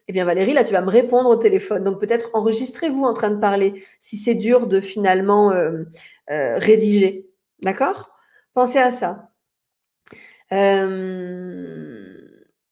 Eh 0.08 0.14
bien, 0.14 0.26
Valérie, 0.26 0.54
là, 0.54 0.64
tu 0.64 0.74
vas 0.74 0.82
me 0.82 0.90
répondre 0.90 1.30
au 1.30 1.36
téléphone. 1.36 1.84
Donc, 1.84 2.00
peut-être 2.00 2.30
enregistrez-vous 2.34 3.04
en 3.04 3.14
train 3.14 3.30
de 3.30 3.40
parler 3.40 3.84
si 4.00 4.18
c'est 4.18 4.36
dur 4.36 4.68
de 4.68 4.80
finalement 4.80 5.52
euh, 5.52 5.84
euh, 6.30 6.58
rédiger. 6.58 7.30
D'accord? 7.62 8.10
Pensez 8.54 8.80
à 8.80 8.92
ça. 8.92 9.30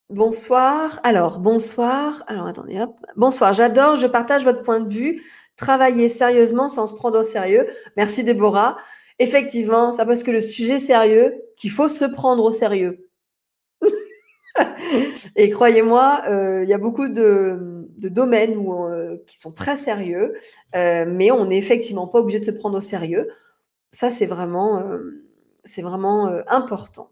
bonsoir. 0.10 1.00
Alors, 1.04 1.40
bonsoir. 1.40 2.24
Alors, 2.28 2.48
attendez, 2.48 2.80
hop. 2.82 2.96
Bonsoir. 3.16 3.54
J'adore, 3.54 3.96
je 3.96 4.08
partage 4.08 4.44
votre 4.44 4.62
point 4.62 4.80
de 4.80 4.94
vue. 4.94 5.24
Travailler 5.56 6.08
sérieusement 6.08 6.68
sans 6.68 6.88
se 6.88 6.94
prendre 6.94 7.20
au 7.20 7.24
sérieux. 7.24 7.68
Merci, 7.96 8.24
Déborah 8.24 8.78
effectivement, 9.20 9.92
c'est 9.92 10.06
parce 10.06 10.24
que 10.24 10.32
le 10.32 10.40
sujet 10.40 10.76
est 10.76 10.80
sérieux 10.80 11.42
qu'il 11.58 11.72
faut 11.72 11.88
se 11.88 12.06
prendre 12.06 12.44
au 12.44 12.52
sérieux. 12.52 13.10
et 15.36 15.50
croyez-moi, 15.50 16.24
euh, 16.28 16.64
il 16.64 16.70
y 16.70 16.74
a 16.74 16.78
beaucoup 16.78 17.08
de, 17.08 17.88
domaines 17.98 18.58
où, 18.58 18.86
euh, 18.86 19.18
qui 19.28 19.38
sont 19.38 19.52
très 19.52 19.76
sérieux, 19.76 20.36
euh, 20.76 21.06
mais 21.08 21.32
on 21.32 21.46
n'est 21.46 21.58
effectivement 21.58 22.08
pas 22.08 22.20
obligé 22.20 22.40
de 22.40 22.46
se 22.46 22.52
prendre 22.52 22.78
au 22.78 22.82
sérieux. 22.82 23.30
Ça, 23.92 24.10
c'est 24.10 24.26
vraiment, 24.26 24.84
c'est 25.64 25.82
vraiment 25.82 26.28
important. 26.48 27.10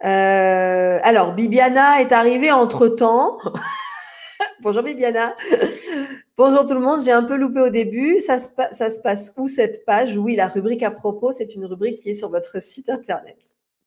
alors, 0.00 1.34
Bibiana 1.34 2.00
est 2.00 2.12
arrivée 2.12 2.52
entre-temps. 2.52 3.38
Bonjour 4.62 4.82
Bibiana. 4.82 5.34
Bonjour 6.38 6.66
tout 6.66 6.74
le 6.74 6.80
monde, 6.80 7.02
j'ai 7.02 7.12
un 7.12 7.22
peu 7.22 7.34
loupé 7.34 7.60
au 7.60 7.70
début. 7.70 8.20
Ça 8.20 8.36
se, 8.36 9.00
passe 9.00 9.32
où 9.38 9.48
cette 9.48 9.86
page? 9.86 10.18
Oui, 10.18 10.36
la 10.36 10.48
rubrique 10.48 10.82
à 10.82 10.90
propos, 10.90 11.32
c'est 11.32 11.54
une 11.54 11.64
rubrique 11.64 11.96
qui 11.96 12.10
est 12.10 12.14
sur 12.14 12.28
votre 12.28 12.60
site 12.60 12.90
internet. 12.90 13.38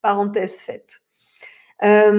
Parenthèse 0.01 0.55
faite. 0.55 1.01
Euh, 1.83 2.17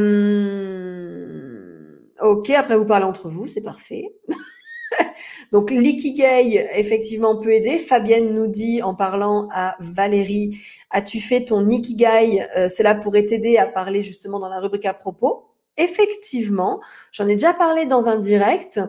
ok, 2.20 2.50
après 2.50 2.76
vous 2.76 2.84
parlez 2.84 3.06
entre 3.06 3.28
vous, 3.28 3.48
c'est 3.48 3.60
parfait. 3.60 4.14
Donc 5.52 5.72
l'ikigai, 5.72 6.64
effectivement, 6.76 7.36
peut 7.36 7.50
aider. 7.50 7.78
Fabienne 7.78 8.32
nous 8.32 8.46
dit 8.46 8.82
en 8.82 8.94
parlant 8.94 9.48
à 9.50 9.74
Valérie, 9.80 10.60
as-tu 10.90 11.18
fait 11.18 11.42
ton 11.42 11.68
ikigai 11.68 12.46
euh, 12.56 12.68
Cela 12.68 12.94
pourrait 12.94 13.26
t'aider 13.26 13.56
à 13.56 13.66
parler 13.66 14.02
justement 14.02 14.38
dans 14.38 14.48
la 14.48 14.60
rubrique 14.60 14.86
à 14.86 14.94
propos. 14.94 15.48
Effectivement, 15.76 16.80
j'en 17.10 17.26
ai 17.26 17.34
déjà 17.34 17.52
parlé 17.52 17.84
dans 17.86 18.06
un 18.06 18.20
direct. 18.20 18.80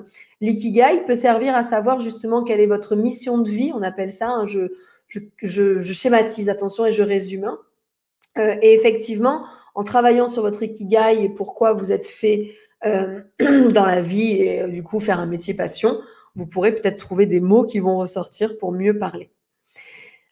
L'ikigai 0.41 1.03
peut 1.05 1.15
servir 1.15 1.55
à 1.55 1.63
savoir 1.63 1.99
justement 1.99 2.43
quelle 2.43 2.59
est 2.59 2.67
votre 2.67 2.95
mission 2.95 3.37
de 3.37 3.49
vie, 3.49 3.71
on 3.75 3.83
appelle 3.83 4.11
ça, 4.11 4.29
hein, 4.29 4.47
je, 4.47 4.71
je, 5.07 5.81
schématise, 5.81 6.49
attention, 6.49 6.85
et 6.85 6.91
je 6.91 7.03
résume. 7.03 7.45
Hein. 7.45 7.59
Euh, 8.37 8.55
et 8.61 8.73
effectivement, 8.73 9.45
en 9.75 9.83
travaillant 9.83 10.27
sur 10.27 10.41
votre 10.41 10.63
ikigai 10.63 11.23
et 11.23 11.29
pourquoi 11.29 11.73
vous 11.73 11.91
êtes 11.91 12.07
fait 12.07 12.53
euh, 12.85 13.21
dans 13.71 13.85
la 13.85 14.01
vie 14.01 14.33
et 14.33 14.61
euh, 14.61 14.67
du 14.67 14.83
coup 14.83 14.99
faire 14.99 15.19
un 15.19 15.27
métier 15.27 15.53
passion, 15.53 15.99
vous 16.35 16.47
pourrez 16.47 16.73
peut-être 16.73 16.97
trouver 16.97 17.25
des 17.25 17.39
mots 17.39 17.65
qui 17.65 17.79
vont 17.79 17.97
ressortir 17.97 18.57
pour 18.57 18.71
mieux 18.71 18.97
parler. 18.97 19.29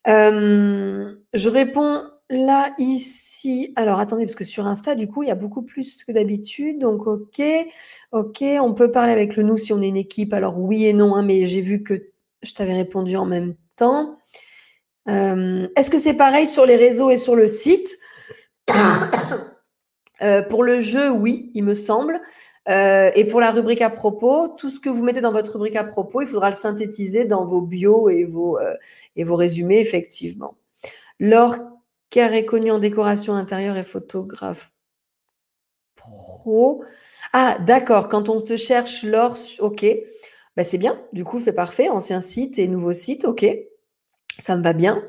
je 0.08 1.50
réponds 1.50 2.04
là, 2.30 2.74
ici. 2.78 3.74
Alors, 3.76 4.00
attendez, 4.00 4.26
parce 4.26 4.36
que 4.36 4.44
sur 4.44 4.68
Insta, 4.68 4.96
du 4.96 5.08
coup, 5.08 5.24
il 5.24 5.30
y 5.30 5.32
a 5.32 5.36
beaucoup 5.36 5.62
plus 5.62 6.04
que 6.04 6.12
d'habitude. 6.12 6.80
Donc, 6.80 7.08
OK. 7.08 7.42
OK. 8.12 8.44
On 8.44 8.74
peut 8.74 8.92
parler 8.92 9.12
avec 9.12 9.36
le 9.36 9.44
nous 9.44 9.58
si 9.58 9.74
on 9.74 9.82
est 9.82 9.88
une 9.88 9.98
équipe. 9.98 10.34
Alors, 10.34 10.60
oui 10.60 10.86
et 10.86 10.94
non, 10.94 11.16
hein, 11.16 11.24
mais 11.24 11.46
j'ai 11.48 11.62
vu 11.62 11.84
que 11.84 12.10
je 12.42 12.54
t'avais 12.54 12.76
répondu 12.76 13.16
en 13.18 13.26
même 13.26 13.56
temps. 13.76 14.18
Euh, 15.08 15.68
est-ce 15.76 15.90
que 15.90 15.98
c'est 15.98 16.14
pareil 16.14 16.46
sur 16.46 16.66
les 16.66 16.76
réseaux 16.76 17.10
et 17.10 17.18
sur 17.18 17.36
le 17.36 17.48
site? 17.48 17.98
Euh, 20.22 20.42
Pour 20.42 20.64
le 20.64 20.82
jeu, 20.82 21.10
oui, 21.10 21.50
il 21.54 21.64
me 21.64 21.74
semble. 21.74 22.20
Euh, 22.68 23.10
et 23.16 23.24
pour 23.24 23.40
la 23.40 23.52
rubrique 23.52 23.82
à 23.82 23.90
propos, 23.90 24.50
tout 24.50 24.70
ce 24.70 24.78
que 24.78 24.90
vous 24.90 25.02
mettez 25.02 25.22
dans 25.22 25.32
votre 25.32 25.54
rubrique 25.54 25.78
à 25.78 25.86
propos, 25.86 26.22
il 26.22 26.28
faudra 26.28 26.50
le 26.50 26.58
synthétiser 26.58 27.24
dans 27.24 27.46
vos 27.46 27.62
bios 27.62 28.10
et 28.10 28.26
vos, 28.26 28.58
résumés, 29.16 29.80
effectivement. 29.80 30.58
Laure 31.22 31.56
Car 32.10 32.34
est 32.34 32.46
connu 32.46 32.72
en 32.72 32.80
décoration 32.80 33.36
intérieure 33.36 33.78
et 33.78 33.84
photographe 33.84 34.72
pro. 36.00 36.84
Ah, 37.34 37.58
d'accord. 37.60 38.10
Quand 38.10 38.30
on 38.30 38.42
te 38.42 38.58
cherche, 38.58 39.04
Laure, 39.04 39.38
ok. 39.60 39.86
Bah, 40.58 40.64
c'est 40.64 40.78
bien. 40.78 41.00
Du 41.14 41.24
coup, 41.24 41.40
c'est 41.40 41.54
parfait. 41.54 41.90
Ancien 41.90 42.22
site 42.22 42.60
et 42.60 42.68
nouveau 42.68 42.94
site, 42.94 43.26
ok. 43.26 43.46
Ça 44.38 44.58
me 44.58 44.64
va 44.64 44.74
bien. 44.74 45.04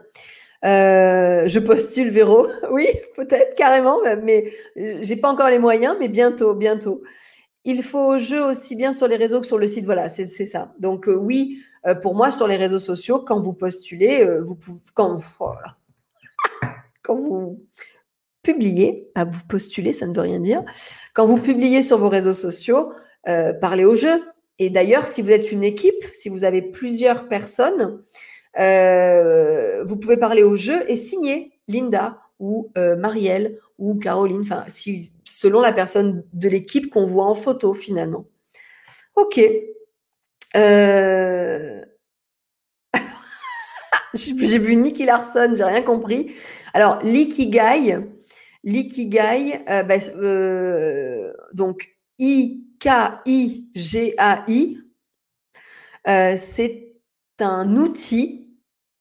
Euh, 0.64 1.48
je 1.48 1.58
postule 1.58 2.10
Véro. 2.10 2.46
Oui, 2.70 2.86
peut-être, 3.16 3.54
carrément, 3.56 3.98
mais 4.22 4.52
j'ai 4.76 5.16
pas 5.16 5.30
encore 5.30 5.48
les 5.48 5.58
moyens, 5.58 5.96
mais 5.98 6.08
bientôt, 6.08 6.54
bientôt. 6.54 7.02
Il 7.64 7.82
faut 7.82 8.18
jeu 8.18 8.42
aussi 8.44 8.76
bien 8.76 8.92
sur 8.92 9.06
les 9.08 9.16
réseaux 9.16 9.40
que 9.40 9.46
sur 9.46 9.58
le 9.58 9.66
site. 9.66 9.84
Voilà, 9.84 10.08
c'est 10.08 10.26
ça. 10.26 10.72
Donc, 10.78 11.08
euh, 11.08 11.14
oui, 11.14 11.62
euh, 11.86 11.94
pour 11.94 12.14
moi, 12.14 12.30
sur 12.30 12.46
les 12.46 12.56
réseaux 12.56 12.78
sociaux, 12.78 13.20
quand 13.20 13.40
vous 13.40 13.54
postulez, 13.54 14.26
vous 14.44 14.54
pouvez. 14.54 14.80
Quand. 14.94 15.20
Quand 17.02 17.16
vous 17.16 17.64
publiez, 18.42 19.10
vous 19.16 19.46
postuler, 19.48 19.92
ça 19.92 20.06
ne 20.06 20.14
veut 20.14 20.22
rien 20.22 20.40
dire. 20.40 20.64
Quand 21.14 21.26
vous 21.26 21.38
publiez 21.38 21.82
sur 21.82 21.98
vos 21.98 22.08
réseaux 22.08 22.32
sociaux, 22.32 22.92
parlez 23.60 23.84
au 23.84 23.94
jeu. 23.94 24.22
Et 24.58 24.68
d'ailleurs, 24.68 25.06
si 25.06 25.22
vous 25.22 25.30
êtes 25.30 25.52
une 25.52 25.64
équipe, 25.64 26.04
si 26.12 26.28
vous 26.28 26.44
avez 26.44 26.60
plusieurs 26.60 27.28
personnes, 27.28 28.02
euh, 28.58 29.84
vous 29.84 29.96
pouvez 29.96 30.16
parler 30.16 30.42
au 30.42 30.54
jeu 30.56 30.84
et 30.88 30.96
signer 30.96 31.52
Linda 31.68 32.18
ou 32.38 32.70
euh, 32.76 32.96
Marielle 32.96 33.58
ou 33.78 33.94
Caroline, 33.94 34.42
enfin, 34.42 34.64
si, 34.68 35.12
selon 35.24 35.60
la 35.60 35.72
personne 35.72 36.24
de 36.34 36.48
l'équipe 36.48 36.90
qu'on 36.90 37.06
voit 37.06 37.24
en 37.24 37.34
photo 37.34 37.72
finalement. 37.72 38.26
Ok. 39.16 39.40
Euh... 40.56 41.80
j'ai 44.14 44.58
vu 44.58 44.76
Nicky 44.76 45.06
Larson, 45.06 45.54
j'ai 45.54 45.64
rien 45.64 45.82
compris. 45.82 46.34
Alors, 46.74 47.02
l'ikigai, 47.02 47.98
l'ikigai, 48.64 49.60
euh, 49.68 49.82
bah, 49.82 49.96
euh, 50.16 51.32
donc 51.52 51.96
I-K-I-G-A-I, 52.18 52.78
c'est 56.36 56.94
un 57.40 57.76
outil 57.76 58.50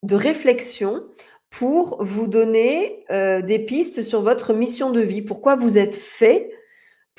de 0.03 0.15
réflexion 0.15 1.03
pour 1.49 2.03
vous 2.03 2.27
donner 2.27 3.05
euh, 3.09 3.41
des 3.41 3.59
pistes 3.59 4.03
sur 4.03 4.21
votre 4.21 4.53
mission 4.53 4.91
de 4.91 5.01
vie. 5.01 5.21
Pourquoi 5.21 5.55
vous 5.55 5.77
êtes 5.77 5.95
fait 5.95 6.51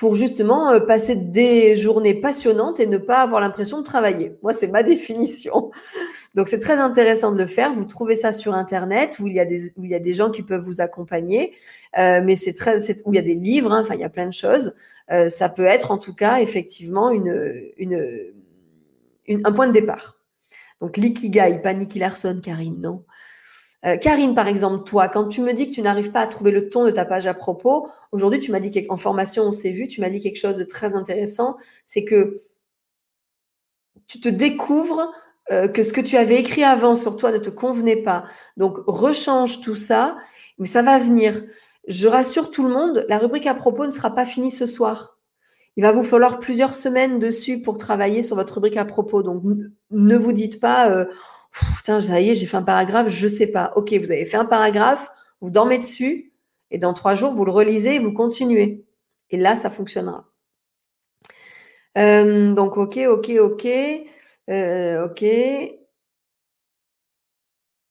pour 0.00 0.16
justement 0.16 0.70
euh, 0.70 0.80
passer 0.80 1.14
des 1.14 1.76
journées 1.76 2.14
passionnantes 2.14 2.80
et 2.80 2.86
ne 2.86 2.96
pas 2.96 3.18
avoir 3.18 3.38
l'impression 3.42 3.80
de 3.80 3.84
travailler. 3.84 4.34
Moi, 4.42 4.54
c'est 4.54 4.68
ma 4.68 4.82
définition. 4.94 5.70
Donc, 6.34 6.48
c'est 6.48 6.58
très 6.58 6.78
intéressant 6.78 7.32
de 7.32 7.36
le 7.36 7.44
faire. 7.44 7.74
Vous 7.74 7.84
trouvez 7.84 8.14
ça 8.14 8.32
sur 8.32 8.54
Internet 8.54 9.18
où 9.20 9.26
il 9.26 9.34
y 9.34 9.40
a 9.40 9.44
des, 9.44 9.66
où 9.76 9.84
il 9.84 9.90
y 9.90 9.94
a 9.94 9.98
des 9.98 10.14
gens 10.14 10.30
qui 10.30 10.42
peuvent 10.42 10.62
vous 10.62 10.80
accompagner, 10.80 11.52
euh, 11.98 12.22
mais 12.24 12.34
c'est 12.34 12.54
très, 12.54 12.78
où 13.04 13.12
il 13.12 13.16
y 13.16 13.18
a 13.18 13.22
des 13.22 13.34
livres, 13.34 13.72
hein. 13.72 13.82
enfin, 13.82 13.94
il 13.94 14.00
y 14.00 14.04
a 14.04 14.08
plein 14.08 14.26
de 14.26 14.32
choses. 14.32 14.74
Euh, 15.12 15.28
ça 15.28 15.50
peut 15.50 15.66
être 15.66 15.90
en 15.90 15.98
tout 15.98 16.14
cas 16.14 16.40
effectivement 16.40 17.10
une, 17.10 18.32
un 19.28 19.52
point 19.52 19.66
de 19.66 19.72
départ. 19.72 20.16
Donc, 20.80 20.96
l'ikigai, 20.96 21.60
pas 21.62 21.74
Nicky 21.74 21.98
Larson, 21.98 22.40
Karine, 22.42 22.80
non? 22.80 23.04
Euh, 23.86 23.96
Karine, 23.96 24.34
par 24.34 24.46
exemple, 24.46 24.84
toi, 24.84 25.08
quand 25.08 25.28
tu 25.28 25.40
me 25.40 25.52
dis 25.54 25.70
que 25.70 25.74
tu 25.74 25.82
n'arrives 25.82 26.12
pas 26.12 26.20
à 26.20 26.26
trouver 26.26 26.50
le 26.50 26.68
ton 26.68 26.84
de 26.84 26.90
ta 26.90 27.04
page 27.04 27.26
à 27.26 27.34
propos, 27.34 27.88
aujourd'hui, 28.12 28.40
tu 28.40 28.52
m'as 28.52 28.60
dit 28.60 28.70
qu'en 28.86 28.96
formation, 28.96 29.44
on 29.44 29.52
s'est 29.52 29.72
vu, 29.72 29.88
tu 29.88 30.00
m'as 30.00 30.10
dit 30.10 30.20
quelque 30.20 30.38
chose 30.38 30.58
de 30.58 30.64
très 30.64 30.94
intéressant, 30.94 31.56
c'est 31.86 32.04
que 32.04 32.42
tu 34.06 34.20
te 34.20 34.28
découvres 34.28 35.12
euh, 35.50 35.66
que 35.66 35.82
ce 35.82 35.92
que 35.92 36.00
tu 36.00 36.16
avais 36.16 36.36
écrit 36.36 36.62
avant 36.62 36.94
sur 36.94 37.16
toi 37.16 37.32
ne 37.32 37.38
te 37.38 37.48
convenait 37.48 37.96
pas. 37.96 38.24
Donc, 38.56 38.78
rechange 38.86 39.62
tout 39.62 39.74
ça, 39.74 40.18
mais 40.58 40.66
ça 40.66 40.82
va 40.82 40.98
venir. 40.98 41.42
Je 41.88 42.06
rassure 42.06 42.50
tout 42.50 42.62
le 42.62 42.70
monde, 42.70 43.06
la 43.08 43.18
rubrique 43.18 43.46
à 43.46 43.54
propos 43.54 43.86
ne 43.86 43.90
sera 43.90 44.14
pas 44.14 44.26
finie 44.26 44.50
ce 44.50 44.66
soir. 44.66 45.18
Il 45.76 45.82
va 45.82 45.92
vous 45.92 46.02
falloir 46.02 46.38
plusieurs 46.38 46.74
semaines 46.74 47.18
dessus 47.18 47.62
pour 47.62 47.78
travailler 47.78 48.22
sur 48.22 48.36
votre 48.36 48.54
rubrique 48.54 48.76
à 48.76 48.84
propos. 48.84 49.22
Donc, 49.22 49.42
ne 49.90 50.16
vous 50.16 50.32
dites 50.32 50.60
pas, 50.60 50.90
euh, 50.90 51.06
putain, 51.52 52.00
ça 52.00 52.20
y 52.20 52.30
est, 52.30 52.34
j'ai 52.34 52.46
fait 52.46 52.56
un 52.56 52.62
paragraphe, 52.62 53.08
je 53.08 53.26
sais 53.28 53.48
pas. 53.48 53.72
Ok, 53.76 53.92
vous 53.92 54.10
avez 54.10 54.24
fait 54.24 54.36
un 54.36 54.44
paragraphe, 54.44 55.10
vous 55.40 55.50
dormez 55.50 55.78
dessus, 55.78 56.32
et 56.70 56.78
dans 56.78 56.94
trois 56.94 57.14
jours, 57.14 57.32
vous 57.32 57.44
le 57.44 57.50
relisez 57.50 57.96
et 57.96 57.98
vous 57.98 58.12
continuez. 58.12 58.84
Et 59.30 59.36
là, 59.36 59.56
ça 59.56 59.70
fonctionnera. 59.70 60.26
Euh, 61.98 62.52
donc, 62.52 62.76
ok, 62.76 62.98
ok, 63.08 63.30
ok. 63.40 63.66
Euh, 64.48 65.06
ok. 65.06 65.24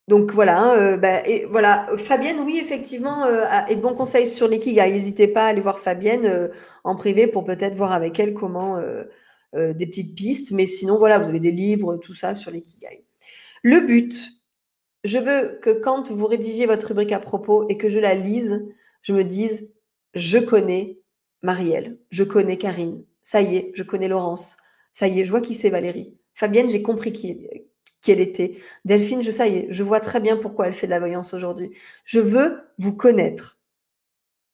Donc 0.08 0.32
voilà, 0.32 0.60
hein, 0.60 0.76
euh, 0.78 0.98
bah, 0.98 1.26
et 1.28 1.46
voilà. 1.46 1.88
Fabienne, 1.98 2.40
oui, 2.40 2.58
effectivement, 2.58 3.28
et 3.68 3.76
de 3.76 3.82
bons 3.82 3.94
conseils 3.94 4.28
sur 4.28 4.48
l'ikigai. 4.48 4.92
N'hésitez 4.92 5.28
pas 5.28 5.46
à 5.46 5.48
aller 5.50 5.62
voir 5.62 5.80
Fabienne 5.80 6.50
en 6.84 6.96
privé 6.96 7.28
pour 7.28 7.46
peut-être 7.46 7.76
voir 7.76 7.92
avec 7.92 8.20
elle 8.20 8.34
comment 8.34 8.82
des 9.54 9.86
petites 9.86 10.16
pistes. 10.16 10.52
Mais 10.52 10.66
sinon, 10.66 10.98
voilà, 10.98 11.20
vous 11.20 11.30
avez 11.30 11.40
des 11.40 11.52
livres, 11.52 11.98
tout 11.98 12.16
ça 12.16 12.34
sur 12.34 12.52
l'ikigai. 12.52 13.06
Le 13.64 13.82
but, 13.82 14.30
je 15.04 15.18
veux 15.18 15.60
que 15.62 15.82
quand 15.82 16.12
vous 16.12 16.26
rédigez 16.26 16.66
votre 16.66 16.88
rubrique 16.88 17.12
à 17.12 17.20
propos 17.20 17.68
et 17.70 17.78
que 17.78 17.90
je 17.90 18.00
la 18.00 18.16
lise, 18.16 18.66
je 19.02 19.14
me 19.14 19.24
dise, 19.24 19.74
je 20.14 20.38
connais 20.38 21.00
Marielle, 21.42 22.00
je 22.10 22.24
connais 22.24 22.58
Karine, 22.58 23.04
ça 23.24 23.42
y 23.42 23.56
est, 23.56 23.72
je 23.74 23.84
connais 23.84 24.08
Laurence, 24.08 24.58
ça 24.94 25.08
y 25.08 25.20
est, 25.20 25.24
je 25.24 25.32
vois 25.32 25.42
qui 25.42 25.54
c'est 25.54 25.70
Valérie. 25.70 26.18
Fabienne, 26.34 26.70
j'ai 26.70 26.82
compris 26.82 27.12
qui, 27.12 27.48
elle 28.08 28.20
était. 28.20 28.58
Delphine, 28.86 29.22
je, 29.22 29.32
ça 29.32 29.48
y 29.48 29.68
je 29.70 29.84
vois 29.84 30.00
très 30.00 30.20
bien 30.20 30.38
pourquoi 30.38 30.68
elle 30.68 30.74
fait 30.74 30.88
de 30.88 30.92
la 30.92 31.00
voyance 31.00 31.34
aujourd'hui. 31.34 31.72
Je 32.06 32.20
veux 32.20 32.62
vous 32.78 32.96
connaître. 32.96 33.58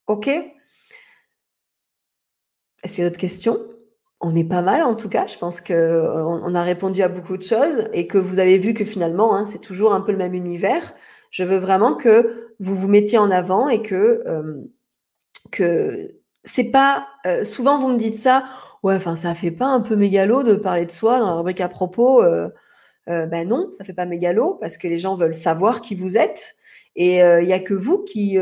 OK? 0.08 0.28
Est-ce 0.28 0.54
qu'il 2.96 3.04
y 3.04 3.08
a 3.08 3.10
d'autres 3.10 3.20
questions? 3.20 3.60
On 4.26 4.34
est 4.34 4.44
pas 4.44 4.64
mal 4.64 4.82
en 4.82 4.96
tout 4.96 5.08
cas. 5.08 5.28
Je 5.28 5.38
pense 5.38 5.62
qu'on 5.62 5.76
on 5.76 6.56
a 6.56 6.64
répondu 6.64 7.04
à 7.04 7.08
beaucoup 7.08 7.38
de 7.38 7.44
choses 7.44 7.88
et 7.94 8.08
que 8.08 8.18
vous 8.18 8.40
avez 8.40 8.58
vu 8.58 8.74
que 8.74 8.84
finalement, 8.84 9.36
hein, 9.36 9.46
c'est 9.46 9.60
toujours 9.60 9.94
un 9.94 10.02
peu 10.02 10.12
le 10.12 10.18
même 10.18 10.34
univers. 10.34 10.94
Je 11.30 11.44
veux 11.44 11.58
vraiment 11.58 11.94
que 11.94 12.50
vous 12.60 12.76
vous 12.76 12.88
mettiez 12.88 13.20
en 13.20 13.30
avant 13.30 13.70
et 13.70 13.84
que 13.84 14.24
euh, 14.26 14.64
que 15.52 16.16
c'est 16.44 16.72
pas 16.72 17.08
euh, 17.28 17.44
souvent 17.44 17.78
vous 17.78 17.90
me 17.90 17.98
dites 17.98 18.20
ça. 18.20 18.46
Ouais, 18.82 18.96
enfin 18.96 19.16
ça 19.16 19.36
fait 19.36 19.52
pas 19.52 19.68
un 19.68 19.82
peu 19.82 19.96
mégalo 19.96 20.42
de 20.42 20.56
parler 20.56 20.86
de 20.86 20.92
soi 20.92 21.20
dans 21.20 21.28
la 21.28 21.38
rubrique 21.38 21.62
à 21.62 21.70
propos. 21.70 22.24
Euh, 22.24 22.50
ben 23.08 23.48
non, 23.48 23.70
ça 23.72 23.84
fait 23.84 23.94
pas 23.94 24.08
mégalo 24.08 24.56
parce 24.56 24.80
que 24.80 24.88
les 24.88 24.98
gens 24.98 25.14
veulent 25.14 25.36
savoir 25.36 25.82
qui 25.82 25.94
vous 25.94 26.18
êtes. 26.18 26.56
Et 26.96 27.18
il 27.18 27.46
n'y 27.46 27.54
a 27.54 27.60
que 27.60 27.74
vous 27.74 28.04
qui 28.04 28.38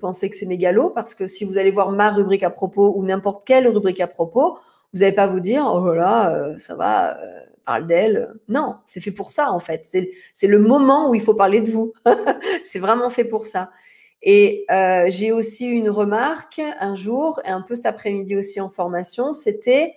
pensez 0.00 0.30
que 0.30 0.34
c'est 0.34 0.46
mégalo 0.46 0.88
parce 0.88 1.14
que 1.14 1.26
si 1.26 1.44
vous 1.44 1.58
allez 1.58 1.70
voir 1.70 1.92
ma 1.92 2.10
rubrique 2.10 2.42
à 2.42 2.50
propos 2.50 2.94
ou 2.96 3.04
n'importe 3.04 3.46
quelle 3.46 3.68
rubrique 3.68 4.00
à 4.00 4.06
propos, 4.06 4.58
vous 4.92 5.00
n'allez 5.00 5.14
pas 5.14 5.26
vous 5.26 5.40
dire, 5.40 5.64
oh 5.66 5.92
là, 5.92 6.34
euh, 6.34 6.58
ça 6.58 6.74
va, 6.74 7.18
euh, 7.18 7.40
parle 7.64 7.86
d'elle. 7.86 8.34
Non, 8.48 8.76
c'est 8.86 9.00
fait 9.00 9.10
pour 9.10 9.30
ça, 9.30 9.52
en 9.52 9.60
fait. 9.60 9.86
C'est 10.32 10.46
le 10.46 10.58
moment 10.58 11.10
où 11.10 11.14
il 11.14 11.20
faut 11.20 11.34
parler 11.34 11.60
de 11.60 11.70
vous. 11.70 11.92
c'est 12.64 12.78
vraiment 12.78 13.10
fait 13.10 13.24
pour 13.24 13.46
ça. 13.46 13.70
Et 14.22 14.64
euh, 14.70 15.06
j'ai 15.08 15.30
aussi 15.30 15.66
une 15.68 15.90
remarque 15.90 16.60
un 16.80 16.94
jour, 16.94 17.40
et 17.44 17.50
un 17.50 17.60
peu 17.60 17.74
cet 17.74 17.86
après-midi 17.86 18.36
aussi 18.36 18.60
en 18.60 18.70
formation, 18.70 19.32
c'était, 19.32 19.94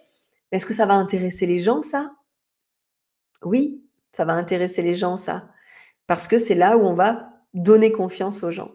est-ce 0.51 0.65
que 0.65 0.73
ça 0.73 0.85
va 0.85 0.93
intéresser 0.93 1.47
les 1.47 1.57
gens, 1.57 1.81
ça? 1.81 2.11
Oui, 3.43 3.81
ça 4.11 4.25
va 4.25 4.33
intéresser 4.33 4.81
les 4.81 4.93
gens, 4.93 5.15
ça. 5.15 5.47
Parce 6.05 6.27
que 6.27 6.37
c'est 6.37 6.55
là 6.55 6.77
où 6.77 6.81
on 6.81 6.93
va 6.93 7.29
donner 7.53 7.91
confiance 7.91 8.43
aux 8.43 8.51
gens. 8.51 8.71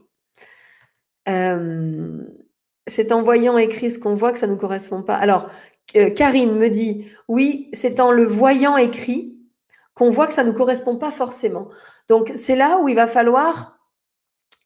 c'est 2.88 3.12
en 3.12 3.22
voyant 3.22 3.58
écrit 3.58 3.90
ce 3.90 3.98
qu'on 3.98 4.14
voit 4.14 4.32
que 4.32 4.38
ça 4.38 4.46
ne 4.46 4.54
correspond 4.54 5.02
pas. 5.02 5.16
Alors, 5.16 5.50
Karine 5.86 6.54
me 6.56 6.68
dit, 6.68 7.06
oui, 7.28 7.70
c'est 7.72 8.00
en 8.00 8.10
le 8.10 8.24
voyant 8.24 8.76
écrit 8.76 9.36
qu'on 9.94 10.10
voit 10.10 10.26
que 10.26 10.34
ça 10.34 10.44
ne 10.44 10.52
correspond 10.52 10.96
pas 10.96 11.10
forcément. 11.10 11.68
Donc, 12.08 12.32
c'est 12.34 12.56
là 12.56 12.78
où 12.78 12.88
il 12.88 12.94
va 12.94 13.06
falloir 13.06 13.78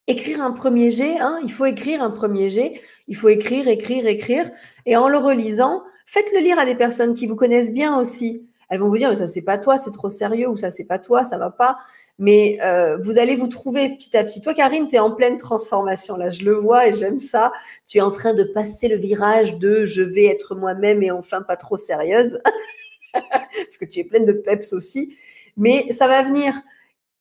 écrire 0.06 0.42
un 0.42 0.50
premier 0.50 0.90
jet. 0.90 1.18
Hein. 1.20 1.38
il 1.44 1.52
faut 1.52 1.66
écrire 1.66 2.02
un 2.02 2.10
premier 2.10 2.50
jet. 2.50 2.80
Il 3.06 3.16
faut 3.16 3.28
écrire, 3.28 3.68
écrire, 3.68 4.06
écrire. 4.06 4.50
Et 4.86 4.96
en 4.96 5.08
le 5.08 5.18
relisant, 5.18 5.82
faites-le 6.06 6.40
lire 6.40 6.58
à 6.58 6.64
des 6.64 6.74
personnes 6.74 7.14
qui 7.14 7.26
vous 7.26 7.36
connaissent 7.36 7.72
bien 7.72 7.98
aussi. 7.98 8.46
Elles 8.68 8.80
vont 8.80 8.88
vous 8.88 8.98
dire, 8.98 9.10
mais 9.10 9.16
ça, 9.16 9.26
c'est 9.26 9.42
pas 9.42 9.58
toi, 9.58 9.78
c'est 9.78 9.90
trop 9.90 10.10
sérieux, 10.10 10.48
ou 10.48 10.56
ça, 10.56 10.70
c'est 10.70 10.84
pas 10.84 10.98
toi, 10.98 11.24
ça 11.24 11.38
va 11.38 11.50
pas. 11.50 11.78
Mais 12.20 12.58
euh, 12.60 12.98
vous 12.98 13.16
allez 13.18 13.34
vous 13.34 13.48
trouver 13.48 13.96
petit 13.96 14.14
à 14.14 14.22
petit. 14.22 14.42
Toi, 14.42 14.52
Karine, 14.52 14.86
tu 14.86 14.96
es 14.96 14.98
en 14.98 15.10
pleine 15.10 15.38
transformation. 15.38 16.16
Là, 16.16 16.28
je 16.28 16.44
le 16.44 16.52
vois 16.52 16.86
et 16.86 16.92
j'aime 16.92 17.18
ça. 17.18 17.50
Tu 17.88 17.96
es 17.96 18.02
en 18.02 18.10
train 18.10 18.34
de 18.34 18.44
passer 18.44 18.88
le 18.88 18.96
virage 18.96 19.58
de 19.58 19.86
je 19.86 20.02
vais 20.02 20.26
être 20.26 20.54
moi-même 20.54 21.02
et 21.02 21.10
enfin 21.10 21.40
pas 21.40 21.56
trop 21.56 21.78
sérieuse. 21.78 22.38
Parce 23.14 23.78
que 23.80 23.86
tu 23.86 24.00
es 24.00 24.04
pleine 24.04 24.26
de 24.26 24.34
peps 24.34 24.74
aussi. 24.74 25.16
Mais 25.56 25.90
ça 25.94 26.08
va 26.08 26.22
venir. 26.22 26.60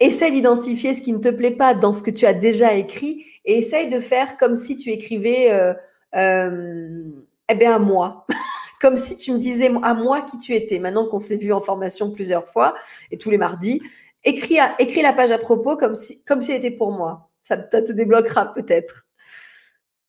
Essaye 0.02 0.34
d'identifier 0.34 0.94
ce 0.94 1.02
qui 1.02 1.14
ne 1.14 1.20
te 1.20 1.30
plaît 1.30 1.56
pas 1.56 1.74
dans 1.74 1.94
ce 1.94 2.04
que 2.04 2.12
tu 2.12 2.26
as 2.26 2.34
déjà 2.34 2.74
écrit 2.74 3.26
et 3.46 3.58
essaye 3.58 3.88
de 3.88 4.00
faire 4.02 4.36
comme 4.36 4.58
si 4.58 4.76
tu 4.76 4.90
écrivais 4.90 5.50
euh, 5.50 5.74
euh, 6.18 7.04
eh 7.48 7.56
bien, 7.56 7.74
à 7.74 7.80
moi. 7.80 8.28
comme 8.82 8.98
si 8.98 9.16
tu 9.16 9.32
me 9.32 9.38
disais 9.38 9.72
à 9.82 9.94
moi 9.94 10.24
qui 10.24 10.38
tu 10.38 10.54
étais. 10.56 10.80
Maintenant 10.80 11.08
qu'on 11.08 11.20
s'est 11.20 11.38
vu 11.38 11.54
en 11.54 11.62
formation 11.62 12.12
plusieurs 12.12 12.48
fois 12.48 12.74
et 13.12 13.18
tous 13.18 13.30
les 13.30 13.38
mardis, 13.38 13.82
écris, 14.24 15.02
la 15.02 15.14
page 15.14 15.32
à 15.32 15.38
propos 15.38 15.78
comme 15.78 15.96
si, 15.96 16.24
comme 16.24 16.42
si 16.42 16.52
elle 16.52 16.58
était 16.58 16.72
pour 16.72 16.92
moi. 16.92 17.32
Ça, 17.44 17.58
te 17.58 17.92
débloquera 17.92 18.54
peut-être. 18.54 19.08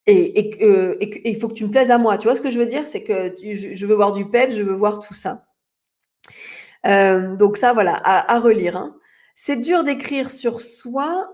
Et 0.06 1.30
il 1.30 1.38
faut 1.38 1.48
que 1.48 1.54
tu 1.54 1.64
me 1.64 1.70
plaises 1.70 1.90
à 1.90 1.98
moi. 1.98 2.18
Tu 2.18 2.26
vois 2.26 2.34
ce 2.34 2.40
que 2.40 2.50
je 2.50 2.58
veux 2.58 2.66
dire? 2.66 2.86
C'est 2.86 3.02
que 3.02 3.34
je, 3.40 3.86
veux 3.86 3.94
voir 3.94 4.12
du 4.12 4.28
pep, 4.28 4.50
je 4.50 4.62
veux 4.62 4.74
voir 4.74 5.00
tout 5.00 5.14
ça. 5.14 5.46
Euh, 6.86 7.36
donc 7.36 7.56
ça, 7.56 7.72
voilà, 7.72 8.00
à, 8.02 8.40
relire. 8.40 8.76
Hein. 8.76 8.96
C'est 9.34 9.56
dur 9.56 9.84
d'écrire 9.84 10.30
sur 10.30 10.60
soi 10.60 11.32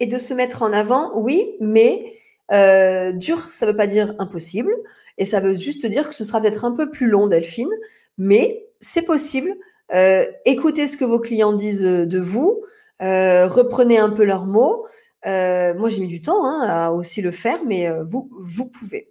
et 0.00 0.06
de 0.06 0.18
se 0.18 0.34
mettre 0.34 0.62
en 0.62 0.72
avant, 0.72 1.12
oui, 1.18 1.56
mais 1.60 2.18
euh, 2.52 3.12
dur, 3.12 3.48
ça 3.52 3.66
ne 3.66 3.70
veut 3.70 3.76
pas 3.76 3.86
dire 3.86 4.14
impossible. 4.18 4.74
Et 5.18 5.24
ça 5.24 5.40
veut 5.40 5.54
juste 5.54 5.86
dire 5.86 6.08
que 6.08 6.14
ce 6.14 6.24
sera 6.24 6.40
peut-être 6.40 6.64
un 6.64 6.72
peu 6.72 6.90
plus 6.90 7.06
long, 7.06 7.26
Delphine, 7.26 7.70
mais 8.18 8.66
c'est 8.80 9.02
possible. 9.02 9.54
Euh, 9.94 10.26
écoutez 10.44 10.88
ce 10.88 10.96
que 10.96 11.04
vos 11.04 11.20
clients 11.20 11.52
disent 11.52 11.84
euh, 11.84 12.04
de 12.04 12.18
vous, 12.18 12.64
euh, 13.02 13.46
reprenez 13.46 13.98
un 13.98 14.10
peu 14.10 14.24
leurs 14.24 14.46
mots. 14.46 14.86
moi, 15.24 15.88
j'ai 15.88 16.00
mis 16.00 16.08
du 16.08 16.20
temps 16.20 16.44
hein, 16.44 16.62
à 16.62 16.90
aussi 16.90 17.22
le 17.22 17.30
faire, 17.30 17.64
mais 17.64 17.88
vous, 18.10 18.30
vous 18.40 18.66
pouvez. 18.66 19.08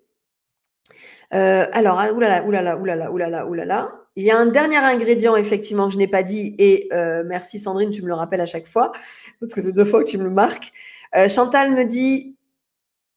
alors, 1.31 1.99
ah, 1.99 2.11
oulala, 2.13 2.45
oulala, 2.45 2.77
oulala, 2.77 3.11
oulala, 3.11 3.47
oulala. 3.47 3.91
Il 4.15 4.23
y 4.23 4.29
a 4.29 4.37
un 4.37 4.45
dernier 4.45 4.77
ingrédient, 4.77 5.35
effectivement, 5.35 5.89
je 5.89 5.97
n'ai 5.97 6.07
pas 6.07 6.21
dit, 6.21 6.55
et 6.59 6.89
merci 7.25 7.57
Sandrine, 7.57 7.89
tu 7.89 8.03
me 8.03 8.07
le 8.07 8.13
rappelles 8.13 8.41
à 8.41 8.45
chaque 8.45 8.67
fois, 8.67 8.91
parce 9.39 9.53
que 9.53 9.61
deux 9.61 9.85
fois 9.85 10.03
que 10.03 10.09
tu 10.09 10.19
me 10.19 10.23
le 10.23 10.29
marques. 10.29 10.71
Chantal 11.29 11.71
me 11.71 11.83
dit 11.83 12.35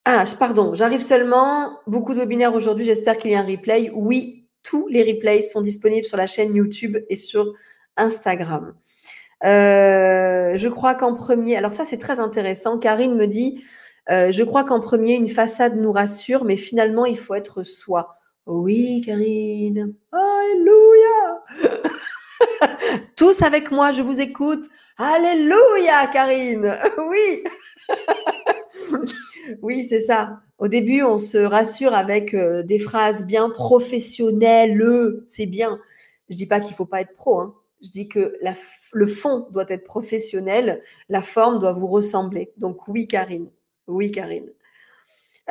Ah, 0.07 0.25
pardon, 0.39 0.73
j'arrive 0.75 1.03
seulement, 1.03 1.79
beaucoup 1.87 2.15
de 2.15 2.21
webinaires 2.21 2.55
aujourd'hui, 2.55 2.87
j'espère 2.87 3.19
qu'il 3.19 3.31
y 3.33 3.35
a 3.35 3.41
un 3.41 3.47
replay. 3.47 3.91
Oui, 3.95 4.46
tous 4.67 4.89
les 4.89 5.03
replays 5.03 5.43
sont 5.43 5.61
disponibles 5.61 6.07
sur 6.07 6.17
la 6.17 6.27
chaîne 6.27 6.55
YouTube 6.55 6.99
et 7.09 7.17
sur 7.17 7.55
Instagram. 7.97 8.75
Euh, 9.45 10.57
je 10.57 10.69
crois 10.69 10.95
qu'en 10.95 11.15
premier, 11.15 11.57
alors 11.57 11.73
ça 11.73 11.85
c'est 11.85 11.99
très 11.99 12.21
intéressant. 12.21 12.79
Karine 12.79 13.15
me 13.15 13.27
dit, 13.27 13.63
euh, 14.11 14.31
je 14.31 14.43
crois 14.43 14.65
qu'en 14.65 14.81
premier, 14.81 15.15
une 15.15 15.29
façade 15.29 15.77
nous 15.77 15.93
rassure, 15.93 16.45
mais 16.45 16.57
finalement, 16.57 17.07
il 17.07 17.19
faut 17.19 17.35
être 17.35 17.65
soi. 17.65 18.17
Oui, 18.47 19.03
Karine. 19.05 19.95
Alléluia. 20.13 21.43
Tous 23.17 23.43
avec 23.43 23.71
moi, 23.71 23.91
je 23.93 24.03
vous 24.03 24.21
écoute. 24.21 24.65
Alléluia, 24.99 26.07
Karine. 26.13 26.77
Oui. 26.99 27.45
oui, 29.63 29.85
c'est 29.85 30.01
ça. 30.01 30.41
Au 30.59 30.69
début, 30.69 31.03
on 31.03 31.19
se 31.19 31.39
rassure 31.39 31.95
avec 31.95 32.35
euh, 32.35 32.63
des 32.63 32.79
phrases 32.79 33.27
bien 33.27 33.51
professionnelles. 33.51 35.23
C'est 35.27 35.47
bien. 35.47 35.79
Je 36.29 36.37
dis 36.37 36.47
pas 36.47 36.61
qu'il 36.61 36.75
faut 36.75 36.87
pas 36.87 37.03
être 37.03 37.15
pro. 37.15 37.41
Hein. 37.41 37.55
Je 37.83 37.91
dis 37.91 38.09
que 38.09 38.39
le 38.93 39.07
fond 39.07 39.47
doit 39.51 39.67
être 39.69 39.85
professionnel, 39.85 40.83
la 41.09 41.21
forme 41.21 41.59
doit 41.59 41.73
vous 41.73 41.87
ressembler. 41.87 42.53
Donc 42.57 42.89
oui, 42.89 43.07
Karine. 43.07 43.49
Oui, 43.87 44.11
Karine. 44.11 44.51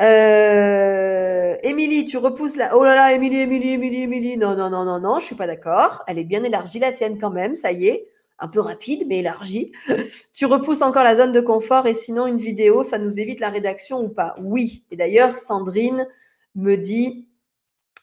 Euh, 0.00 1.56
Émilie, 1.62 2.04
tu 2.04 2.18
repousses 2.18 2.56
la. 2.56 2.76
Oh 2.76 2.84
là 2.84 2.94
là, 2.94 3.12
Émilie, 3.14 3.40
Émilie, 3.40 3.70
Émilie, 3.70 4.02
Émilie. 4.02 4.36
Non, 4.36 4.56
non, 4.56 4.68
non, 4.68 4.84
non, 4.84 4.98
non, 5.00 5.18
je 5.18 5.24
suis 5.24 5.34
pas 5.34 5.46
d'accord. 5.46 6.02
Elle 6.06 6.18
est 6.18 6.24
bien 6.24 6.42
élargie, 6.42 6.78
la 6.78 6.92
tienne 6.92 7.18
quand 7.18 7.30
même, 7.30 7.54
ça 7.54 7.72
y 7.72 7.86
est. 7.86 8.08
Un 8.38 8.48
peu 8.48 8.60
rapide, 8.60 9.04
mais 9.06 9.18
élargie. 9.18 9.72
tu 10.32 10.46
repousses 10.46 10.82
encore 10.82 11.04
la 11.04 11.16
zone 11.16 11.32
de 11.32 11.40
confort 11.40 11.86
et 11.86 11.94
sinon, 11.94 12.26
une 12.26 12.38
vidéo, 12.38 12.82
ça 12.82 12.98
nous 12.98 13.18
évite 13.18 13.40
la 13.40 13.50
rédaction 13.50 14.00
ou 14.00 14.08
pas? 14.08 14.34
Oui. 14.40 14.84
Et 14.90 14.96
d'ailleurs, 14.96 15.36
Sandrine 15.36 16.06
me 16.54 16.76
dit 16.76 17.28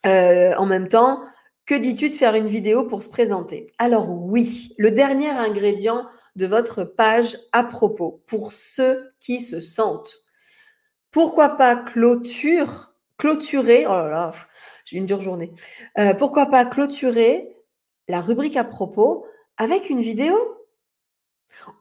euh, 0.06 0.54
en 0.56 0.66
même 0.66 0.88
temps 0.88 1.24
que 1.66 1.76
dis-tu 1.76 2.10
de 2.10 2.16
faire 2.16 2.36
une 2.36 2.48
vidéo 2.48 2.84
pour 2.84 3.04
se 3.04 3.10
présenter? 3.10 3.68
Alors, 3.78 4.10
oui. 4.12 4.74
Le 4.78 4.92
dernier 4.92 5.30
ingrédient 5.30 6.08
de 6.36 6.48
votre 6.48 6.84
page 6.84 7.38
à 7.52 7.64
propos 7.64 8.24
pour 8.26 8.52
ceux 8.52 9.14
qui 9.20 9.40
se 9.40 9.60
sentent 9.60 10.24
pourquoi 11.14 11.50
pas 11.50 11.76
clôture, 11.76 12.92
clôturer, 13.18 13.86
oh 13.86 13.92
là 13.92 14.10
là, 14.10 14.32
j'ai 14.84 14.98
une 14.98 15.06
dure 15.06 15.22
journée. 15.22 15.54
Euh, 16.00 16.14
pourquoi 16.16 16.48
pas 16.48 16.66
clôturer 16.66 17.56
la 18.08 18.20
rubrique 18.20 18.58
à 18.58 18.64
propos 18.64 19.26
avec 19.58 19.90
une 19.90 20.02
vidéo? 20.02 20.36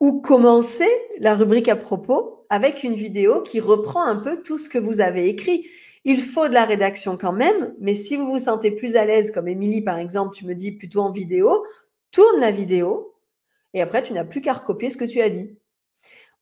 Ou 0.00 0.20
commencer 0.20 0.88
la 1.18 1.34
rubrique 1.34 1.68
à 1.68 1.76
propos 1.76 2.44
avec 2.50 2.82
une 2.82 2.94
vidéo 2.94 3.40
qui 3.40 3.60
reprend 3.60 4.04
un 4.04 4.16
peu 4.16 4.42
tout 4.42 4.58
ce 4.58 4.68
que 4.68 4.78
vous 4.78 5.00
avez 5.00 5.28
écrit. 5.28 5.66
Il 6.04 6.20
faut 6.20 6.48
de 6.48 6.52
la 6.52 6.66
rédaction 6.66 7.16
quand 7.16 7.32
même, 7.32 7.74
mais 7.80 7.94
si 7.94 8.16
vous 8.16 8.26
vous 8.26 8.38
sentez 8.38 8.70
plus 8.70 8.96
à 8.96 9.06
l'aise, 9.06 9.30
comme 9.30 9.48
Émilie 9.48 9.80
par 9.80 9.98
exemple, 9.98 10.34
tu 10.34 10.44
me 10.44 10.54
dis 10.54 10.72
plutôt 10.72 11.00
en 11.00 11.10
vidéo, 11.10 11.64
tourne 12.10 12.40
la 12.40 12.50
vidéo 12.50 13.14
et 13.72 13.80
après 13.80 14.02
tu 14.02 14.12
n'as 14.12 14.24
plus 14.24 14.42
qu'à 14.42 14.52
recopier 14.52 14.90
ce 14.90 14.98
que 14.98 15.06
tu 15.06 15.22
as 15.22 15.30
dit. 15.30 15.56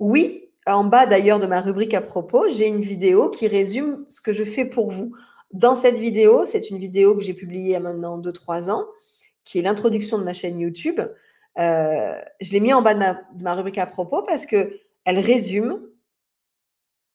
Oui, 0.00 0.50
en 0.66 0.82
bas 0.82 1.06
d'ailleurs 1.06 1.38
de 1.38 1.46
ma 1.46 1.60
rubrique 1.60 1.94
à 1.94 2.00
propos, 2.00 2.48
j'ai 2.48 2.66
une 2.66 2.80
vidéo 2.80 3.28
qui 3.30 3.46
résume 3.46 4.04
ce 4.08 4.20
que 4.20 4.32
je 4.32 4.44
fais 4.44 4.64
pour 4.64 4.90
vous. 4.90 5.12
Dans 5.52 5.74
cette 5.74 5.98
vidéo, 5.98 6.46
c'est 6.46 6.70
une 6.70 6.78
vidéo 6.78 7.14
que 7.14 7.22
j'ai 7.22 7.34
publiée 7.34 7.62
il 7.62 7.70
y 7.70 7.76
a 7.76 7.80
maintenant 7.80 8.18
2-3 8.18 8.70
ans, 8.70 8.86
qui 9.44 9.58
est 9.58 9.62
l'introduction 9.62 10.18
de 10.18 10.24
ma 10.24 10.32
chaîne 10.32 10.60
YouTube. 10.60 11.00
Euh, 11.58 12.20
je 12.40 12.52
l'ai 12.52 12.60
mis 12.60 12.72
en 12.72 12.82
bas 12.82 12.94
de 12.94 13.42
ma, 13.42 13.54
rubrique 13.54 13.78
à 13.78 13.86
propos 13.86 14.22
parce 14.22 14.46
qu'elle 14.46 14.78
résume 15.06 15.80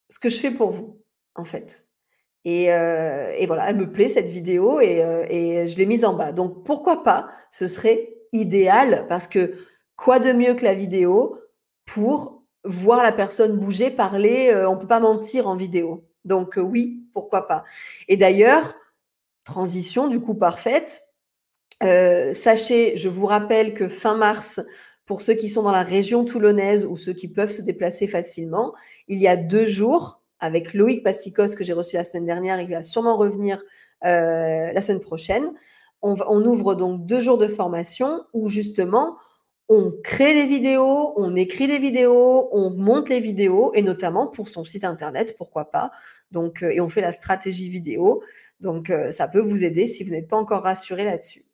ce 0.09 0.19
que 0.19 0.29
je 0.29 0.39
fais 0.39 0.51
pour 0.51 0.71
vous, 0.71 1.01
en 1.35 1.45
fait. 1.45 1.87
Et, 2.43 2.71
euh, 2.71 3.33
voilà, 3.47 3.69
elle 3.69 3.77
me 3.77 3.91
plaît 3.91 4.09
cette 4.09 4.27
vidéo 4.27 4.79
et, 4.79 5.03
euh, 5.03 5.25
et 5.29 5.67
je 5.67 5.77
l'ai 5.77 5.85
mise 5.85 6.05
en 6.05 6.13
bas. 6.13 6.31
Donc 6.31 6.63
pourquoi 6.63 7.03
pas? 7.03 7.29
Ce 7.49 7.67
serait 7.67 8.13
idéal 8.33 9.05
parce 9.07 9.27
que 9.27 9.53
quoi 9.95 10.19
de 10.19 10.31
mieux 10.31 10.53
que 10.53 10.63
la 10.63 10.75
vidéo 10.75 11.39
pour 11.85 12.43
voir 12.63 13.01
la 13.01 13.11
personne 13.11 13.57
bouger, 13.57 13.89
parler, 13.89 14.51
on 14.67 14.75
ne 14.75 14.79
peut 14.79 14.87
pas 14.87 14.99
mentir 14.99 15.47
en 15.47 15.55
vidéo. 15.55 16.03
Donc 16.23 16.57
oui, 16.57 17.03
pourquoi 17.13 17.47
pas? 17.47 17.63
Et 18.07 18.17
d'ailleurs, 18.17 18.75
transition 19.43 20.07
du 20.07 20.19
coup 20.19 20.35
parfaite. 20.35 21.04
Euh, 21.85 22.33
sachez, 22.33 22.97
je 22.97 23.07
vous 23.07 23.25
rappelle 23.25 23.73
que 23.73 23.87
fin 23.87 24.15
mars, 24.15 24.59
pour 25.05 25.21
ceux 25.21 25.35
qui 25.35 25.47
sont 25.49 25.63
dans 25.63 25.71
la 25.71 25.83
région 25.83 26.25
toulonnaise 26.25 26.85
ou 26.85 26.97
ceux 26.97 27.13
qui 27.13 27.27
peuvent 27.27 27.51
se 27.51 27.61
déplacer 27.61 28.07
facilement, 28.07 28.73
il 29.07 29.19
y 29.19 29.27
a 29.27 29.37
deux 29.37 29.65
jours 29.65 30.21
avec 30.39 30.73
Loïc 30.73 31.03
Pasticos 31.03 31.55
que 31.55 31.63
j'ai 31.63 31.73
reçu 31.73 31.95
la 31.95 32.03
semaine 32.03 32.25
dernière, 32.25 32.59
il 32.59 32.69
va 32.69 32.83
sûrement 32.83 33.15
revenir 33.17 33.63
la 34.01 34.81
semaine 34.81 34.99
prochaine. 34.99 35.51
On, 36.01 36.45
ouvre 36.45 36.75
donc 36.75 37.05
deux 37.07 37.19
jours 37.19 37.39
de 37.39 37.47
formation 37.47 38.21
où 38.33 38.49
justement 38.49 39.17
on 39.69 39.91
crée 40.03 40.33
des 40.33 40.45
vidéos, 40.45 41.13
on 41.17 41.35
écrit 41.35 41.67
des 41.67 41.79
vidéos, 41.79 42.49
on 42.51 42.69
monte 42.69 43.09
les 43.09 43.19
vidéos, 43.19 43.71
et 43.73 43.81
notamment 43.81 44.27
pour 44.27 44.47
son 44.47 44.63
site 44.63 44.83
internet, 44.83 45.35
pourquoi 45.37 45.71
pas. 45.71 45.91
Donc, 46.31 46.61
euh, 46.61 46.69
et 46.69 46.81
on 46.81 46.89
fait 46.89 47.01
la 47.01 47.11
stratégie 47.11 47.69
vidéo. 47.69 48.21
Donc, 48.59 48.89
euh, 48.89 49.09
ça 49.09 49.27
peut 49.27 49.39
vous 49.39 49.63
aider 49.63 49.87
si 49.87 50.03
vous 50.03 50.11
n'êtes 50.11 50.27
pas 50.27 50.37
encore 50.37 50.63
rassuré 50.63 51.03
là-dessus. 51.03 51.44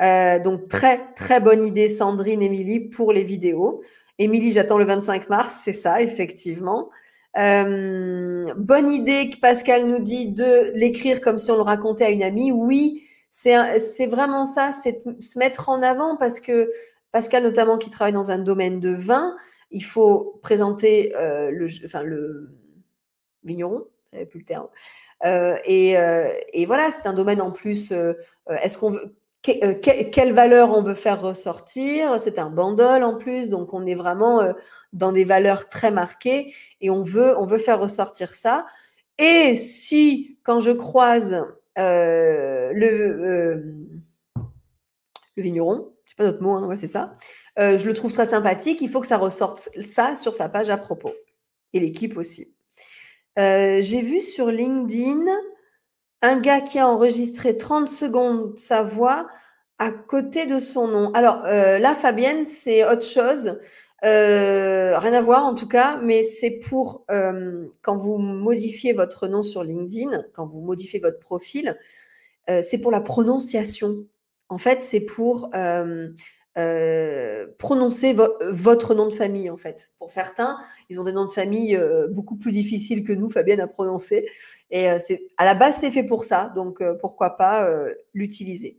Euh, 0.00 0.38
donc, 0.38 0.68
très, 0.68 1.00
très 1.14 1.40
bonne 1.40 1.64
idée, 1.64 1.88
Sandrine, 1.88 2.42
Émilie, 2.42 2.80
pour 2.80 3.12
les 3.12 3.24
vidéos. 3.24 3.82
Émilie, 4.18 4.52
j'attends 4.52 4.78
le 4.78 4.84
25 4.84 5.28
mars, 5.28 5.60
c'est 5.64 5.72
ça, 5.72 6.00
effectivement. 6.02 6.90
bonne 7.34 8.90
idée 8.90 9.30
que 9.30 9.38
Pascal 9.40 9.86
nous 9.86 10.02
dit 10.02 10.28
de 10.28 10.72
l'écrire 10.74 11.20
comme 11.20 11.38
si 11.38 11.50
on 11.50 11.56
le 11.56 11.62
racontait 11.62 12.04
à 12.04 12.10
une 12.10 12.22
amie. 12.22 12.52
Oui, 12.52 13.02
c'est 13.30 14.06
vraiment 14.06 14.44
ça, 14.44 14.72
c'est 14.72 15.02
se 15.20 15.38
mettre 15.38 15.68
en 15.68 15.82
avant 15.82 16.16
parce 16.16 16.40
que 16.40 16.70
Pascal 17.12 17.42
notamment 17.42 17.78
qui 17.78 17.90
travaille 17.90 18.12
dans 18.12 18.30
un 18.30 18.38
domaine 18.38 18.80
de 18.80 18.94
vin, 18.94 19.36
il 19.70 19.84
faut 19.84 20.38
présenter 20.42 21.14
euh, 21.16 21.50
le, 21.50 21.68
enfin, 21.84 22.02
le 22.02 22.50
vigneron, 23.44 23.86
plus 24.30 24.40
le 24.40 24.44
terme. 24.44 24.68
Euh, 25.24 25.56
euh, 25.68 26.32
et, 26.52 26.66
voilà, 26.66 26.90
c'est 26.90 27.06
un 27.06 27.12
domaine 27.12 27.40
en 27.40 27.50
plus. 27.50 27.92
Est-ce 28.48 28.78
qu'on 28.78 28.90
veut 28.90 29.14
quelle 30.10 30.32
valeur 30.32 30.72
on 30.76 30.82
veut 30.82 30.94
faire 30.94 31.20
ressortir 31.20 32.18
C'est 32.20 32.38
un 32.38 32.50
bundle 32.50 33.02
en 33.02 33.16
plus, 33.16 33.48
donc 33.48 33.72
on 33.74 33.86
est 33.86 33.94
vraiment 33.94 34.52
dans 34.92 35.12
des 35.12 35.24
valeurs 35.24 35.68
très 35.68 35.90
marquées 35.90 36.54
et 36.80 36.90
on 36.90 37.02
veut, 37.02 37.36
on 37.38 37.46
veut 37.46 37.58
faire 37.58 37.80
ressortir 37.80 38.34
ça. 38.34 38.66
Et 39.18 39.56
si, 39.56 40.38
quand 40.42 40.60
je 40.60 40.72
croise 40.72 41.42
le, 41.76 42.72
le 45.36 45.42
vigneron, 45.42 45.92
pas 46.16 46.24
d'autre 46.24 46.42
mot, 46.42 46.54
hein, 46.54 46.76
c'est 46.76 46.86
ça. 46.86 47.16
Euh, 47.58 47.78
je 47.78 47.86
le 47.86 47.94
trouve 47.94 48.12
très 48.12 48.26
sympathique. 48.26 48.80
Il 48.80 48.88
faut 48.88 49.00
que 49.00 49.06
ça 49.06 49.18
ressorte 49.18 49.68
ça 49.82 50.14
sur 50.14 50.34
sa 50.34 50.48
page 50.48 50.70
à 50.70 50.76
propos. 50.76 51.12
Et 51.72 51.80
l'équipe 51.80 52.16
aussi. 52.16 52.54
Euh, 53.38 53.80
j'ai 53.82 54.00
vu 54.00 54.22
sur 54.22 54.50
LinkedIn 54.50 55.26
un 56.22 56.40
gars 56.40 56.60
qui 56.60 56.78
a 56.78 56.88
enregistré 56.88 57.56
30 57.56 57.88
secondes 57.88 58.58
sa 58.58 58.82
voix 58.82 59.28
à 59.78 59.90
côté 59.90 60.46
de 60.46 60.58
son 60.58 60.88
nom. 60.88 61.12
Alors 61.12 61.44
euh, 61.44 61.78
là, 61.78 61.94
Fabienne, 61.94 62.44
c'est 62.44 62.84
autre 62.84 63.04
chose. 63.04 63.58
rien 64.02 65.12
à 65.12 65.20
voir 65.20 65.44
en 65.44 65.54
tout 65.54 65.68
cas, 65.68 65.98
mais 66.02 66.22
c'est 66.22 66.58
pour 66.68 67.04
quand 67.08 67.96
vous 67.96 68.18
modifiez 68.18 68.92
votre 68.92 69.28
nom 69.28 69.42
sur 69.42 69.64
LinkedIn, 69.64 70.24
quand 70.32 70.46
vous 70.46 70.60
modifiez 70.60 71.00
votre 71.00 71.18
profil, 71.18 71.76
c'est 72.48 72.78
pour 72.78 72.90
la 72.92 73.00
prononciation. 73.00 74.04
En 74.48 74.58
fait, 74.58 74.82
c'est 74.82 75.00
pour 75.00 75.50
euh, 76.56 77.36
euh, 77.36 77.46
prononcer 77.58 78.14
votre 78.50 78.94
nom 78.94 79.06
de 79.06 79.14
famille, 79.14 79.50
en 79.50 79.56
fait. 79.56 79.90
Pour 79.98 80.10
certains, 80.10 80.58
ils 80.90 81.00
ont 81.00 81.04
des 81.04 81.12
noms 81.12 81.24
de 81.24 81.32
famille 81.32 81.76
euh, 81.76 82.08
beaucoup 82.08 82.36
plus 82.36 82.52
difficiles 82.52 83.04
que 83.04 83.12
nous, 83.12 83.30
Fabienne, 83.30 83.60
à 83.60 83.66
prononcer. 83.66 84.28
Et 84.70 84.88
c'est 84.98 85.28
à 85.36 85.44
la 85.44 85.54
base, 85.54 85.78
c'est 85.80 85.90
fait 85.90 86.02
pour 86.02 86.24
ça. 86.24 86.52
Donc, 86.54 86.82
pourquoi 87.00 87.36
pas 87.36 87.68
l'utiliser. 88.14 88.78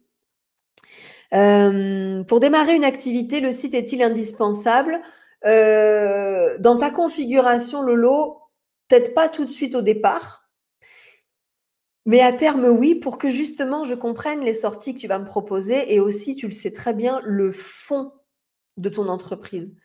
pour 1.31 2.39
démarrer 2.39 2.75
une 2.75 2.83
activité, 2.83 3.39
le 3.39 3.51
site 3.51 3.73
est-il 3.73 4.03
indispensable? 4.03 4.99
Dans 5.43 6.77
ta 6.77 6.91
configuration, 6.91 7.81
Lolo, 7.81 8.41
peut-être 8.89 9.13
pas 9.13 9.29
tout 9.29 9.45
de 9.45 9.51
suite 9.51 9.75
au 9.75 9.81
départ. 9.81 10.46
Mais 12.07 12.21
à 12.21 12.31
terme, 12.31 12.63
oui, 12.65 12.95
pour 12.95 13.17
que 13.17 13.29
justement 13.29 13.83
je 13.83 13.93
comprenne 13.93 14.39
les 14.39 14.53
sorties 14.53 14.95
que 14.95 14.99
tu 14.99 15.09
vas 15.09 15.19
me 15.19 15.25
proposer 15.25 15.93
et 15.93 15.99
aussi, 15.99 16.37
tu 16.37 16.45
le 16.45 16.53
sais 16.53 16.71
très 16.71 16.93
bien, 16.93 17.19
le 17.25 17.51
fond 17.51 18.13
de 18.77 18.87
ton 18.87 19.09
entreprise. 19.09 19.75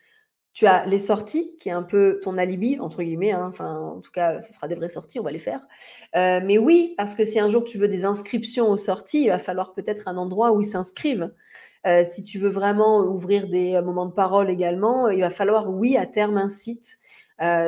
Tu 0.53 0.67
as 0.69 0.87
les 0.87 1.01
sorties, 1.01 1.57
qui 1.59 1.69
est 1.69 1.73
un 1.73 1.83
peu 1.83 2.21
ton 2.23 2.37
alibi, 2.37 2.79
entre 2.79 3.03
guillemets. 3.03 3.33
Hein. 3.33 3.49
Enfin, 3.49 3.77
en 3.77 4.01
tout 4.01 4.13
cas, 4.13 4.41
ce 4.41 4.53
sera 4.53 4.69
des 4.69 4.77
vraies 4.77 4.89
sorties, 4.89 5.19
on 5.19 5.25
va 5.25 5.33
les 5.33 5.41
faire. 5.41 5.67
Euh, 6.15 6.41
mais 6.45 6.59
oui, 6.59 6.95
parce 6.97 7.17
que 7.17 7.25
si 7.25 7.41
un 7.41 7.49
jour 7.49 7.65
tu 7.65 7.77
veux 7.77 7.89
des 7.89 8.05
inscriptions 8.05 8.71
aux 8.71 8.77
sorties, 8.77 9.25
il 9.25 9.29
va 9.29 9.39
falloir 9.41 9.75
peut-être 9.75 10.07
un 10.07 10.17
endroit 10.17 10.53
où 10.53 10.61
ils 10.61 10.67
s'inscrivent. 10.67 11.33
Euh, 11.89 12.05
si 12.05 12.23
tu 12.23 12.39
veux 12.39 12.51
vraiment 12.51 13.01
ouvrir 13.01 13.49
des 13.49 13.75
euh, 13.75 13.83
moments 13.83 14.07
de 14.07 14.13
parole 14.13 14.49
également, 14.49 15.09
il 15.09 15.23
va 15.23 15.31
falloir, 15.31 15.69
oui, 15.69 15.97
à 15.97 16.07
terme, 16.07 16.39
un 16.39 16.49
site. 16.49 16.99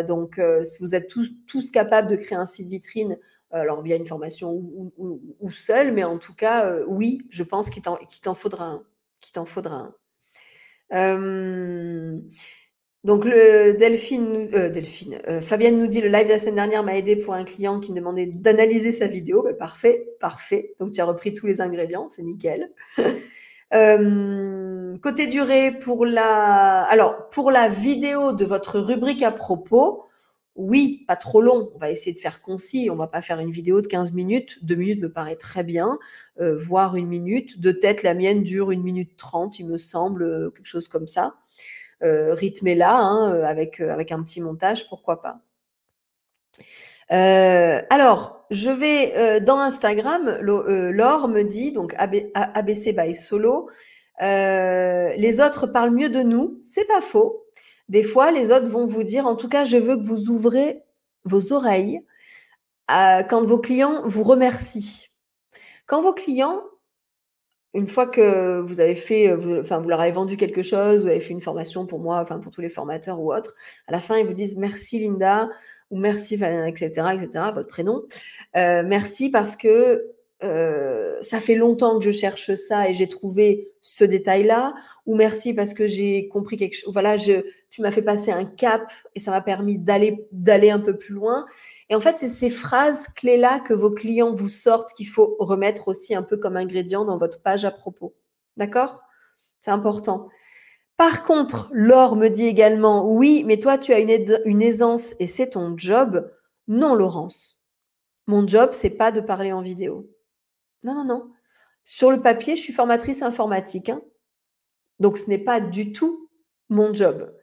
donc, 0.06 0.40
si 0.62 0.78
vous 0.78 0.94
êtes 0.94 1.08
tous, 1.08 1.70
capables 1.72 2.08
de 2.08 2.14
créer 2.14 2.38
un 2.38 2.46
site 2.46 2.68
vitrine 2.68 3.18
euh, 3.18 3.18
alors 3.60 3.82
via 3.82 3.96
une 3.96 4.06
formation 4.06 4.52
ou, 4.52 5.50
seul, 5.50 5.92
mais 5.92 6.04
en 6.04 6.18
tout 6.18 6.34
cas, 6.34 6.66
euh, 6.66 6.84
oui, 6.88 7.22
je 7.30 7.42
pense 7.42 7.70
qu'il 7.70 7.82
t'en 7.82 8.34
faudra 8.34 8.64
un. 8.66 8.84
euh, 10.92 12.18
donc 13.04 13.24
le 13.26 13.74
Delphine, 13.74 14.48
Delphine 14.48 15.20
Fabienne 15.40 15.78
nous 15.78 15.86
dit 15.86 16.00
le 16.00 16.08
live 16.08 16.26
de 16.26 16.32
la 16.32 16.38
semaine 16.38 16.54
dernière 16.54 16.82
m'a 16.82 16.96
aidé 16.96 17.16
pour 17.16 17.34
un 17.34 17.44
client 17.44 17.78
qui 17.80 17.90
me 17.92 17.96
demandait 17.96 18.26
d'analyser 18.26 18.92
sa 18.92 19.06
vidéo. 19.06 19.42
Ben, 19.42 19.54
parfait, 19.54 20.08
parfait. 20.20 20.74
Donc 20.80 20.92
tu 20.92 21.00
as 21.00 21.04
repris 21.04 21.34
tous 21.34 21.46
les 21.46 21.60
ingrédients, 21.60 22.08
c'est 22.10 22.22
nickel. 22.22 22.70
Euh, 23.72 24.96
côté 24.98 25.26
durée, 25.26 25.72
pour 25.72 26.06
pour 27.32 27.50
la 27.50 27.68
vidéo 27.68 28.32
de 28.32 28.44
votre 28.44 28.78
rubrique 28.78 29.22
à 29.22 29.32
propos, 29.32 30.04
oui, 30.56 31.04
pas 31.08 31.16
trop 31.16 31.40
long. 31.40 31.70
On 31.74 31.78
va 31.78 31.90
essayer 31.90 32.14
de 32.14 32.20
faire 32.20 32.40
concis. 32.40 32.88
On 32.90 32.96
va 32.96 33.08
pas 33.08 33.22
faire 33.22 33.40
une 33.40 33.50
vidéo 33.50 33.80
de 33.80 33.86
15 33.88 34.12
minutes. 34.12 34.58
Deux 34.62 34.76
minutes 34.76 35.00
me 35.02 35.12
paraît 35.12 35.36
très 35.36 35.64
bien, 35.64 35.98
euh, 36.40 36.56
voire 36.60 36.96
une 36.96 37.08
minute. 37.08 37.60
De 37.60 37.72
tête, 37.72 38.02
la 38.02 38.14
mienne 38.14 38.42
dure 38.42 38.70
une 38.70 38.82
minute 38.82 39.16
trente, 39.16 39.58
il 39.58 39.66
me 39.66 39.78
semble, 39.78 40.22
euh, 40.22 40.50
quelque 40.50 40.66
chose 40.66 40.86
comme 40.88 41.08
ça. 41.08 41.34
Euh, 42.02 42.34
rythmé 42.34 42.74
là, 42.74 42.96
hein, 42.98 43.42
avec, 43.42 43.80
avec 43.80 44.12
un 44.12 44.22
petit 44.22 44.40
montage, 44.40 44.88
pourquoi 44.88 45.22
pas. 45.22 45.40
alors, 47.08 48.46
je 48.50 48.70
vais 48.70 49.40
dans 49.40 49.58
Instagram, 49.58 50.38
Laure 50.40 51.28
me 51.28 51.42
dit, 51.42 51.72
donc 51.72 51.94
ABC 51.98 52.92
by 52.92 53.14
Solo, 53.14 53.70
les 54.20 55.40
autres 55.40 55.66
parlent 55.66 55.90
mieux 55.90 56.10
de 56.10 56.22
nous. 56.22 56.58
C'est 56.62 56.86
pas 56.86 57.00
faux. 57.00 57.43
Des 57.88 58.02
fois, 58.02 58.30
les 58.30 58.50
autres 58.50 58.68
vont 58.68 58.86
vous 58.86 59.02
dire, 59.02 59.26
en 59.26 59.36
tout 59.36 59.48
cas, 59.48 59.64
je 59.64 59.76
veux 59.76 59.96
que 59.96 60.02
vous 60.02 60.30
ouvrez 60.30 60.82
vos 61.24 61.52
oreilles 61.52 62.00
euh, 62.90 63.22
quand 63.22 63.44
vos 63.44 63.58
clients 63.58 64.02
vous 64.06 64.22
remercient. 64.22 65.10
Quand 65.86 66.02
vos 66.02 66.14
clients, 66.14 66.62
une 67.74 67.88
fois 67.88 68.06
que 68.06 68.60
vous 68.60 68.80
avez 68.80 68.94
fait, 68.94 69.32
enfin, 69.60 69.78
vous 69.78 69.88
leur 69.88 70.00
avez 70.00 70.12
vendu 70.12 70.36
quelque 70.36 70.62
chose, 70.62 71.02
vous 71.02 71.08
avez 71.08 71.20
fait 71.20 71.32
une 71.32 71.40
formation 71.40 71.86
pour 71.86 71.98
moi, 71.98 72.20
enfin, 72.20 72.38
pour 72.38 72.52
tous 72.52 72.60
les 72.60 72.68
formateurs 72.68 73.20
ou 73.20 73.34
autres, 73.34 73.54
à 73.86 73.92
la 73.92 74.00
fin, 74.00 74.16
ils 74.16 74.26
vous 74.26 74.32
disent 74.32 74.56
merci 74.56 74.98
Linda 74.98 75.48
ou 75.90 75.98
merci, 75.98 76.34
etc., 76.34 76.86
etc., 76.88 77.28
votre 77.54 77.68
prénom. 77.68 78.04
Euh, 78.56 78.82
merci 78.86 79.28
parce 79.28 79.56
que 79.56 80.13
euh, 80.44 81.16
ça 81.22 81.40
fait 81.40 81.54
longtemps 81.54 81.98
que 81.98 82.04
je 82.04 82.10
cherche 82.10 82.52
ça 82.54 82.88
et 82.88 82.94
j'ai 82.94 83.08
trouvé 83.08 83.72
ce 83.80 84.04
détail-là, 84.04 84.74
ou 85.06 85.16
merci 85.16 85.54
parce 85.54 85.72
que 85.72 85.86
j'ai 85.86 86.28
compris 86.28 86.56
quelque 86.56 86.74
chose. 86.74 86.92
Voilà, 86.92 87.16
tu 87.16 87.82
m'as 87.82 87.90
fait 87.90 88.02
passer 88.02 88.30
un 88.30 88.44
cap 88.44 88.92
et 89.14 89.20
ça 89.20 89.30
m'a 89.30 89.40
permis 89.40 89.78
d'aller 89.78 90.26
d'aller 90.32 90.70
un 90.70 90.80
peu 90.80 90.96
plus 90.96 91.14
loin. 91.14 91.46
Et 91.88 91.94
en 91.94 92.00
fait, 92.00 92.18
c'est 92.18 92.28
ces 92.28 92.50
phrases 92.50 93.08
clés-là 93.16 93.60
que 93.60 93.72
vos 93.72 93.90
clients 93.90 94.32
vous 94.32 94.48
sortent 94.48 94.92
qu'il 94.92 95.08
faut 95.08 95.36
remettre 95.38 95.88
aussi 95.88 96.14
un 96.14 96.22
peu 96.22 96.36
comme 96.36 96.56
ingrédient 96.56 97.04
dans 97.04 97.18
votre 97.18 97.42
page 97.42 97.64
à 97.64 97.70
propos. 97.70 98.14
D'accord? 98.56 99.00
C'est 99.62 99.70
important. 99.70 100.28
Par 100.96 101.24
contre, 101.24 101.70
Laure 101.72 102.16
me 102.16 102.28
dit 102.28 102.46
également, 102.46 103.10
oui, 103.10 103.44
mais 103.46 103.58
toi, 103.58 103.78
tu 103.78 103.92
as 103.92 103.98
une, 103.98 104.40
une 104.44 104.62
aisance 104.62 105.14
et 105.18 105.26
c'est 105.26 105.50
ton 105.50 105.74
job. 105.76 106.30
Non, 106.68 106.94
Laurence. 106.94 107.64
Mon 108.26 108.46
job, 108.46 108.70
c'est 108.72 108.90
pas 108.90 109.10
de 109.10 109.20
parler 109.20 109.52
en 109.52 109.62
vidéo. 109.62 110.08
Non, 110.84 110.94
non, 110.94 111.04
non. 111.04 111.30
Sur 111.82 112.10
le 112.10 112.20
papier, 112.20 112.56
je 112.56 112.62
suis 112.62 112.72
formatrice 112.72 113.22
informatique. 113.22 113.88
Hein. 113.88 114.02
Donc, 115.00 115.18
ce 115.18 115.28
n'est 115.28 115.38
pas 115.38 115.60
du 115.60 115.92
tout 115.92 116.30
mon 116.68 116.92
job. 116.94 117.34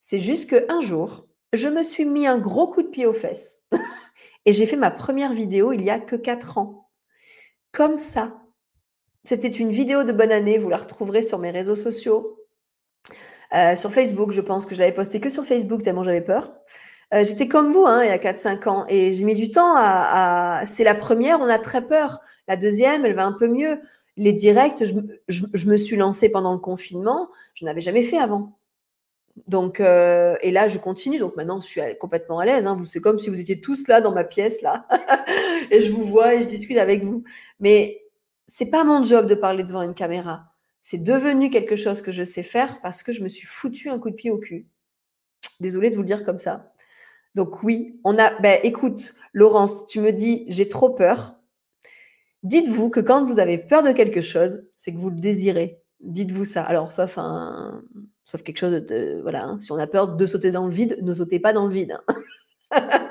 C'est 0.00 0.18
juste 0.18 0.50
qu'un 0.50 0.80
jour, 0.80 1.26
je 1.52 1.68
me 1.68 1.82
suis 1.82 2.04
mis 2.04 2.26
un 2.26 2.38
gros 2.38 2.68
coup 2.68 2.82
de 2.82 2.88
pied 2.88 3.06
aux 3.06 3.12
fesses. 3.12 3.64
et 4.46 4.52
j'ai 4.52 4.66
fait 4.66 4.76
ma 4.76 4.90
première 4.90 5.32
vidéo 5.32 5.72
il 5.72 5.82
y 5.82 5.90
a 5.90 5.98
que 5.98 6.16
4 6.16 6.58
ans. 6.58 6.90
Comme 7.72 7.98
ça. 7.98 8.38
C'était 9.24 9.48
une 9.48 9.70
vidéo 9.70 10.04
de 10.04 10.12
bonne 10.12 10.32
année. 10.32 10.58
Vous 10.58 10.68
la 10.68 10.76
retrouverez 10.76 11.22
sur 11.22 11.38
mes 11.38 11.50
réseaux 11.50 11.76
sociaux. 11.76 12.38
Euh, 13.54 13.76
sur 13.76 13.92
Facebook, 13.92 14.32
je 14.32 14.40
pense 14.40 14.66
que 14.66 14.74
je 14.74 14.80
l'avais 14.80 14.94
postée 14.94 15.20
que 15.20 15.28
sur 15.28 15.44
Facebook 15.44 15.82
tellement 15.82 16.04
j'avais 16.04 16.22
peur. 16.22 16.54
Euh, 17.12 17.24
j'étais 17.24 17.46
comme 17.46 17.72
vous 17.72 17.84
hein, 17.84 18.02
il 18.02 18.08
y 18.08 18.10
a 18.10 18.18
4-5 18.18 18.68
ans 18.68 18.84
et 18.88 19.12
j'ai 19.12 19.24
mis 19.24 19.34
du 19.34 19.50
temps 19.50 19.74
à 19.76 20.62
c'est 20.64 20.84
la 20.84 20.94
première, 20.94 21.40
on 21.40 21.48
a 21.48 21.58
très 21.58 21.86
peur. 21.86 22.20
La 22.48 22.56
deuxième, 22.56 23.04
elle 23.04 23.14
va 23.14 23.26
un 23.26 23.32
peu 23.32 23.48
mieux. 23.48 23.80
Les 24.16 24.32
directs, 24.32 24.82
je, 24.84 25.66
me 25.66 25.76
suis 25.76 25.96
lancée 25.96 26.30
pendant 26.30 26.52
le 26.52 26.58
confinement, 26.58 27.30
je 27.54 27.64
n'avais 27.64 27.80
jamais 27.80 28.02
fait 28.02 28.18
avant. 28.18 28.58
Donc, 29.46 29.80
euh, 29.80 30.36
et 30.42 30.50
là, 30.50 30.68
je 30.68 30.78
continue. 30.78 31.18
Donc 31.18 31.36
maintenant, 31.36 31.60
je 31.60 31.66
suis 31.66 31.80
complètement 31.98 32.38
à 32.38 32.44
l'aise. 32.44 32.66
Hein. 32.66 32.76
C'est 32.86 33.00
comme 33.00 33.18
si 33.18 33.30
vous 33.30 33.40
étiez 33.40 33.60
tous 33.60 33.88
là 33.88 34.00
dans 34.00 34.12
ma 34.12 34.24
pièce, 34.24 34.60
là. 34.60 34.86
et 35.70 35.80
je 35.82 35.90
vous 35.92 36.04
vois 36.04 36.34
et 36.34 36.42
je 36.42 36.46
discute 36.46 36.76
avec 36.76 37.04
vous. 37.04 37.24
Mais 37.60 38.02
c'est 38.46 38.66
pas 38.66 38.84
mon 38.84 39.02
job 39.04 39.26
de 39.26 39.34
parler 39.34 39.64
devant 39.64 39.82
une 39.82 39.94
caméra. 39.94 40.44
C'est 40.82 41.02
devenu 41.02 41.48
quelque 41.48 41.76
chose 41.76 42.02
que 42.02 42.12
je 42.12 42.22
sais 42.22 42.42
faire 42.42 42.80
parce 42.82 43.02
que 43.02 43.12
je 43.12 43.22
me 43.22 43.28
suis 43.28 43.46
foutu 43.46 43.88
un 43.88 43.98
coup 43.98 44.10
de 44.10 44.16
pied 44.16 44.30
au 44.30 44.38
cul. 44.38 44.66
Désolée 45.60 45.90
de 45.90 45.94
vous 45.94 46.02
le 46.02 46.06
dire 46.06 46.24
comme 46.24 46.38
ça. 46.38 46.71
Donc 47.34 47.62
oui, 47.62 47.98
on 48.04 48.18
a. 48.18 48.38
Ben, 48.40 48.60
écoute, 48.62 49.14
Laurence, 49.32 49.86
tu 49.86 50.00
me 50.00 50.12
dis 50.12 50.44
j'ai 50.48 50.68
trop 50.68 50.90
peur. 50.90 51.36
Dites-vous 52.42 52.90
que 52.90 53.00
quand 53.00 53.24
vous 53.24 53.38
avez 53.38 53.58
peur 53.58 53.82
de 53.82 53.92
quelque 53.92 54.20
chose, 54.20 54.62
c'est 54.76 54.92
que 54.92 54.98
vous 54.98 55.10
le 55.10 55.16
désirez. 55.16 55.80
Dites-vous 56.00 56.44
ça. 56.44 56.62
Alors, 56.62 56.90
sauf 56.90 57.16
un, 57.18 57.82
sauf 58.24 58.42
quelque 58.42 58.58
chose 58.58 58.72
de, 58.72 59.20
voilà. 59.22 59.44
Hein. 59.44 59.60
Si 59.60 59.70
on 59.72 59.78
a 59.78 59.86
peur 59.86 60.16
de 60.16 60.26
sauter 60.26 60.50
dans 60.50 60.66
le 60.66 60.72
vide, 60.72 60.98
ne 61.02 61.14
sautez 61.14 61.38
pas 61.38 61.52
dans 61.52 61.66
le 61.66 61.72
vide. 61.72 61.98
Hein. 62.08 62.14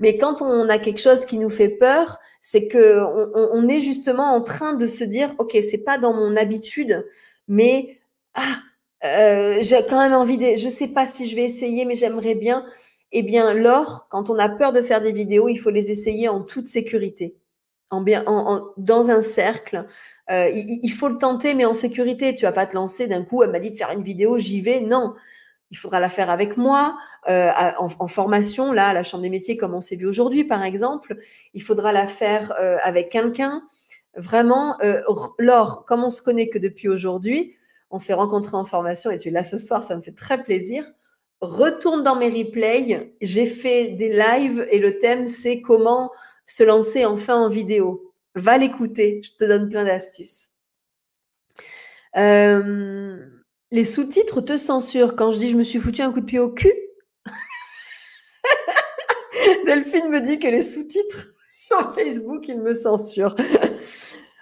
Mais 0.00 0.16
quand 0.18 0.42
on 0.42 0.68
a 0.68 0.78
quelque 0.78 1.00
chose 1.00 1.24
qui 1.24 1.38
nous 1.38 1.50
fait 1.50 1.68
peur, 1.68 2.18
c'est 2.40 2.68
que 2.68 3.00
on, 3.34 3.68
est 3.68 3.80
justement 3.80 4.34
en 4.34 4.40
train 4.40 4.74
de 4.74 4.86
se 4.86 5.02
dire, 5.04 5.34
ok, 5.38 5.56
c'est 5.60 5.84
pas 5.84 5.98
dans 5.98 6.12
mon 6.12 6.36
habitude, 6.36 7.04
mais 7.48 7.98
ah, 8.34 8.58
euh, 9.04 9.58
j'ai 9.60 9.78
quand 9.88 9.98
même 9.98 10.12
envie 10.12 10.38
de, 10.38 10.56
je 10.56 10.68
sais 10.68 10.88
pas 10.88 11.06
si 11.06 11.28
je 11.28 11.34
vais 11.34 11.44
essayer, 11.44 11.84
mais 11.84 11.94
j'aimerais 11.94 12.34
bien. 12.34 12.64
Eh 13.12 13.22
bien, 13.22 13.54
lors, 13.54 14.06
quand 14.10 14.30
on 14.30 14.38
a 14.38 14.48
peur 14.48 14.72
de 14.72 14.82
faire 14.82 15.00
des 15.00 15.12
vidéos, 15.12 15.48
il 15.48 15.56
faut 15.56 15.70
les 15.70 15.90
essayer 15.90 16.28
en 16.28 16.42
toute 16.42 16.66
sécurité 16.66 17.36
en 17.90 18.00
bien, 18.00 18.24
en, 18.26 18.68
dans 18.76 19.10
un 19.10 19.22
cercle. 19.22 19.86
Euh, 20.30 20.48
il, 20.50 20.90
faut 20.90 21.08
le 21.08 21.16
tenter, 21.16 21.54
mais 21.54 21.64
en 21.64 21.74
sécurité. 21.74 22.34
Tu 22.34 22.44
vas 22.44 22.52
pas 22.52 22.66
te 22.66 22.74
lancer 22.74 23.06
d'un 23.06 23.24
coup. 23.24 23.42
Elle 23.42 23.50
m'a 23.50 23.60
dit 23.60 23.70
de 23.70 23.76
faire 23.76 23.90
une 23.90 24.02
vidéo, 24.02 24.38
j'y 24.38 24.60
vais. 24.60 24.80
Non, 24.80 25.14
il 25.70 25.78
faudra 25.78 26.00
la 26.00 26.10
faire 26.10 26.28
avec 26.28 26.56
moi 26.56 26.98
euh, 27.28 27.50
en, 27.78 28.08
formation, 28.08 28.72
là, 28.72 28.88
à 28.88 28.92
la 28.92 29.02
Chambre 29.02 29.22
des 29.22 29.30
métiers, 29.30 29.56
comme 29.56 29.74
on 29.74 29.80
s'est 29.80 29.96
vu 29.96 30.06
aujourd'hui, 30.06 30.44
par 30.44 30.64
exemple. 30.64 31.16
Il 31.54 31.62
faudra 31.62 31.92
la 31.92 32.06
faire 32.06 32.52
euh, 32.60 32.76
avec 32.82 33.08
quelqu'un. 33.10 33.62
Vraiment, 34.16 34.76
Laure, 35.38 35.84
comme 35.86 36.02
on 36.02 36.10
se 36.10 36.22
connaît 36.22 36.48
que 36.48 36.58
depuis 36.58 36.88
aujourd'hui, 36.88 37.54
on 37.90 38.00
s'est 38.00 38.14
rencontrés 38.14 38.56
en 38.56 38.64
formation 38.64 39.10
et 39.12 39.18
tu 39.18 39.28
es 39.28 39.30
là 39.30 39.44
ce 39.44 39.58
soir, 39.58 39.84
ça 39.84 39.96
me 39.96 40.02
fait 40.02 40.12
très 40.12 40.42
plaisir. 40.42 40.84
Retourne 41.40 42.02
dans 42.02 42.16
mes 42.16 42.30
replays. 42.30 43.12
J'ai 43.20 43.46
fait 43.46 43.88
des 43.88 44.08
lives 44.08 44.66
et 44.70 44.78
le 44.78 44.98
thème, 44.98 45.26
c'est 45.26 45.60
comment 45.60 46.10
se 46.46 46.64
lancer 46.64 47.04
enfin 47.04 47.36
en 47.36 47.48
vidéo. 47.48 48.12
Va 48.34 48.58
l'écouter, 48.58 49.20
je 49.22 49.32
te 49.32 49.44
donne 49.44 49.68
plein 49.68 49.84
d'astuces. 49.84 50.50
Euh, 52.16 53.18
les 53.70 53.84
sous-titres 53.84 54.40
te 54.40 54.56
censurent. 54.56 55.14
Quand 55.14 55.30
je 55.30 55.38
dis 55.38 55.50
je 55.50 55.56
me 55.56 55.64
suis 55.64 55.78
foutu 55.78 56.02
un 56.02 56.12
coup 56.12 56.20
de 56.20 56.24
pied 56.24 56.38
au 56.38 56.50
cul, 56.50 56.72
Delphine 59.66 60.08
me 60.08 60.20
dit 60.20 60.38
que 60.38 60.48
les 60.48 60.62
sous-titres 60.62 61.34
sur 61.48 61.94
Facebook, 61.94 62.48
ils 62.48 62.60
me 62.60 62.72
censurent. 62.72 63.36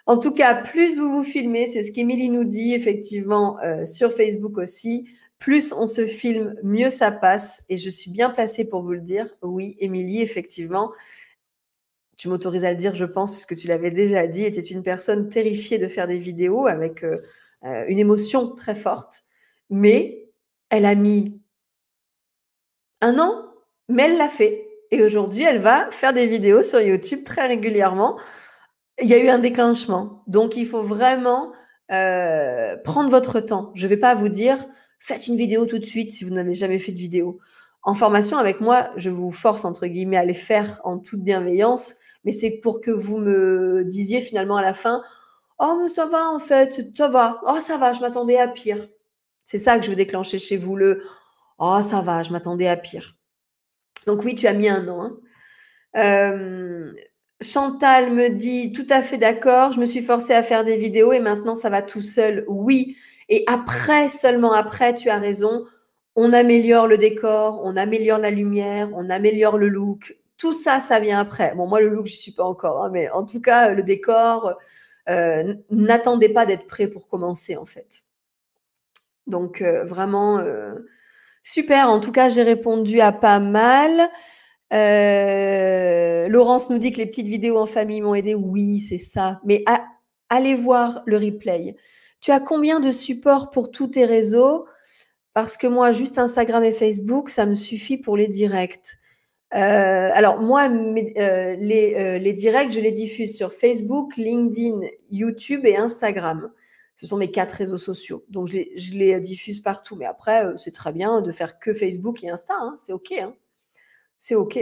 en 0.07 0.19
tout 0.19 0.33
cas, 0.33 0.55
plus 0.55 0.99
vous 0.99 1.13
vous 1.13 1.25
filmez, 1.25 1.67
c'est 1.67 1.83
ce 1.83 1.93
qu'Emilie 1.93 2.31
nous 2.31 2.45
dit 2.45 2.73
effectivement 2.73 3.59
euh, 3.61 3.85
sur 3.85 4.13
Facebook 4.13 4.59
aussi, 4.59 5.09
plus 5.39 5.73
on 5.73 5.87
se 5.87 6.07
filme, 6.07 6.55
mieux 6.63 6.91
ça 6.91 7.11
passe. 7.11 7.65
Et 7.69 7.77
je 7.77 7.91
suis 7.91 8.11
bien 8.11 8.31
placée 8.31 8.65
pour 8.65 8.83
vous 8.83 8.93
le 8.93 9.01
dire. 9.01 9.29
Oui, 9.43 9.77
Émilie, 9.81 10.23
effectivement, 10.23 10.93
tu 12.17 12.29
m'autorises 12.29 12.65
à 12.65 12.71
le 12.71 12.77
dire, 12.77 12.95
je 12.95 13.05
pense, 13.05 13.31
puisque 13.31 13.57
tu 13.57 13.69
l'avais 13.69 13.91
déjà 13.91 14.27
dit, 14.27 14.45
était 14.45 14.61
une 14.61 14.83
personne 14.83 15.29
terrifiée 15.29 15.79
de 15.79 15.87
faire 15.87 16.09
des 16.09 16.19
vidéos 16.19 16.67
avec 16.67 17.05
euh, 17.05 17.19
euh, 17.65 17.85
une 17.89 17.99
émotion 17.99 18.55
très 18.55 18.75
forte. 18.75 19.25
Mais 19.69 20.29
elle 20.71 20.87
a 20.87 20.95
mis 20.95 21.41
un 23.03 23.19
an, 23.19 23.45
mais 23.89 24.05
elle 24.05 24.17
l'a 24.17 24.29
fait. 24.29 24.67
Et 24.91 25.03
aujourd'hui, 25.03 25.43
elle 25.43 25.59
va 25.59 25.91
faire 25.91 26.13
des 26.13 26.27
vidéos 26.27 26.63
sur 26.63 26.81
YouTube 26.81 27.25
très 27.25 27.47
régulièrement. 27.47 28.19
Il 29.03 29.09
y 29.09 29.15
a 29.15 29.19
eu 29.19 29.29
un 29.29 29.39
déclenchement. 29.39 30.23
Donc, 30.27 30.57
il 30.57 30.67
faut 30.67 30.83
vraiment 30.83 31.53
euh, 31.93 32.77
prendre 32.79 33.11
votre 33.11 33.41
temps. 33.41 33.73
Je 33.75 33.85
ne 33.85 33.91
vais 33.91 33.97
pas 33.97 34.15
vous 34.15 34.29
dire, 34.29 34.65
faites 34.99 35.27
une 35.27 35.37
vidéo 35.37 35.67
tout 35.67 35.79
de 35.79 35.85
suite 35.85 36.11
si 36.11 36.25
vous 36.25 36.31
n'avez 36.31 36.55
jamais 36.55 36.79
fait 36.79 36.93
de 36.93 36.99
vidéo. 36.99 37.39
En 37.83 37.95
formation 37.95 38.37
avec 38.39 38.61
moi, 38.61 38.91
je 38.97 39.11
vous 39.11 39.31
force, 39.31 39.65
entre 39.65 39.87
guillemets, 39.87 40.17
à 40.17 40.25
les 40.25 40.35
faire 40.35 40.81
en 40.85 40.99
toute 40.99 41.21
bienveillance 41.21 41.97
mais 42.27 42.33
c'est 42.33 42.51
pour 42.51 42.81
que 42.81 42.91
vous 42.91 43.19
me 43.19 43.85
disiez 43.85 44.21
finalement 44.21 44.57
à 44.57 44.63
la 44.63 44.75
fin 44.75 45.03
Oh, 45.59 45.79
mais 45.81 45.89
ça 45.89 46.05
va 46.05 46.29
en 46.29 46.39
fait, 46.39 46.95
ça 46.95 47.09
va. 47.09 47.41
Oh, 47.47 47.61
ça 47.63 47.79
va, 47.79 47.93
je 47.93 48.01
m'attendais 48.01 48.37
à 48.37 48.47
pire. 48.47 48.89
C'est 49.47 49.57
ça 49.57 49.79
que 49.79 49.85
je 49.87 49.91
veux 49.91 49.97
déclencher 49.97 50.39
chez 50.39 50.59
vous, 50.59 50.77
le 50.77 51.05
Oh, 51.59 51.79
ça 51.83 52.03
va, 52.03 52.23
je 52.23 52.33
m'attendais 52.33 52.67
à 52.69 52.77
pire. 52.77 53.17
Donc, 54.07 54.23
oui, 54.25 54.35
tu 54.35 54.47
as 54.47 54.53
mis 54.53 54.69
un 54.69 54.87
an. 54.89 55.03
Hein. 55.03 55.19
Euh, 55.97 56.93
Chantal 57.41 58.13
me 58.13 58.29
dit 58.29 58.73
Tout 58.73 58.87
à 58.91 59.03
fait 59.03 59.19
d'accord, 59.19 59.73
je 59.73 59.81
me 59.81 59.87
suis 59.87 60.03
forcée 60.03 60.35
à 60.35 60.43
faire 60.43 60.65
des 60.65 60.77
vidéos 60.77 61.13
et 61.13 61.21
maintenant 61.21 61.55
ça 61.55 61.71
va 61.71 61.81
tout 61.81 62.03
seul. 62.03 62.45
Oui. 62.49 62.97
Et 63.29 63.45
après, 63.47 64.09
seulement 64.09 64.53
après, 64.53 64.95
tu 64.95 65.11
as 65.11 65.19
raison, 65.19 65.67
on 66.15 66.33
améliore 66.33 66.87
le 66.87 66.99
décor, 66.99 67.61
on 67.65 67.77
améliore 67.77 68.19
la 68.19 68.31
lumière, 68.31 68.89
on 68.95 69.11
améliore 69.11 69.59
le 69.59 69.69
look, 69.69 70.17
tout 70.39 70.53
ça, 70.53 70.81
ça 70.81 71.01
vient 71.01 71.19
après. 71.19 71.55
Bon, 71.55 71.67
moi, 71.67 71.81
le 71.81 71.89
look, 71.89 72.07
je 72.07 72.17
suis 72.17 72.33
pas 72.33 72.45
encore, 72.45 72.85
hein, 72.85 72.91
mais 72.93 73.11
en 73.11 73.25
tout 73.25 73.41
cas, 73.41 73.71
le 73.71 73.83
décor, 73.83 74.55
euh, 75.09 75.55
n'attendez 75.71 76.29
pas 76.29 76.47
d'être 76.47 76.67
prêt 76.67 76.89
pour 76.89 77.09
commencer, 77.09 77.57
en 77.57 77.65
fait. 77.65 78.05
Donc, 79.27 79.61
euh, 79.61 79.85
vraiment, 79.85 80.41
super. 81.43 81.91
En 81.91 82.01
tout 82.01 82.13
cas, 82.13 82.29
j'ai 82.29 82.43
répondu 82.43 83.01
à 83.01 83.13
pas 83.13 83.41
mal. 83.41 84.09
Laurence 86.31 86.71
nous 86.71 86.79
dit 86.79 86.93
que 86.93 86.99
les 86.99 87.07
petites 87.07 87.27
vidéos 87.27 87.59
en 87.59 87.67
famille 87.67 88.01
m'ont 88.01 88.15
aidé. 88.15 88.35
Oui, 88.35 88.81
c'est 88.81 88.99
ça. 88.99 89.41
Mais 89.45 89.65
allez 90.29 90.55
voir 90.55 91.03
le 91.07 91.17
replay. 91.19 91.77
Tu 92.27 92.33
as 92.33 92.41
combien 92.41 92.81
de 92.81 92.91
supports 92.91 93.51
pour 93.51 93.71
tous 93.71 93.87
tes 93.87 94.05
réseaux? 94.05 94.67
Parce 95.33 95.57
que 95.57 95.69
moi, 95.69 95.93
juste 95.93 96.19
Instagram 96.19 96.65
et 96.65 96.73
Facebook, 96.73 97.31
ça 97.31 97.47
me 97.47 97.55
suffit 97.55 97.99
pour 97.99 98.17
les 98.17 98.27
directs. 98.27 98.99
Euh, 99.55 100.11
alors 100.13 100.41
moi, 100.41 100.65
euh, 100.65 101.55
les, 101.57 101.95
euh, 101.95 102.19
les, 102.19 102.33
directs, 102.33 102.73
je 102.73 102.81
les 102.81 102.91
diffuse 102.91 103.37
sur 103.37 103.53
Facebook, 103.53 104.17
LinkedIn, 104.17 104.81
YouTube 105.13 105.67
et 105.67 105.77
Instagram. 105.77 106.51
Ce 106.97 107.07
sont 107.07 107.17
mes 107.17 107.31
quatre 107.31 107.53
réseaux 107.53 107.77
sociaux. 107.77 108.25
Donc 108.29 108.49
je 108.49 108.55
les, 108.55 108.73
je 108.77 108.95
les 108.95 109.21
diffuse 109.21 109.61
partout. 109.61 109.95
Mais 109.95 110.07
après, 110.07 110.47
c'est 110.59 110.75
très 110.75 110.93
bien 110.93 111.21
de 111.23 111.31
faire 111.31 111.61
que 111.61 111.73
Facebook 111.75 112.25
et 112.25 112.31
Insta. 112.31 112.55
Hein. 112.59 112.75
C'est 112.77 112.93
OK. 112.93 113.13
Hein. 113.13 113.37
C'est 114.19 114.35
OK. 114.35 114.59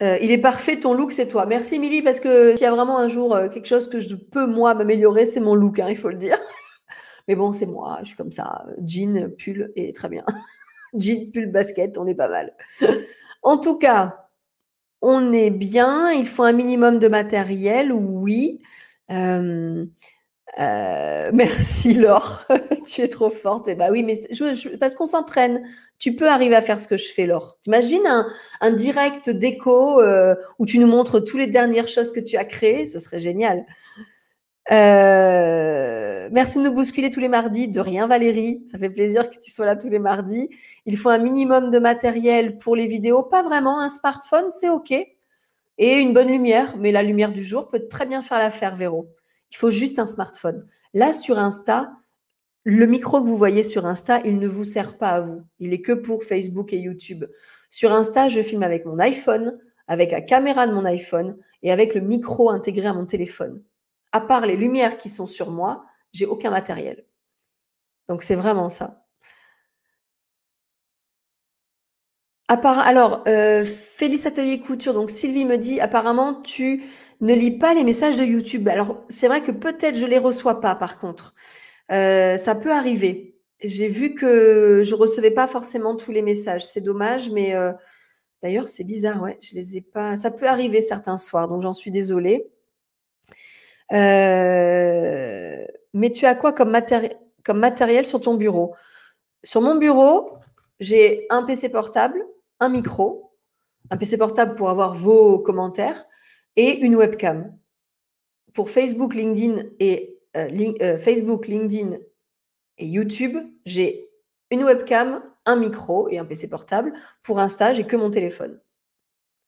Il 0.00 0.30
est 0.30 0.38
parfait, 0.38 0.80
ton 0.80 0.94
look, 0.94 1.12
c'est 1.12 1.28
toi. 1.28 1.46
Merci, 1.46 1.74
Émilie, 1.76 2.02
parce 2.02 2.20
que 2.20 2.56
s'il 2.56 2.64
y 2.64 2.66
a 2.66 2.70
vraiment 2.74 2.98
un 2.98 3.08
jour 3.08 3.38
quelque 3.52 3.66
chose 3.66 3.88
que 3.88 3.98
je 3.98 4.14
peux, 4.14 4.46
moi, 4.46 4.74
m'améliorer, 4.74 5.26
c'est 5.26 5.40
mon 5.40 5.54
look, 5.54 5.78
hein, 5.78 5.88
il 5.90 5.96
faut 5.96 6.08
le 6.08 6.16
dire. 6.16 6.38
Mais 7.28 7.34
bon, 7.36 7.52
c'est 7.52 7.66
moi, 7.66 7.98
je 8.00 8.08
suis 8.08 8.16
comme 8.16 8.32
ça, 8.32 8.64
jean, 8.82 9.30
pull, 9.36 9.72
et 9.76 9.92
très 9.92 10.08
bien. 10.08 10.24
jean, 10.94 11.30
pull, 11.32 11.46
basket, 11.46 11.98
on 11.98 12.06
est 12.06 12.14
pas 12.14 12.28
mal. 12.28 12.54
en 13.42 13.58
tout 13.58 13.78
cas, 13.78 14.26
on 15.02 15.32
est 15.32 15.50
bien. 15.50 16.10
Il 16.12 16.26
faut 16.26 16.42
un 16.42 16.52
minimum 16.52 16.98
de 16.98 17.08
matériel, 17.08 17.92
oui. 17.92 18.60
Euh, 19.10 19.84
euh, 20.58 21.30
merci 21.34 21.92
Laure, 21.92 22.46
tu 22.86 23.02
es 23.02 23.08
trop 23.08 23.30
forte. 23.30 23.68
Et 23.68 23.72
eh 23.72 23.74
bah 23.74 23.86
ben 23.86 23.92
oui, 23.92 24.02
mais 24.02 24.28
parce 24.78 24.94
qu'on 24.94 25.06
s'entraîne. 25.06 25.62
Tu 25.98 26.16
peux 26.16 26.28
arriver 26.28 26.56
à 26.56 26.62
faire 26.62 26.80
ce 26.80 26.88
que 26.88 26.96
je 26.96 27.12
fais, 27.12 27.26
Laure. 27.26 27.58
T'imagines 27.62 28.06
un, 28.06 28.26
un 28.60 28.70
direct 28.70 29.28
déco 29.28 30.00
euh, 30.00 30.34
où 30.58 30.66
tu 30.66 30.78
nous 30.78 30.86
montres 30.86 31.22
toutes 31.22 31.38
les 31.38 31.46
dernières 31.46 31.88
choses 31.88 32.10
que 32.10 32.20
tu 32.20 32.36
as 32.36 32.44
créées, 32.44 32.86
ce 32.86 32.98
serait 32.98 33.18
génial. 33.18 33.66
Euh, 34.70 36.28
merci 36.30 36.58
de 36.58 36.64
nous 36.64 36.72
bousculer 36.72 37.10
tous 37.10 37.20
les 37.20 37.28
mardis. 37.28 37.68
De 37.68 37.80
rien, 37.80 38.06
Valérie. 38.06 38.64
Ça 38.70 38.78
fait 38.78 38.90
plaisir 38.90 39.30
que 39.30 39.36
tu 39.38 39.50
sois 39.50 39.66
là 39.66 39.76
tous 39.76 39.88
les 39.88 39.98
mardis. 39.98 40.48
Il 40.86 40.96
faut 40.96 41.08
un 41.08 41.18
minimum 41.18 41.70
de 41.70 41.78
matériel 41.78 42.58
pour 42.58 42.76
les 42.76 42.86
vidéos. 42.86 43.22
Pas 43.22 43.42
vraiment. 43.42 43.80
Un 43.80 43.88
smartphone, 43.88 44.46
c'est 44.56 44.70
OK. 44.70 44.92
Et 44.92 45.92
une 45.94 46.12
bonne 46.12 46.28
lumière. 46.28 46.76
Mais 46.78 46.92
la 46.92 47.02
lumière 47.02 47.32
du 47.32 47.42
jour 47.42 47.68
peut 47.68 47.88
très 47.88 48.06
bien 48.06 48.22
faire 48.22 48.38
l'affaire, 48.38 48.76
Véro. 48.76 49.08
Il 49.52 49.56
faut 49.56 49.70
juste 49.70 49.98
un 49.98 50.06
smartphone. 50.06 50.66
Là, 50.94 51.12
sur 51.12 51.38
Insta, 51.38 51.92
le 52.64 52.86
micro 52.86 53.20
que 53.20 53.26
vous 53.26 53.36
voyez 53.36 53.62
sur 53.62 53.86
Insta, 53.86 54.20
il 54.24 54.38
ne 54.38 54.48
vous 54.48 54.64
sert 54.64 54.98
pas 54.98 55.10
à 55.10 55.20
vous. 55.20 55.42
Il 55.58 55.72
est 55.72 55.80
que 55.80 55.92
pour 55.92 56.24
Facebook 56.24 56.72
et 56.72 56.78
YouTube. 56.78 57.24
Sur 57.68 57.92
Insta, 57.92 58.28
je 58.28 58.42
filme 58.42 58.62
avec 58.62 58.84
mon 58.84 58.98
iPhone, 58.98 59.58
avec 59.86 60.12
la 60.12 60.20
caméra 60.20 60.66
de 60.66 60.72
mon 60.72 60.84
iPhone 60.84 61.36
et 61.62 61.72
avec 61.72 61.94
le 61.94 62.00
micro 62.00 62.50
intégré 62.50 62.86
à 62.86 62.92
mon 62.92 63.06
téléphone 63.06 63.62
à 64.12 64.20
part 64.20 64.46
les 64.46 64.56
lumières 64.56 64.98
qui 64.98 65.08
sont 65.08 65.26
sur 65.26 65.50
moi, 65.50 65.84
j'ai 66.12 66.26
aucun 66.26 66.50
matériel. 66.50 67.04
Donc 68.08 68.22
c'est 68.22 68.34
vraiment 68.34 68.68
ça. 68.68 69.04
À 72.48 72.56
part, 72.56 72.80
alors, 72.80 73.22
euh, 73.28 73.64
Félix 73.64 74.26
Atelier 74.26 74.58
Couture, 74.58 74.92
donc 74.92 75.10
Sylvie 75.10 75.44
me 75.44 75.56
dit, 75.56 75.80
apparemment, 75.80 76.34
tu 76.34 76.82
ne 77.20 77.34
lis 77.34 77.58
pas 77.58 77.74
les 77.74 77.84
messages 77.84 78.16
de 78.16 78.24
YouTube. 78.24 78.68
Alors, 78.68 79.04
c'est 79.08 79.28
vrai 79.28 79.42
que 79.42 79.50
peut-être 79.50 79.96
je 79.96 80.06
les 80.06 80.18
reçois 80.18 80.60
pas, 80.60 80.74
par 80.74 80.98
contre. 80.98 81.34
Euh, 81.92 82.36
ça 82.36 82.54
peut 82.54 82.72
arriver. 82.72 83.36
J'ai 83.62 83.88
vu 83.88 84.14
que 84.14 84.82
je 84.84 84.94
recevais 84.94 85.30
pas 85.30 85.46
forcément 85.46 85.96
tous 85.96 86.12
les 86.12 86.22
messages. 86.22 86.64
C'est 86.64 86.80
dommage, 86.80 87.30
mais 87.30 87.54
euh, 87.54 87.72
d'ailleurs, 88.42 88.68
c'est 88.68 88.84
bizarre, 88.84 89.22
ouais. 89.22 89.38
Je 89.42 89.54
les 89.54 89.76
ai 89.76 89.80
pas. 89.82 90.16
Ça 90.16 90.30
peut 90.30 90.46
arriver 90.46 90.80
certains 90.80 91.18
soirs, 91.18 91.48
donc 91.48 91.62
j'en 91.62 91.74
suis 91.74 91.90
désolée. 91.90 92.50
Euh, 93.92 95.64
mais 95.92 96.10
tu 96.10 96.24
as 96.24 96.34
quoi 96.34 96.52
comme, 96.52 96.76
comme 97.44 97.58
matériel 97.58 98.06
sur 98.06 98.20
ton 98.20 98.34
bureau? 98.34 98.74
Sur 99.42 99.60
mon 99.60 99.74
bureau, 99.74 100.38
j'ai 100.78 101.26
un 101.30 101.42
PC 101.42 101.68
portable, 101.70 102.24
un 102.60 102.68
micro, 102.68 103.32
un 103.90 103.96
PC 103.96 104.16
portable 104.16 104.54
pour 104.54 104.70
avoir 104.70 104.94
vos 104.94 105.38
commentaires 105.38 106.06
et 106.56 106.78
une 106.78 106.96
webcam. 106.96 107.56
Pour 108.54 108.70
Facebook, 108.70 109.14
LinkedIn 109.14 109.62
et 109.78 110.18
euh, 110.36 110.74
euh, 110.82 110.98
Facebook, 110.98 111.46
LinkedIn 111.46 111.98
et 112.78 112.86
YouTube, 112.86 113.36
j'ai 113.64 114.10
une 114.50 114.64
webcam, 114.64 115.22
un 115.46 115.56
micro 115.56 116.08
et 116.08 116.18
un 116.18 116.24
PC 116.24 116.48
portable. 116.48 116.92
Pour 117.22 117.38
Insta, 117.38 117.72
j'ai 117.72 117.86
que 117.86 117.96
mon 117.96 118.10
téléphone. 118.10 118.60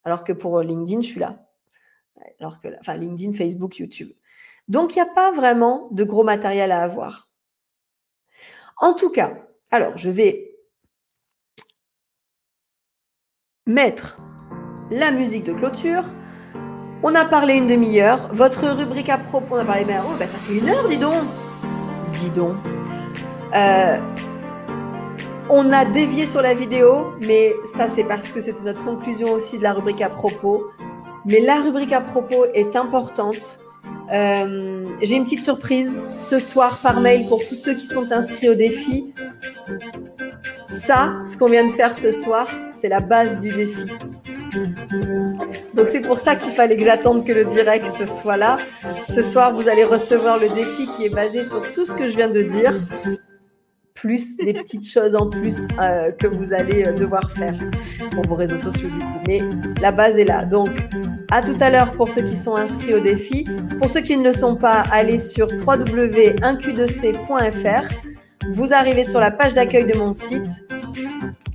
Alors 0.05 0.24
que 0.24 0.32
pour 0.32 0.61
LinkedIn, 0.61 1.00
je 1.00 1.07
suis 1.07 1.20
là. 1.20 1.48
Alors 2.38 2.61
que, 2.61 2.68
enfin, 2.80 2.96
LinkedIn, 2.96 3.32
Facebook, 3.32 3.78
YouTube. 3.78 4.12
Donc, 4.68 4.94
il 4.94 5.03
n'y 5.03 5.09
a 5.09 5.12
pas 5.12 5.32
vraiment 5.32 5.88
de 5.90 6.05
gros 6.05 6.24
matériel 6.24 6.70
à 6.70 6.82
avoir. 6.82 7.28
En 8.78 8.94
tout 8.94 9.11
cas, 9.11 9.36
alors, 9.70 9.96
je 9.96 10.11
vais 10.11 10.57
mettre 13.66 14.20
la 14.90 15.11
musique 15.11 15.44
de 15.44 15.53
clôture. 15.53 16.05
On 17.05 17.14
a 17.16 17.24
parlé 17.24 17.55
une 17.55 17.66
demi-heure. 17.66 18.28
Votre 18.32 18.68
rubrique 18.68 19.09
à 19.09 19.18
propos, 19.18 19.57
on 19.57 19.59
a 19.59 19.64
parlé, 19.64 19.84
ben, 19.84 20.03
oh, 20.07 20.14
ben, 20.18 20.28
ça 20.28 20.38
fait 20.38 20.59
une 20.59 20.68
heure, 20.68 20.86
dis 20.88 20.96
donc. 20.96 21.24
Dis 22.14 22.30
donc. 22.30 22.55
Euh, 23.55 23.98
on 25.50 25.72
a 25.72 25.84
dévié 25.84 26.26
sur 26.26 26.42
la 26.42 26.55
vidéo, 26.55 27.12
mais 27.26 27.57
ça, 27.76 27.88
c'est 27.88 28.05
parce 28.05 28.30
que 28.30 28.40
c'était 28.40 28.62
notre 28.62 28.84
conclusion 28.84 29.32
aussi 29.32 29.59
de 29.59 29.64
la 29.64 29.72
rubrique 29.72 30.00
à 30.00 30.11
propos. 30.11 30.62
Mais 31.26 31.40
la 31.40 31.57
rubrique 31.57 31.92
à 31.92 32.00
propos 32.00 32.46
est 32.55 32.76
importante 32.76 33.59
euh, 34.12 34.85
j'ai 35.01 35.16
une 35.16 35.24
petite 35.24 35.43
surprise 35.43 35.99
ce 36.18 36.39
soir 36.39 36.78
par 36.78 37.01
mail 37.01 37.26
pour 37.28 37.39
tous 37.47 37.55
ceux 37.55 37.74
qui 37.74 37.87
sont 37.87 38.11
inscrits 38.12 38.51
au 38.51 38.55
défi. 38.55 39.14
Ça, 40.66 41.18
ce 41.26 41.37
qu'on 41.37 41.47
vient 41.47 41.66
de 41.66 41.72
faire 41.72 41.97
ce 41.97 42.12
soir, 42.12 42.47
c'est 42.74 42.89
la 42.89 43.01
base 43.01 43.39
du 43.39 43.49
défi. 43.49 43.85
Donc 45.74 45.89
c'est 45.89 46.01
pour 46.01 46.18
ça 46.18 46.37
qu'il 46.37 46.53
fallait 46.53 46.76
que 46.76 46.85
j'attende 46.85 47.24
que 47.24 47.33
le 47.33 47.45
direct 47.45 48.07
soit 48.07 48.37
là. 48.37 48.57
Ce 49.07 49.22
soir, 49.22 49.55
vous 49.55 49.68
allez 49.68 49.85
recevoir 49.85 50.39
le 50.39 50.49
défi 50.49 50.89
qui 50.97 51.07
est 51.07 51.14
basé 51.14 51.43
sur 51.43 51.61
tout 51.72 51.87
ce 51.87 51.93
que 51.93 52.09
je 52.09 52.16
viens 52.16 52.28
de 52.28 52.43
dire 52.43 52.72
plus 53.95 54.36
des 54.38 54.53
petites 54.53 54.88
choses 54.88 55.14
en 55.14 55.28
plus 55.28 55.68
euh, 55.80 56.11
que 56.12 56.26
vous 56.26 56.55
allez 56.55 56.82
euh, 56.86 56.93
devoir 56.93 57.30
faire 57.32 57.55
pour 58.12 58.26
vos 58.26 58.34
réseaux 58.34 58.57
sociaux 58.57 58.88
du 58.88 58.99
coup. 58.99 59.20
Mais 59.26 59.38
la 59.80 59.93
base 59.93 60.18
est 60.18 60.24
là. 60.24 60.45
Donc, 60.45 60.70
à 61.30 61.40
tout 61.43 61.57
à 61.61 61.70
l'heure 61.70 61.93
pour 61.93 62.11
ceux 62.11 62.22
qui 62.22 62.36
sont 62.36 62.57
inscrits 62.57 62.95
au 62.95 63.01
défi. 63.01 63.45
Pour 63.78 63.88
ceux 63.90 64.01
qui 64.01 64.16
ne 64.16 64.24
le 64.24 64.32
sont 64.32 64.57
pas, 64.57 64.82
allez 64.93 65.18
sur 65.18 65.47
www.1q2c.fr. 65.47 67.88
Vous 68.51 68.74
arrivez 68.74 69.05
sur 69.05 69.20
la 69.20 69.30
page 69.30 69.55
d'accueil 69.55 69.84
de 69.84 69.97
mon 69.97 70.12
site 70.12 70.66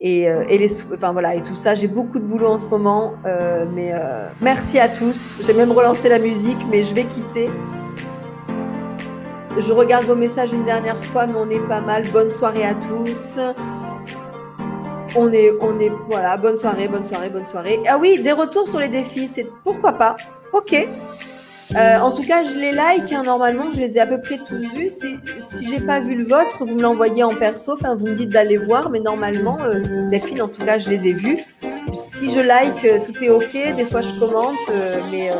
et, 0.00 0.28
euh, 0.28 0.44
et, 0.48 0.58
les, 0.58 0.82
enfin 0.92 1.12
voilà, 1.12 1.34
et 1.34 1.42
tout 1.42 1.54
ça. 1.54 1.74
J'ai 1.74 1.88
beaucoup 1.88 2.18
de 2.18 2.24
boulot 2.24 2.48
en 2.48 2.58
ce 2.58 2.68
moment, 2.68 3.14
euh, 3.26 3.64
mais 3.72 3.92
euh, 3.92 4.28
merci 4.40 4.78
à 4.78 4.88
tous. 4.88 5.36
J'ai 5.40 5.54
même 5.54 5.72
relancé 5.72 6.08
la 6.08 6.18
musique, 6.18 6.58
mais 6.70 6.82
je 6.82 6.94
vais 6.94 7.04
quitter. 7.04 7.50
Je 9.56 9.72
regarde 9.72 10.04
vos 10.04 10.16
messages 10.16 10.52
une 10.52 10.64
dernière 10.64 11.02
fois, 11.04 11.26
mais 11.26 11.36
on 11.36 11.48
est 11.48 11.66
pas 11.68 11.80
mal. 11.80 12.02
Bonne 12.12 12.30
soirée 12.30 12.64
à 12.64 12.74
tous. 12.74 13.38
On 15.16 15.32
est, 15.32 15.52
on 15.60 15.78
est, 15.78 15.92
voilà, 16.10 16.36
bonne 16.36 16.58
soirée, 16.58 16.88
bonne 16.88 17.04
soirée, 17.04 17.30
bonne 17.30 17.44
soirée. 17.44 17.78
Ah 17.88 17.98
oui, 17.98 18.20
des 18.20 18.32
retours 18.32 18.66
sur 18.66 18.80
les 18.80 18.88
défis, 18.88 19.28
c'est 19.28 19.46
pourquoi 19.62 19.92
pas. 19.92 20.16
Ok. 20.52 20.88
Euh, 21.76 21.98
en 21.98 22.10
tout 22.10 22.22
cas, 22.22 22.44
je 22.44 22.56
les 22.56 22.72
like. 22.72 23.12
Hein, 23.12 23.22
normalement, 23.24 23.72
je 23.72 23.80
les 23.80 23.96
ai 23.96 24.00
à 24.00 24.06
peu 24.06 24.20
près 24.20 24.38
tous 24.38 24.58
vus. 24.74 24.90
Si, 24.90 25.16
si 25.50 25.66
j'ai 25.66 25.80
pas 25.80 26.00
vu 26.00 26.14
le 26.14 26.24
vôtre, 26.24 26.64
vous 26.64 26.74
me 26.74 26.82
l'envoyez 26.82 27.22
en 27.22 27.34
perso. 27.34 27.72
Enfin, 27.72 27.94
vous 27.94 28.06
me 28.06 28.14
dites 28.14 28.30
d'aller 28.30 28.58
voir. 28.58 28.90
Mais 28.90 29.00
normalement, 29.00 29.58
euh, 29.60 30.08
Delphine, 30.10 30.42
en 30.42 30.48
tout 30.48 30.64
cas, 30.64 30.78
je 30.78 30.88
les 30.90 31.08
ai 31.08 31.12
vus. 31.12 31.38
Si 31.92 32.30
je 32.30 32.40
like, 32.40 32.84
euh, 32.84 32.98
tout 33.04 33.22
est 33.22 33.30
OK. 33.30 33.52
Des 33.76 33.84
fois, 33.84 34.00
je 34.00 34.12
commente. 34.18 34.54
Euh, 34.70 35.00
mais 35.10 35.30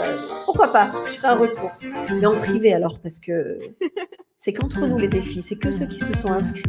pourquoi 0.44 0.72
pas? 0.72 0.90
Je 1.06 1.18
ferai 1.18 1.28
un 1.28 1.36
retour. 1.36 1.70
Mais 2.20 2.26
en 2.26 2.34
privé, 2.34 2.72
alors, 2.72 2.98
parce 3.00 3.20
que 3.20 3.58
c'est 4.38 4.52
qu'entre 4.52 4.86
nous, 4.86 4.98
les 4.98 5.08
défis. 5.08 5.42
C'est 5.42 5.56
que 5.56 5.70
ceux 5.70 5.86
qui 5.86 5.98
se 5.98 6.12
sont 6.16 6.30
inscrits. 6.30 6.62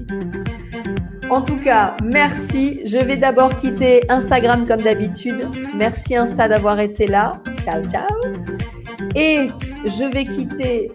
En 1.29 1.41
tout 1.41 1.57
cas, 1.57 1.95
merci. 2.03 2.81
Je 2.85 2.97
vais 2.97 3.17
d'abord 3.17 3.55
quitter 3.55 4.03
Instagram 4.09 4.67
comme 4.67 4.81
d'habitude. 4.81 5.49
Merci 5.75 6.15
Insta 6.15 6.47
d'avoir 6.47 6.79
été 6.79 7.07
là. 7.07 7.41
Ciao, 7.63 7.83
ciao. 7.83 8.74
Et 9.15 9.47
je 9.85 10.11
vais 10.11 10.23
quitter 10.23 10.91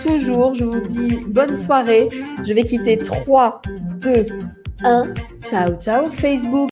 toujours, 0.00 0.54
je 0.54 0.64
vous 0.64 0.80
dis 0.80 1.18
bonne 1.26 1.54
soirée. 1.54 2.08
Je 2.44 2.52
vais 2.52 2.64
quitter 2.64 2.98
3, 2.98 3.62
2, 4.00 4.26
1. 4.84 5.02
Ciao, 5.44 5.74
ciao 5.80 6.10
Facebook. 6.10 6.66